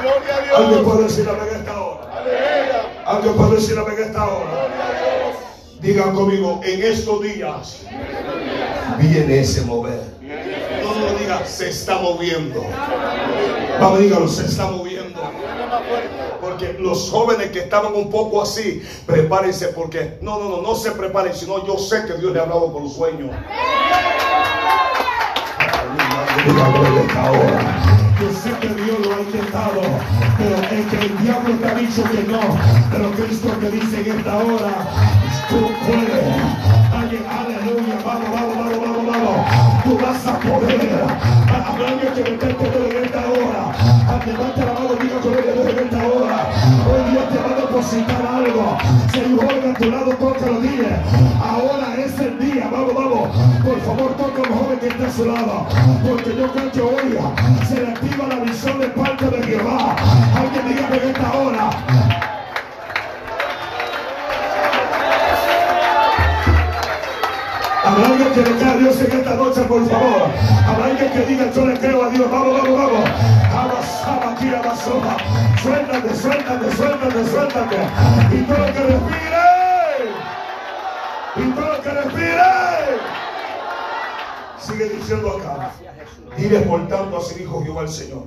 Gloria 0.00 0.34
a 0.34 0.39
Alguien 0.56 0.84
puede 0.84 1.04
decir 1.04 1.28
amén 1.28 1.48
en 1.50 1.60
esta 1.60 1.80
hora. 1.80 2.10
Aleluya. 2.12 3.02
Alguien 3.06 3.34
puede 3.34 3.54
decir 3.56 3.78
amén 3.78 3.94
en 3.98 4.04
esta 4.04 4.24
hora. 4.24 4.50
Dios. 4.50 5.36
Digan 5.80 6.14
conmigo, 6.14 6.60
en 6.62 6.82
estos 6.82 7.22
días 7.22 7.82
viene 8.98 9.40
ese 9.40 9.62
mover. 9.62 10.02
No, 10.20 10.94
no 10.94 11.18
diga, 11.18 11.46
se 11.46 11.70
está 11.70 11.98
moviendo. 11.98 12.62
Vamos, 13.80 14.00
dígalo, 14.00 14.28
se 14.28 14.44
está 14.46 14.66
moviendo. 14.66 15.20
Porque 16.40 16.74
los 16.78 17.10
jóvenes 17.10 17.50
que 17.50 17.60
estaban 17.60 17.94
un 17.94 18.10
poco 18.10 18.42
así, 18.42 18.82
prepárense 19.06 19.68
porque, 19.68 20.18
no, 20.20 20.38
no, 20.38 20.48
no, 20.48 20.62
no 20.62 20.74
se 20.74 20.90
preparen, 20.92 21.34
sino 21.34 21.66
yo 21.66 21.78
sé 21.78 22.04
que 22.06 22.14
Dios 22.14 22.32
le 22.32 22.40
ha 22.40 22.42
hablado 22.42 22.72
por 22.72 22.88
sueños. 22.90 23.30
Hora. 27.30 28.09
Yo 28.20 28.30
sé 28.32 28.50
que 28.60 28.68
Dios 28.68 28.98
lo 29.00 29.14
ha 29.14 29.20
intentado, 29.20 29.80
pero 30.36 30.56
es 30.56 30.86
que 30.88 31.06
el 31.06 31.18
diablo 31.22 31.54
te 31.54 31.68
ha 31.68 31.74
dicho 31.74 32.02
que 32.04 32.22
no. 32.30 32.40
Pero 32.92 33.10
Cristo 33.12 33.48
te 33.48 33.70
dice 33.70 34.00
en 34.02 34.18
esta 34.18 34.36
hora, 34.36 34.72
tú 35.48 35.70
puedes. 35.86 36.36
Alguien, 36.92 37.24
aleluya, 37.26 37.98
vamos, 38.04 38.30
vamos, 38.30 38.56
vamos, 38.58 38.80
vamos, 38.80 39.06
vamos. 39.06 39.69
Tú 39.90 39.98
vas 39.98 40.24
a 40.24 40.38
poder. 40.38 41.02
Habrá 41.50 42.14
que 42.14 42.22
meterte 42.22 42.96
en 42.96 43.04
esta 43.06 43.22
hora. 43.26 44.22
Levanta 44.24 44.64
la 44.64 44.72
mano, 44.72 44.94
diga 45.02 45.18
con 45.20 45.32
él 45.32 45.68
en 45.68 45.78
esta 45.84 45.98
hora. 46.06 46.48
Hoy 46.86 47.10
Dios 47.10 47.28
te 47.28 47.38
va 47.38 47.50
a 47.50 47.60
depositar 47.60 48.22
algo. 48.24 48.78
Un 49.26 49.36
joven 49.36 49.74
a 49.74 49.74
tu 49.76 49.90
lado, 49.90 50.10
tócalo, 50.12 50.60
dile. 50.60 50.96
Ahora 51.42 51.96
es 51.98 52.16
el 52.20 52.38
día, 52.38 52.68
vamos, 52.70 52.94
vamos. 52.94 53.30
Por 53.64 53.80
favor, 53.80 54.16
toca 54.16 54.42
a 54.42 54.52
un 54.52 54.58
joven 54.60 54.78
que 54.78 54.86
está 54.86 55.06
a 55.08 55.10
su 55.10 55.24
lado. 55.24 55.66
Porque 56.08 56.36
yo 56.36 56.52
creo 56.52 56.70
que 56.70 56.80
hoy 56.82 57.18
se 57.66 57.80
le 57.80 57.88
activa 57.88 58.28
la 58.28 58.36
visión 58.44 58.78
de 58.78 58.86
parte 58.90 59.28
de 59.28 59.42
Jehová. 59.42 59.96
Alguien 60.36 60.68
diga 60.68 60.86
en 60.86 61.08
esta 61.10 61.32
hora. 61.32 62.09
Habrá 67.90 68.06
alguien 68.06 68.32
que 68.32 68.42
le 68.42 68.56
crea 68.56 68.72
a 68.72 68.76
Dios 68.76 69.00
en 69.00 69.12
esta 69.12 69.34
noche, 69.34 69.60
por 69.62 69.88
favor. 69.88 70.22
Habrá 70.66 70.84
alguien 70.86 71.12
que 71.12 71.26
diga, 71.26 71.50
yo 71.50 71.66
le 71.66 71.78
creo 71.78 72.04
a 72.04 72.10
Dios. 72.10 72.30
Vamos, 72.30 72.62
vamos, 72.62 72.78
vamos. 72.78 73.10
Abasaba, 73.52 74.32
aquí, 74.32 74.48
abasaba. 74.48 75.16
Suéltate, 75.60 76.14
suéltate, 76.14 76.76
suéltate, 76.76 77.26
suéltate. 77.26 77.76
Y 78.32 78.42
todo 78.42 78.58
lo 78.58 78.72
que 78.72 78.80
respire. 78.80 79.50
Y 81.36 81.50
todo 81.50 81.72
lo 81.72 81.82
que 81.82 81.90
respire. 81.90 82.42
Sigue 84.58 84.88
diciendo 84.90 85.36
acá. 85.38 85.72
Dile 86.36 86.60
por 86.60 86.86
tanto, 86.86 87.18
así 87.18 87.40
dijo 87.40 87.62
Jehová 87.64 87.82
el 87.82 87.88
Señor. 87.88 88.24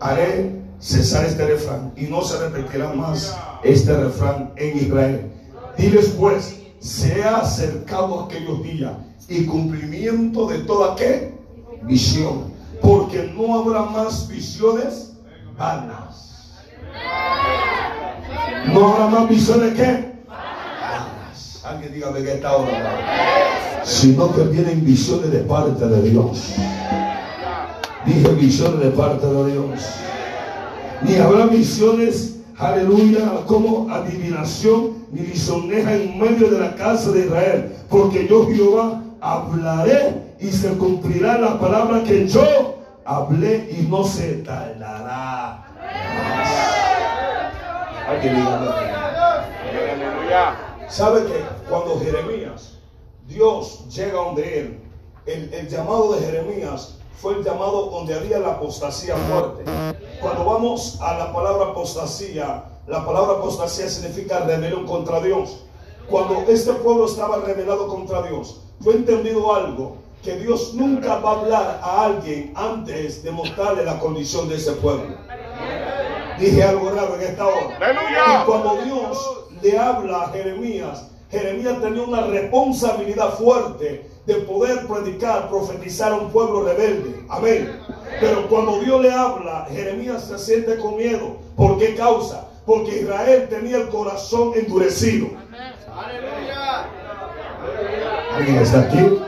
Haré 0.00 0.60
cesar 0.78 1.24
este 1.24 1.46
refrán 1.46 1.92
y 1.96 2.04
no 2.04 2.22
se 2.22 2.38
repetirá 2.38 2.92
más 2.92 3.36
este 3.64 3.96
refrán 3.96 4.52
en 4.56 4.76
Israel. 4.76 5.32
Diles 5.78 6.14
pues, 6.18 6.58
se 6.80 7.22
ha 7.22 7.38
acercado 7.38 8.24
aquellos 8.24 8.62
días 8.62 8.92
y 9.28 9.44
cumplimiento 9.44 10.46
de 10.46 10.58
toda 10.60 10.96
qué 10.96 11.34
visión, 11.82 12.52
porque 12.80 13.32
no 13.36 13.58
habrá 13.58 13.82
más 13.82 14.28
visiones 14.28 15.12
vanas. 15.56 16.64
No 18.72 18.88
habrá 18.88 19.06
más 19.06 19.28
visiones 19.28 19.74
qué 19.74 20.14
vanas. 20.26 21.62
Alguien 21.64 21.92
dígame 21.92 22.22
que 22.22 22.34
está 22.34 22.56
hora, 22.56 23.82
sino 23.84 24.34
que 24.34 24.42
vienen 24.44 24.84
visiones 24.84 25.30
de 25.30 25.40
parte 25.40 25.86
de 25.86 26.10
Dios. 26.10 26.54
Dije 28.06 28.28
visiones 28.34 28.80
de 28.80 28.90
parte 28.90 29.26
de 29.26 29.52
Dios. 29.52 29.80
Ni 31.02 31.16
habrá 31.16 31.46
visiones, 31.46 32.36
aleluya, 32.56 33.44
como 33.46 33.90
adivinación, 33.90 34.97
ni 35.10 35.22
visoneja 35.22 35.94
en 35.94 36.18
medio 36.18 36.50
de 36.50 36.60
la 36.60 36.74
casa 36.74 37.10
de 37.10 37.26
Israel. 37.26 37.76
Porque 37.88 38.26
yo 38.26 38.46
Jehová 38.46 39.02
hablaré 39.20 40.34
y 40.40 40.48
se 40.48 40.68
cumplirá 40.76 41.38
la 41.38 41.58
palabra 41.58 42.02
que 42.04 42.26
yo 42.26 42.78
hablé 43.04 43.68
y 43.78 43.86
no 43.86 44.04
se 44.04 44.34
tardará. 44.38 45.64
más. 45.80 46.48
Alguien. 48.08 48.46
¿Sabe 50.88 51.24
que 51.24 51.44
cuando 51.68 52.00
Jeremías, 52.00 52.78
Dios 53.26 53.86
llega 53.94 54.14
donde 54.14 54.60
él, 54.60 54.80
el, 55.26 55.52
el 55.52 55.68
llamado 55.68 56.14
de 56.14 56.24
Jeremías 56.24 56.98
fue 57.20 57.34
el 57.34 57.44
llamado 57.44 57.86
donde 57.86 58.14
había 58.14 58.38
la 58.38 58.52
apostasía 58.52 59.16
fuerte. 59.16 59.64
Cuando 60.20 60.44
vamos 60.44 60.98
a 61.02 61.18
la 61.18 61.32
palabra 61.32 61.70
apostasía, 61.70 62.64
la 62.88 63.04
palabra 63.04 63.38
apostasía 63.38 63.88
significa 63.88 64.40
rebelión 64.40 64.86
contra 64.86 65.20
Dios. 65.20 65.64
Cuando 66.08 66.44
este 66.48 66.72
pueblo 66.72 67.04
estaba 67.04 67.36
rebelado 67.44 67.86
contra 67.86 68.22
Dios, 68.22 68.62
yo 68.80 68.92
he 68.92 68.94
entendido 68.94 69.54
algo, 69.54 69.96
que 70.22 70.36
Dios 70.36 70.72
nunca 70.74 71.16
va 71.18 71.30
a 71.30 71.40
hablar 71.40 71.80
a 71.82 72.04
alguien 72.06 72.52
antes 72.56 73.22
de 73.22 73.30
mostrarle 73.30 73.84
la 73.84 74.00
condición 74.00 74.48
de 74.48 74.56
ese 74.56 74.72
pueblo. 74.72 75.16
Dije 76.40 76.62
algo 76.62 76.90
raro 76.90 77.14
en 77.16 77.22
esta 77.22 77.46
hora. 77.46 77.76
Aleluya. 77.76 78.42
Y 78.42 78.46
cuando 78.46 78.78
Dios 78.84 79.40
le 79.62 79.78
habla 79.78 80.22
a 80.22 80.28
Jeremías, 80.30 81.08
Jeremías 81.30 81.80
tenía 81.82 82.02
una 82.02 82.22
responsabilidad 82.22 83.34
fuerte 83.34 84.08
de 84.24 84.34
poder 84.34 84.86
predicar, 84.86 85.50
profetizar 85.50 86.12
a 86.12 86.16
un 86.16 86.30
pueblo 86.30 86.62
rebelde. 86.62 87.22
Amén. 87.28 87.80
Pero 88.18 88.48
cuando 88.48 88.80
Dios 88.80 89.02
le 89.02 89.12
habla, 89.12 89.66
Jeremías 89.70 90.24
se 90.24 90.38
siente 90.38 90.78
con 90.78 90.96
miedo. 90.96 91.36
¿Por 91.54 91.78
qué 91.78 91.94
causa? 91.94 92.47
Porque 92.68 93.00
Israel 93.00 93.48
tenía 93.48 93.78
el 93.78 93.88
corazón 93.88 94.52
endurecido. 94.54 95.28
¿Alguien 98.34 98.56
está 98.58 98.80
aquí? 98.80 99.18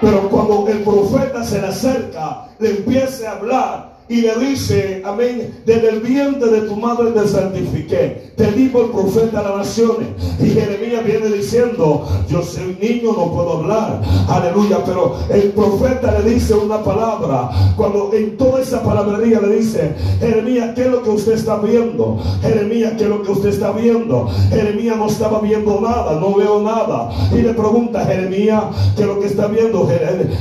Pero 0.00 0.30
cuando 0.30 0.66
el 0.66 0.82
profeta 0.82 1.44
se 1.44 1.60
le 1.60 1.66
acerca, 1.66 2.48
le 2.58 2.70
empieza 2.70 3.28
a 3.28 3.32
hablar, 3.34 3.95
y 4.08 4.20
le 4.20 4.36
dice, 4.36 5.02
amén, 5.04 5.52
desde 5.64 5.88
el 5.88 6.00
vientre 6.00 6.48
de 6.50 6.60
tu 6.62 6.76
madre 6.76 7.10
te 7.10 7.26
santifiqué, 7.26 8.32
te 8.36 8.52
di 8.52 8.68
por 8.68 8.92
profeta 8.92 9.40
a 9.40 9.42
las 9.42 9.56
naciones. 9.56 10.08
Y 10.38 10.50
Jeremías 10.50 11.04
viene 11.04 11.28
diciendo, 11.28 12.06
yo 12.28 12.42
soy 12.42 12.76
niño, 12.80 13.12
no 13.16 13.32
puedo 13.32 13.58
hablar, 13.58 14.00
aleluya, 14.28 14.78
pero 14.84 15.16
el 15.28 15.50
profeta 15.52 16.20
le 16.20 16.34
dice 16.34 16.54
una 16.54 16.82
palabra, 16.84 17.50
cuando 17.76 18.10
en 18.12 18.36
toda 18.36 18.60
esa 18.60 18.82
palabrería 18.82 19.40
le 19.40 19.56
dice, 19.56 19.94
Jeremías, 20.20 20.70
¿qué 20.76 20.82
es 20.82 20.90
lo 20.90 21.02
que 21.02 21.10
usted 21.10 21.32
está 21.32 21.56
viendo? 21.56 22.22
Jeremías, 22.42 22.92
¿qué 22.96 23.04
es 23.04 23.10
lo 23.10 23.22
que 23.22 23.32
usted 23.32 23.48
está 23.48 23.72
viendo? 23.72 24.28
Jeremías 24.50 24.96
no 24.96 25.08
estaba 25.08 25.40
viendo 25.40 25.80
nada, 25.80 26.20
no 26.20 26.34
veo 26.34 26.62
nada. 26.62 27.10
Y 27.32 27.42
le 27.42 27.54
pregunta, 27.54 28.04
Jeremías, 28.04 28.62
¿qué 28.94 29.02
es 29.02 29.08
lo 29.08 29.18
que 29.18 29.26
está 29.26 29.48
viendo? 29.48 29.88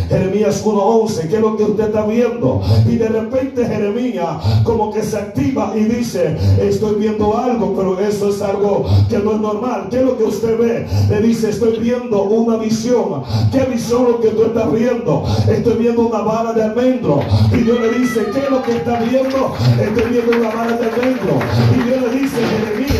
Jeremías 0.10 0.35
1.11, 0.48 1.28
¿qué 1.30 1.36
es 1.36 1.42
lo 1.42 1.58
que 1.58 1.64
usted 1.64 1.86
está 1.86 2.06
viendo? 2.06 2.62
Y 2.86 2.98
de 2.98 3.08
repente 3.08 3.66
Jeremías 3.66 4.38
como 4.64 4.92
que 4.92 5.04
se 5.04 5.18
activa 5.18 5.74
y 5.76 5.84
dice, 5.84 6.38
estoy 6.60 6.96
viendo 6.96 7.38
algo, 7.38 7.74
pero 7.76 8.00
eso 8.00 8.30
es 8.30 8.42
algo 8.42 8.86
que 9.10 9.18
no 9.20 9.34
es 9.34 9.40
normal. 9.40 9.88
¿Qué 9.90 9.98
es 9.98 10.04
lo 10.04 10.18
que 10.18 10.24
usted 10.24 10.58
ve? 10.58 10.88
Le 11.10 11.22
dice, 11.22 11.50
estoy 11.50 11.80
viendo 11.80 12.24
una 12.24 12.58
visión. 12.58 13.24
¿Qué 13.52 13.62
visión 13.64 14.04
lo 14.04 14.20
que 14.20 14.30
tú 14.30 14.44
estás 14.44 14.72
viendo? 14.72 15.24
Estoy 15.50 15.74
viendo 15.78 16.08
una 16.08 16.20
vara 16.20 16.54
de 16.54 16.64
almendro. 16.64 17.22
Y 17.52 17.58
Dios 17.58 17.80
le 17.80 18.00
dice, 18.00 18.26
¿qué 18.34 18.40
es 18.40 18.50
lo 18.50 18.62
que 18.62 18.72
está 18.78 19.00
viendo? 19.00 19.54
Estoy 19.82 20.12
viendo 20.12 20.38
una 20.38 20.50
vara 20.50 20.78
de 20.78 20.86
almendro. 20.86 21.40
Y 21.74 21.84
Dios 21.88 22.02
le 22.02 22.20
dice, 22.22 22.38
Jeremías, 22.38 22.96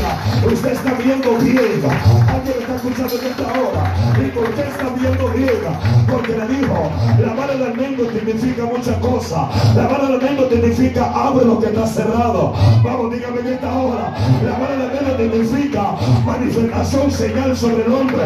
usted 0.52 0.72
está 0.74 0.94
viendo 0.94 1.38
griega. 1.40 1.92
Alguien 2.28 2.56
está 2.60 2.76
escuchando 2.76 3.16
en 3.16 3.26
esta 3.26 3.44
hora. 3.44 3.96
¿Y 4.26 4.32
por 4.32 4.50
qué 4.54 4.62
está 4.62 4.90
viendo 5.00 5.30
griega? 5.34 5.80
Porque 6.12 6.32
le 6.38 6.48
dijo, 6.48 6.92
la 7.20 7.34
vara 7.36 7.56
de 7.56 7.66
almendro 7.66 8.10
significa 8.12 8.66
muchas 8.66 8.98
cosas. 8.98 9.76
La 9.76 9.88
vara 9.88 10.08
de 10.08 10.14
almendro 10.16 10.50
significa 10.50 11.12
abre 11.12 11.46
lo 11.46 11.60
que 11.60 11.68
está 11.68 11.86
cerrado. 11.86 12.54
Vamos, 12.84 13.14
dígame 13.14 13.42
en 13.42 13.48
esta 13.48 13.78
hora. 13.78 14.14
La 14.44 14.58
mano 14.58 15.18
de 15.18 15.30
Dios 15.30 15.48
significa 15.48 15.96
manifestación, 16.26 17.12
señal 17.12 17.56
sobre 17.56 17.86
el 17.86 17.92
hombre. 17.92 18.24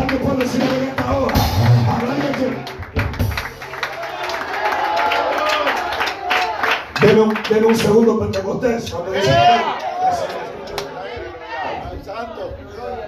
Alguien 0.00 0.22
puede 0.22 0.38
decir 0.38 0.62
en 0.62 0.88
esta 0.88 1.18
hora. 1.18 1.34
Denle 7.00 7.20
un, 7.20 7.34
denle 7.50 7.66
un 7.66 7.76
segundo 7.76 8.18
Pentecostés. 8.20 8.94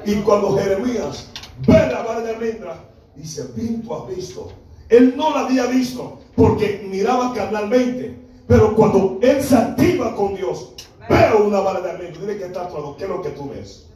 Y 0.04 0.14
cuando 0.16 0.58
Jeremías 0.58 1.30
ve 1.66 1.88
la 1.90 2.02
vara 2.02 2.20
de 2.20 2.30
almendra, 2.34 2.76
dice, 3.14 3.48
bien 3.54 3.82
tú 3.82 3.94
has 3.94 4.16
visto. 4.16 4.63
Él 4.88 5.14
no 5.16 5.30
la 5.30 5.40
había 5.40 5.66
visto 5.66 6.18
porque 6.36 6.86
miraba 6.90 7.32
carnalmente. 7.34 8.18
Pero 8.46 8.74
cuando 8.74 9.18
él 9.22 9.42
se 9.42 9.56
activa 9.56 10.14
con 10.14 10.34
Dios, 10.34 10.72
veo 11.08 11.46
una 11.46 11.60
vara 11.60 11.80
de 11.80 11.90
almendro. 11.90 12.20
Dile 12.20 12.38
que 12.38 12.44
está 12.44 12.68
todo. 12.68 12.96
¿Qué 12.96 13.04
es 13.04 13.10
lo 13.10 13.22
que 13.22 13.30
tú 13.30 13.50
ves? 13.50 13.86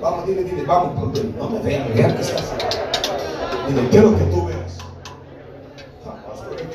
Vamos, 0.00 0.26
dile, 0.26 0.44
dile, 0.44 0.62
vamos, 0.64 0.94
no 1.38 1.48
me 1.48 1.58
vean, 1.60 1.88
vean 1.94 2.14
que 2.14 2.20
estás. 2.20 2.52
Dile, 3.68 3.88
¿qué 3.90 3.96
es 3.96 4.02
lo 4.02 4.16
que 4.16 4.24
tú 4.24 4.46
ves? 4.46 4.85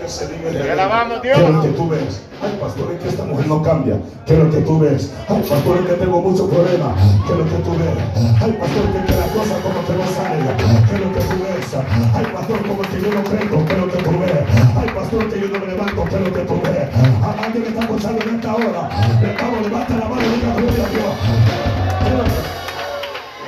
¿Qué 0.01 1.31
es 1.31 1.39
lo 1.39 1.61
que 1.61 1.69
tú 1.69 1.87
ves? 1.89 2.21
Ay, 2.41 2.57
pastor, 2.59 2.91
es 2.91 3.03
que 3.03 3.09
esta 3.09 3.23
mujer 3.23 3.47
no 3.47 3.61
cambia. 3.61 3.97
¿Qué 4.25 4.33
es 4.33 4.39
lo 4.39 4.49
que 4.49 4.61
tú 4.61 4.79
ves? 4.79 5.13
Ay, 5.29 5.45
pastor, 5.47 5.77
es 5.77 5.85
que 5.85 5.93
tengo 5.93 6.21
muchos 6.21 6.49
problemas. 6.49 6.93
¿Qué 7.27 7.33
es 7.33 7.37
lo 7.37 7.45
que 7.45 7.57
tú 7.61 7.71
ves? 7.77 7.95
Ay, 8.41 8.51
pastor, 8.57 8.81
es 8.81 9.05
que 9.05 9.13
la 9.13 9.27
cosa 9.29 9.55
como 9.61 9.85
que 9.85 9.93
no 9.93 10.05
sale. 10.09 10.41
¿Qué 10.89 10.95
es 10.95 11.01
lo 11.01 11.09
que 11.13 11.21
tú 11.21 11.35
ves? 11.45 11.69
Ay, 12.17 12.25
pastor, 12.33 12.57
como 12.65 12.81
que 12.81 12.97
yo 12.97 13.09
no 13.13 13.21
creo. 13.29 13.65
¿Qué 13.65 13.73
es 13.73 13.79
lo 13.79 13.87
que 13.87 14.01
tú 14.01 14.11
ves? 14.17 14.41
Ay, 14.75 14.89
pastor, 14.89 15.29
que 15.29 15.39
yo 15.39 15.47
no 15.47 15.59
me 15.59 15.67
levanto. 15.67 16.03
¿Qué 16.09 16.15
es 16.15 16.21
lo 16.21 16.33
que 16.33 16.41
tú 16.49 16.55
ves? 16.65 16.89
Alguien 17.21 17.61
me 17.61 17.69
está 17.69 17.81
escuchando 17.81 18.21
en 18.25 18.35
esta 18.35 18.55
hora. 18.55 18.89
Vamos, 19.37 19.61
levanta 19.61 19.93
la 20.01 20.07
mano 20.09 20.21
y 20.25 20.29
diga 20.33 20.53
gloria 20.57 20.81
a 20.81 20.89
Dios. 20.89 21.13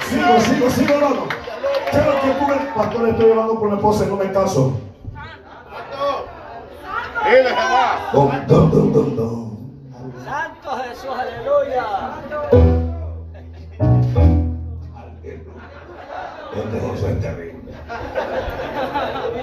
Sigo, 0.06 0.34
sigo, 0.46 0.70
sigo, 0.70 0.94
hermano. 1.02 1.26
¿Qué 1.90 1.98
es 1.98 2.06
lo 2.06 2.14
que 2.14 2.30
tú 2.38 2.46
ves? 2.46 2.62
Pastor, 2.76 3.10
estoy 3.10 3.32
hablando 3.32 3.56
con 3.56 3.70
la 3.70 3.76
esposa 3.76 4.06
y 4.06 4.08
no 4.08 4.18
me 4.18 4.32
caso. 4.32 4.93
Santo 10.26 10.70
Jesús, 10.84 11.10
aleluya. 11.10 11.86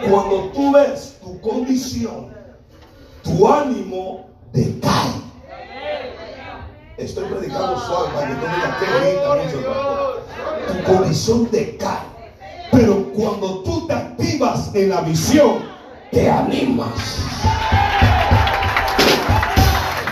Cuando 0.08 0.36
tú 0.52 0.72
ves 0.72 1.18
tu 1.22 1.40
condición, 1.40 2.34
tu 3.22 3.48
ánimo 3.48 4.28
decae. 4.52 5.22
Estoy 6.98 7.24
predicando 7.24 7.78
suave 7.80 8.08
para 8.14 8.28
que 8.28 8.34
tú 8.34 8.46
digas 8.46 8.76
que 10.66 10.72
Tu 10.72 10.84
condición 10.84 11.50
decae. 11.50 12.10
Pero 12.72 13.10
cuando 13.14 13.62
tú 13.62 13.86
te 13.86 13.94
activas 13.94 14.74
en 14.74 14.90
la 14.90 15.00
visión, 15.00 15.69
te 16.10 16.28
animas. 16.28 17.24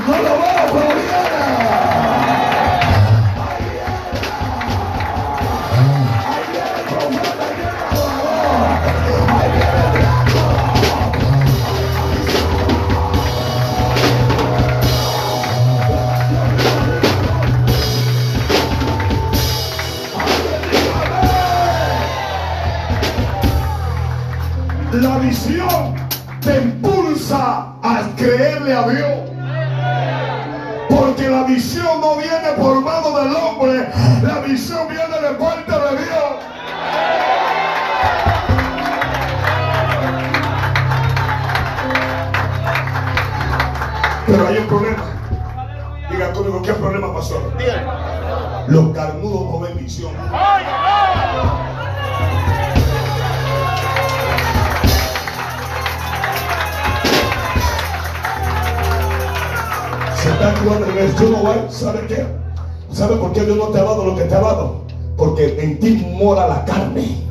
No 0.07 0.17
lo 0.17 0.23
veo, 0.23 0.65
pero 0.73 1.58
impulsa 27.29 27.75
a 27.83 28.03
creerle 28.17 28.75
a 28.75 28.89
Dios. 28.89 29.31
Porque 30.89 31.29
la 31.29 31.45
visión 31.45 32.01
no 32.01 32.17
viene 32.17 32.53
por 32.57 32.81
mano 32.83 33.19
del 33.19 33.37
hombre, 33.37 33.89
la 34.23 34.41
visión 34.41 34.89
viene 34.89 35.21
de 35.21 35.35
parte 35.35 35.73
de 35.73 36.05
Dios. 36.05 36.25
Pero 44.27 44.47
hay 44.47 44.59
un 44.59 44.67
problema. 44.67 45.05
Diga 46.11 46.33
conmigo, 46.33 46.63
¿qué 46.63 46.73
problema 46.73 47.15
pasó? 47.15 47.53
Los 48.67 48.95
carnudos 48.95 49.53
no 49.53 49.61
ven 49.61 49.77
visión. 49.79 50.13
Yo 61.21 61.31
no 61.31 61.39
voy, 61.39 61.57
¿sabe 61.69 62.07
qué? 62.07 62.27
¿Sabe 62.93 63.17
por 63.17 63.33
qué 63.33 63.45
Dios 63.45 63.57
no 63.57 63.67
te 63.67 63.79
ha 63.79 63.83
dado 63.83 64.05
lo 64.05 64.17
que 64.17 64.25
te 64.25 64.35
ha 64.35 64.41
dado? 64.41 64.83
Porque 65.17 65.57
en 65.61 65.81
ti 65.81 66.07
mora 66.17 66.47
la 66.47 66.65
carne. 66.65 67.25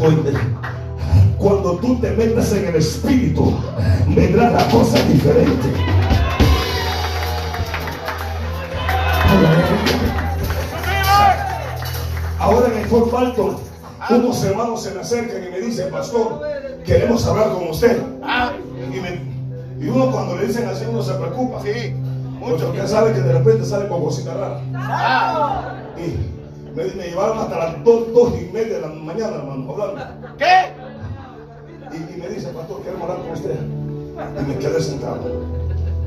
Cuando, 0.00 0.30
cuando 1.38 1.72
tú 1.76 2.00
te 2.00 2.10
metas 2.12 2.52
en 2.52 2.66
el 2.66 2.76
espíritu, 2.76 3.54
vendrá 4.08 4.50
la 4.50 4.66
cosa 4.68 4.98
diferente. 5.04 5.99
Fort 12.90 13.08
Falcon, 13.08 13.56
unos 14.10 14.44
hermanos 14.44 14.82
se 14.82 14.90
me 14.90 15.00
acercan 15.00 15.44
y 15.46 15.50
me 15.52 15.60
dicen, 15.60 15.92
pastor, 15.92 16.42
queremos 16.84 17.24
hablar 17.24 17.50
con 17.52 17.68
usted. 17.68 18.02
Y, 19.80 19.88
uno 19.88 20.10
cuando 20.10 20.34
le 20.34 20.48
dicen 20.48 20.66
así, 20.66 20.84
uno 20.90 21.00
se 21.00 21.14
preocupa. 21.14 21.62
Sí, 21.62 21.92
mucho. 22.40 22.66
Porque 22.66 22.88
sabe 22.88 23.12
que 23.12 23.20
de 23.20 23.32
repente 23.32 23.64
sale 23.64 23.86
con 23.86 24.02
cosita 24.02 24.34
rara. 24.34 24.60
Y 25.96 26.76
me, 26.76 26.84
llevaron 26.84 27.38
hasta 27.38 27.58
las 27.58 27.84
dos, 27.84 28.34
y 28.40 28.52
media 28.52 28.74
de 28.74 28.80
la 28.80 28.88
mañana, 28.88 29.36
hermano, 29.36 29.72
hablando. 29.72 30.36
¿Qué? 30.36 30.72
Y, 31.96 32.20
me 32.20 32.28
dice, 32.28 32.48
pastor, 32.48 32.82
queremos 32.82 33.02
hablar 33.08 33.18
con 33.18 33.30
usted. 33.30 33.56
Y 34.40 34.48
me 34.48 34.58
quedé 34.58 34.82
sentado. 34.82 35.20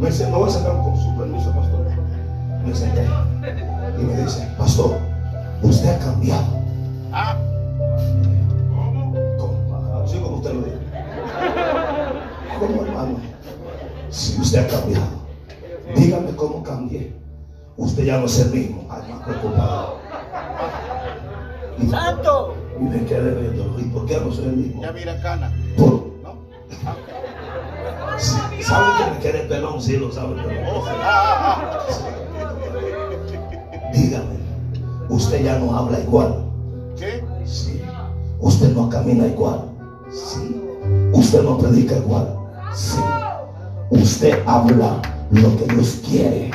Me 0.01 0.09
dice, 0.09 0.29
no 0.29 0.39
voy 0.39 0.49
a 0.49 0.51
sentar 0.51 0.73
con 0.83 0.97
su 0.97 1.17
permiso, 1.17 1.49
pastor. 1.51 1.85
Me 2.65 2.75
senté. 2.75 3.07
Y 3.97 4.03
me 4.03 4.21
dice, 4.21 4.45
pastor, 4.57 4.97
usted 5.61 5.89
ha 5.89 5.99
cambiado. 5.99 6.62
Ah. 7.15 7.37
¿Cómo? 9.37 10.03
Así 10.03 10.17
como 10.17 10.37
usted 10.37 10.53
lo 10.53 10.61
dice. 10.61 10.77
¿Cómo, 12.59 12.83
hermano? 12.83 13.17
Si 14.09 14.41
usted 14.41 14.65
ha 14.65 14.67
cambiado, 14.67 15.05
dígame 15.95 16.35
cómo 16.35 16.63
cambié. 16.63 17.13
Usted 17.77 18.03
ya 18.05 18.17
no 18.19 18.25
es 18.25 18.39
el 18.39 18.51
mismo. 18.51 18.85
Ay, 18.89 19.01
más 19.11 19.21
preocupado. 19.23 19.97
Santo. 21.89 22.55
Y 22.79 22.83
me 22.83 23.05
quedé 23.05 23.31
viendo, 23.41 23.79
¿y 23.79 23.83
por 23.85 24.05
qué 24.05 24.19
no 24.19 24.31
soy 24.31 24.45
el 24.45 24.55
mismo? 24.57 24.81
Ya 24.81 24.91
mira 24.91 25.21
cana. 25.21 25.51
Por- 25.77 26.03
¿No? 26.23 26.35
sí, 28.17 28.39
¿Saben 28.63 28.91
que 28.97 29.11
me 29.11 29.19
quedé 29.19 29.39
pelón? 29.47 29.81
Sí, 29.81 29.97
lo 29.97 30.11
saben. 30.11 30.35
pero- 30.47 30.71
Oh, 30.79 30.83
ah, 31.03 31.79
Dígame, 33.93 34.37
usted 35.09 35.43
ya 35.43 35.59
no 35.59 35.75
habla 35.77 35.99
igual. 35.99 36.45
¿Qué? 36.97 37.23
Sí. 37.45 37.81
Usted 38.39 38.73
no 38.73 38.89
camina 38.89 39.25
igual. 39.25 39.65
Sí. 40.11 40.61
Usted 41.11 41.43
no 41.43 41.57
predica 41.57 41.97
igual. 41.97 42.35
Sí. 42.73 42.99
Usted 43.89 44.43
habla 44.45 45.01
lo 45.31 45.57
que 45.57 45.73
Dios 45.73 46.01
quiere 46.07 46.51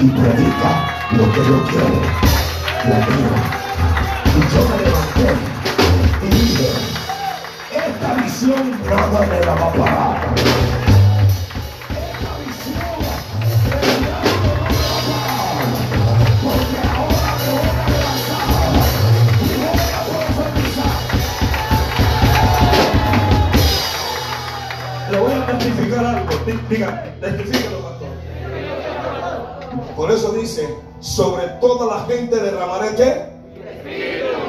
y 0.00 0.08
predica 0.08 0.90
lo 1.12 1.32
que 1.32 1.40
Dios 1.40 1.70
quiere. 1.70 2.00
La 2.88 2.98
vida. 3.06 3.56
Y 4.26 4.40
yo 4.54 4.60
me 4.68 4.76
levanté 4.84 5.28
y 6.22 6.28
dije, 6.30 6.68
esta 7.72 8.14
visión 8.22 8.70
nada 8.88 9.26
me 9.26 9.40
la 9.40 9.54
va 9.54 9.66
a 9.66 9.72
parar. 9.72 10.75
Diga, 26.46 27.16
pastor. 27.20 28.08
Por 29.96 30.10
eso 30.12 30.32
dice, 30.32 30.76
sobre 31.00 31.48
toda 31.60 31.86
la 31.96 32.04
gente 32.04 32.36
derramaré 32.36 32.94
qué? 32.94 33.26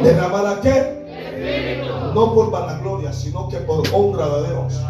¿Derramará 0.04 0.62
qué? 0.62 1.82
No 2.14 2.36
por 2.36 2.52
vanagloria, 2.52 3.12
sino 3.12 3.48
que 3.50 3.58
por 3.58 3.84
honra 3.94 4.28
de 4.30 4.50
Dios. 4.50 4.82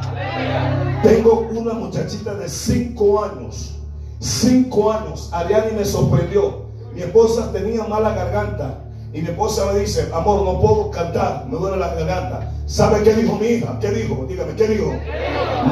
Tengo 1.04 1.48
una 1.52 1.74
muchachita 1.74 2.34
de 2.36 2.50
5 2.50 3.24
años. 3.24 3.76
5 4.20 4.92
años. 4.92 5.30
Ariani 5.32 5.74
me 5.78 5.86
sorprendió. 5.86 6.68
Mi 6.94 7.04
esposa 7.04 7.52
tenía 7.54 7.84
mala 7.86 8.14
garganta. 8.14 8.80
Y 9.18 9.22
mi 9.24 9.30
esposa 9.30 9.66
me 9.74 9.80
dice, 9.80 10.12
amor, 10.14 10.44
no 10.44 10.60
puedo 10.62 10.92
cantar, 10.92 11.48
me 11.50 11.58
duele 11.58 11.78
la 11.78 11.88
garganta. 11.96 12.52
¿Sabe 12.68 13.02
qué 13.02 13.16
dijo 13.16 13.36
mi 13.38 13.48
hija? 13.48 13.76
¿Qué 13.80 13.90
dijo? 13.90 14.28
Dígame, 14.30 14.54
¿qué 14.54 14.68
dijo? 14.68 14.94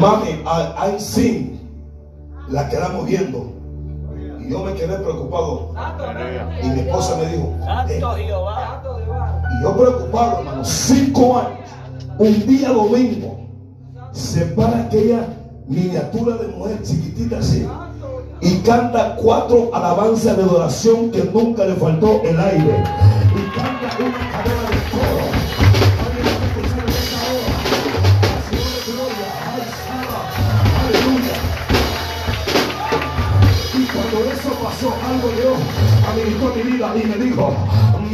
Mami, 0.01 0.29
I, 0.31 0.95
I 0.95 0.99
sing. 0.99 1.59
La 2.49 2.67
quedamos 2.69 3.05
viendo. 3.05 3.53
Y 4.39 4.49
yo 4.49 4.63
me 4.63 4.73
quedé 4.73 4.97
preocupado. 4.97 5.73
Y 6.63 6.67
mi 6.69 6.79
esposa 6.79 7.17
me 7.17 7.27
dijo, 7.27 7.53
"Eh". 7.87 7.99
Y 9.59 9.63
yo 9.63 9.77
preocupado, 9.77 10.39
hermano, 10.39 10.65
cinco 10.65 11.37
años, 11.37 11.69
un 12.17 12.47
día 12.47 12.69
domingo, 12.69 13.47
se 14.11 14.43
para 14.47 14.85
aquella 14.85 15.27
miniatura 15.67 16.37
de 16.37 16.47
mujer 16.47 16.81
chiquitita 16.81 17.37
así 17.37 17.67
y 18.41 18.57
canta 18.59 19.15
cuatro 19.15 19.69
alabanzas 19.73 20.38
de 20.38 20.43
adoración 20.43 21.11
que 21.11 21.23
nunca 21.23 21.65
le 21.65 21.75
faltó 21.75 22.21
el 22.23 22.39
aire. 22.39 22.83
Y 23.36 23.57
canta 23.57 23.97
una 23.99 24.31
cadena 24.31 24.69
de 24.69 24.81
coro. 24.91 25.25
Aleluya. 30.86 31.36
Y 33.73 33.86
cuando 33.86 34.31
eso 34.31 34.49
pasó, 34.63 34.93
algo 35.07 35.29
Dios 35.29 35.94
administró 36.12 36.53
mi 36.56 36.72
vida 36.72 36.93
y 36.95 37.08
me 37.08 37.26
dijo, 37.26 37.53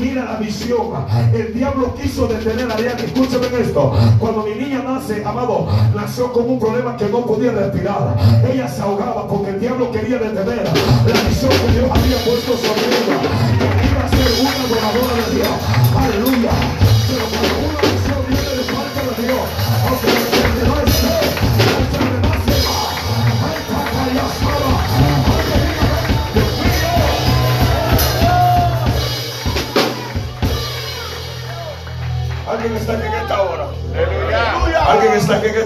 mira 0.02 0.26
la 0.26 0.36
visión. 0.38 1.06
El 1.34 1.54
diablo 1.54 1.94
quiso 1.96 2.28
detener 2.28 2.70
a 2.72 2.74
Ariana. 2.74 3.00
Escúchame 3.00 3.48
esto. 3.62 3.94
Cuando 4.20 4.44
mi 4.44 4.56
niña 4.56 4.84
nace, 4.84 5.24
amado, 5.24 5.68
nació 5.96 6.32
con 6.34 6.50
un 6.50 6.60
problema 6.60 6.98
que 6.98 7.08
no 7.08 7.26
podía 7.26 7.52
respirar. 7.52 8.16
Ella 8.52 8.68
se 8.68 8.82
ahogaba 8.82 9.28
porque 9.28 9.52
el 9.52 9.60
diablo 9.60 9.92
quería 9.92 10.18
detener 10.18 10.64
la 10.66 11.30
visión 11.30 11.52
que 11.52 11.72
Dios 11.72 11.89
había 11.92 12.18
puesto 12.26 12.52
sobre 12.58 12.82
ella. 12.82 13.18
Que 13.78 13.88
iba 13.89 14.04
a 14.04 14.10
ser 14.10 14.42
una 14.42 14.52
adoradora 14.52 15.28
de 15.28 15.36
Dios. 15.36 15.54
Aleluya. 15.96 16.52
Pero 17.08 17.26
cuando 17.32 17.54
una 17.70 17.82
visión 17.82 18.20
viene 18.28 18.52
de 18.58 18.64
parte 18.74 19.22
de 19.22 19.28
Dios, 19.28 19.46
aunque 19.88 20.30
Alguien 32.62 32.78
está 32.78 32.93
aquí 32.93 33.07
en 33.07 33.14
esta 33.14 33.41
hora. 33.41 33.66
Aleluya. 33.91 34.86
Alguien 34.86 35.14
está 35.14 35.36
aquí 35.38 35.47
en 35.47 35.55
esta 35.55 35.59